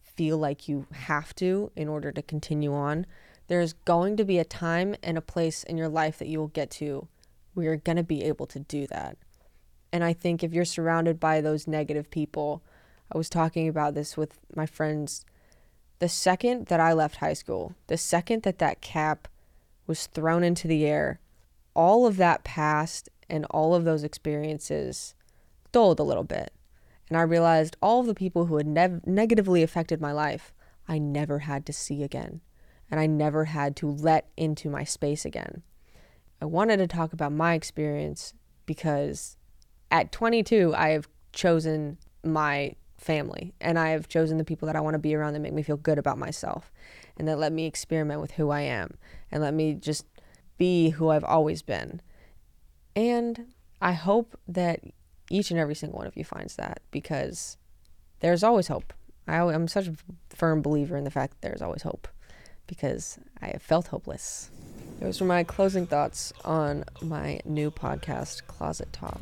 feel 0.01 0.37
like 0.37 0.67
you 0.67 0.87
have 0.91 1.33
to 1.35 1.71
in 1.75 1.87
order 1.87 2.11
to 2.11 2.21
continue 2.21 2.73
on. 2.73 3.05
There's 3.47 3.73
going 3.73 4.17
to 4.17 4.25
be 4.25 4.39
a 4.39 4.45
time 4.45 4.95
and 5.03 5.17
a 5.17 5.21
place 5.21 5.63
in 5.63 5.77
your 5.77 5.89
life 5.89 6.17
that 6.19 6.27
you 6.27 6.39
will 6.39 6.47
get 6.47 6.71
to 6.71 7.07
where 7.53 7.65
you're 7.65 7.77
going 7.77 7.97
to 7.97 8.03
be 8.03 8.23
able 8.23 8.47
to 8.47 8.59
do 8.59 8.87
that. 8.87 9.17
And 9.91 10.03
I 10.03 10.13
think 10.13 10.43
if 10.43 10.53
you're 10.53 10.65
surrounded 10.65 11.19
by 11.19 11.39
those 11.39 11.67
negative 11.67 12.09
people, 12.09 12.63
I 13.13 13.17
was 13.17 13.29
talking 13.29 13.67
about 13.67 13.93
this 13.93 14.17
with 14.17 14.39
my 14.55 14.65
friends. 14.65 15.25
The 15.99 16.09
second 16.09 16.67
that 16.67 16.79
I 16.79 16.93
left 16.93 17.17
high 17.17 17.33
school, 17.33 17.75
the 17.87 17.97
second 17.97 18.43
that 18.43 18.59
that 18.59 18.81
cap 18.81 19.27
was 19.85 20.07
thrown 20.07 20.43
into 20.43 20.67
the 20.67 20.85
air, 20.85 21.19
all 21.75 22.07
of 22.07 22.17
that 22.17 22.43
past 22.43 23.09
and 23.29 23.45
all 23.51 23.75
of 23.75 23.83
those 23.83 24.03
experiences 24.03 25.13
dulled 25.71 25.99
a 25.99 26.03
little 26.03 26.23
bit. 26.23 26.51
And 27.09 27.17
I 27.17 27.21
realized 27.21 27.77
all 27.81 27.99
of 27.99 28.07
the 28.07 28.15
people 28.15 28.45
who 28.45 28.57
had 28.57 28.67
negatively 29.05 29.61
affected 29.61 30.01
my 30.01 30.11
life, 30.11 30.53
I 30.87 30.97
never 30.97 31.39
had 31.39 31.65
to 31.67 31.73
see 31.73 32.01
again. 32.01 32.41
And 32.93 32.99
I 32.99 33.07
never 33.07 33.45
had 33.45 33.75
to 33.77 33.89
let 33.89 34.29
into 34.37 34.69
my 34.69 34.83
space 34.83 35.25
again. 35.25 35.63
I 36.39 36.45
wanted 36.45 36.77
to 36.77 36.85
talk 36.85 37.11
about 37.11 37.31
my 37.31 37.55
experience 37.55 38.35
because 38.67 39.35
at 39.89 40.11
22, 40.11 40.75
I 40.77 40.89
have 40.89 41.09
chosen 41.31 41.97
my 42.23 42.75
family 42.99 43.55
and 43.59 43.79
I 43.79 43.89
have 43.89 44.07
chosen 44.09 44.37
the 44.37 44.43
people 44.43 44.67
that 44.67 44.75
I 44.75 44.79
want 44.79 44.93
to 44.93 44.99
be 44.99 45.15
around 45.15 45.33
that 45.33 45.39
make 45.39 45.53
me 45.53 45.63
feel 45.63 45.75
good 45.75 45.97
about 45.97 46.19
myself 46.19 46.71
and 47.17 47.27
that 47.27 47.39
let 47.39 47.51
me 47.51 47.65
experiment 47.65 48.21
with 48.21 48.33
who 48.33 48.51
I 48.51 48.61
am 48.61 48.99
and 49.31 49.41
let 49.41 49.55
me 49.55 49.73
just 49.73 50.05
be 50.59 50.91
who 50.91 51.09
I've 51.09 51.23
always 51.23 51.63
been. 51.63 51.99
And 52.95 53.53
I 53.81 53.93
hope 53.93 54.39
that 54.47 54.81
each 55.31 55.49
and 55.49 55.59
every 55.59 55.73
single 55.73 55.97
one 55.97 56.05
of 56.05 56.15
you 56.15 56.23
finds 56.25 56.57
that 56.57 56.83
because 56.91 57.57
there's 58.19 58.43
always 58.43 58.67
hope. 58.67 58.93
I, 59.27 59.37
am 59.37 59.67
such 59.67 59.87
a 59.87 59.95
firm 60.29 60.61
believer 60.61 60.95
in 60.95 61.05
the 61.05 61.09
fact 61.09 61.41
that 61.41 61.47
there's 61.47 61.63
always 61.63 61.81
hope 61.81 62.07
because 62.67 63.17
I 63.41 63.47
have 63.47 63.61
felt 63.61 63.87
hopeless. 63.87 64.49
Those 64.99 65.19
were 65.19 65.27
my 65.27 65.43
closing 65.43 65.85
thoughts 65.85 66.31
on 66.45 66.85
my 67.01 67.39
new 67.45 67.71
podcast, 67.71 68.47
Closet 68.47 68.91
Talk. 68.93 69.21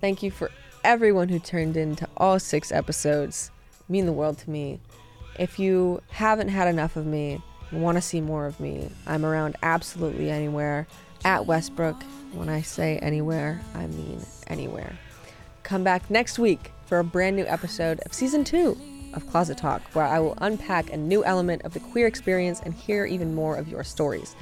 Thank 0.00 0.22
you 0.22 0.30
for 0.30 0.50
everyone 0.84 1.28
who 1.28 1.38
turned 1.38 1.76
in 1.76 1.96
to 1.96 2.08
all 2.16 2.38
six 2.38 2.70
episodes. 2.70 3.50
mean 3.88 4.06
the 4.06 4.12
world 4.12 4.38
to 4.38 4.50
me. 4.50 4.80
If 5.38 5.58
you 5.58 6.00
haven't 6.08 6.48
had 6.48 6.68
enough 6.68 6.96
of 6.96 7.06
me, 7.06 7.40
want 7.72 7.96
to 7.96 8.02
see 8.02 8.20
more 8.20 8.46
of 8.46 8.60
me, 8.60 8.90
I'm 9.06 9.24
around 9.24 9.56
absolutely 9.62 10.30
anywhere 10.30 10.86
at 11.24 11.42
Westbrouck. 11.42 12.02
When 12.32 12.48
I 12.48 12.62
say 12.62 12.98
anywhere, 12.98 13.60
I 13.74 13.86
mean 13.86 14.20
anywhere. 14.46 14.98
Come 15.62 15.82
back 15.82 16.10
next 16.10 16.38
week 16.38 16.72
for 16.86 16.98
a 16.98 17.04
brand 17.04 17.36
new 17.36 17.46
episode 17.46 18.00
of 18.00 18.12
season 18.12 18.44
two 18.44 18.78
of 19.16 19.26
Closet 19.28 19.58
Talk, 19.58 19.82
where 19.94 20.04
I 20.04 20.20
will 20.20 20.38
unpack 20.40 20.92
a 20.92 20.96
new 20.96 21.24
element 21.24 21.62
of 21.62 21.72
the 21.72 21.80
queer 21.80 22.06
experience 22.06 22.60
and 22.60 22.74
hear 22.74 23.04
even 23.06 23.34
more 23.34 23.56
of 23.56 23.68
your 23.68 23.82
stories. 23.82 24.36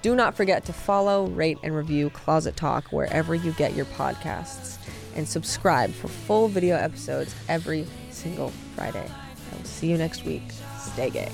Do 0.00 0.16
not 0.16 0.34
forget 0.34 0.64
to 0.64 0.72
follow, 0.72 1.26
rate, 1.26 1.58
and 1.62 1.76
review 1.76 2.10
Closet 2.10 2.56
Talk 2.56 2.86
wherever 2.86 3.34
you 3.34 3.52
get 3.52 3.74
your 3.74 3.86
podcasts, 3.86 4.78
and 5.14 5.28
subscribe 5.28 5.92
for 5.92 6.08
full 6.08 6.48
video 6.48 6.76
episodes 6.76 7.34
every 7.48 7.86
single 8.10 8.50
Friday. 8.74 9.06
I 9.06 9.56
will 9.56 9.64
see 9.64 9.90
you 9.90 9.98
next 9.98 10.24
week. 10.24 10.42
Stay 10.78 11.10
gay. 11.10 11.30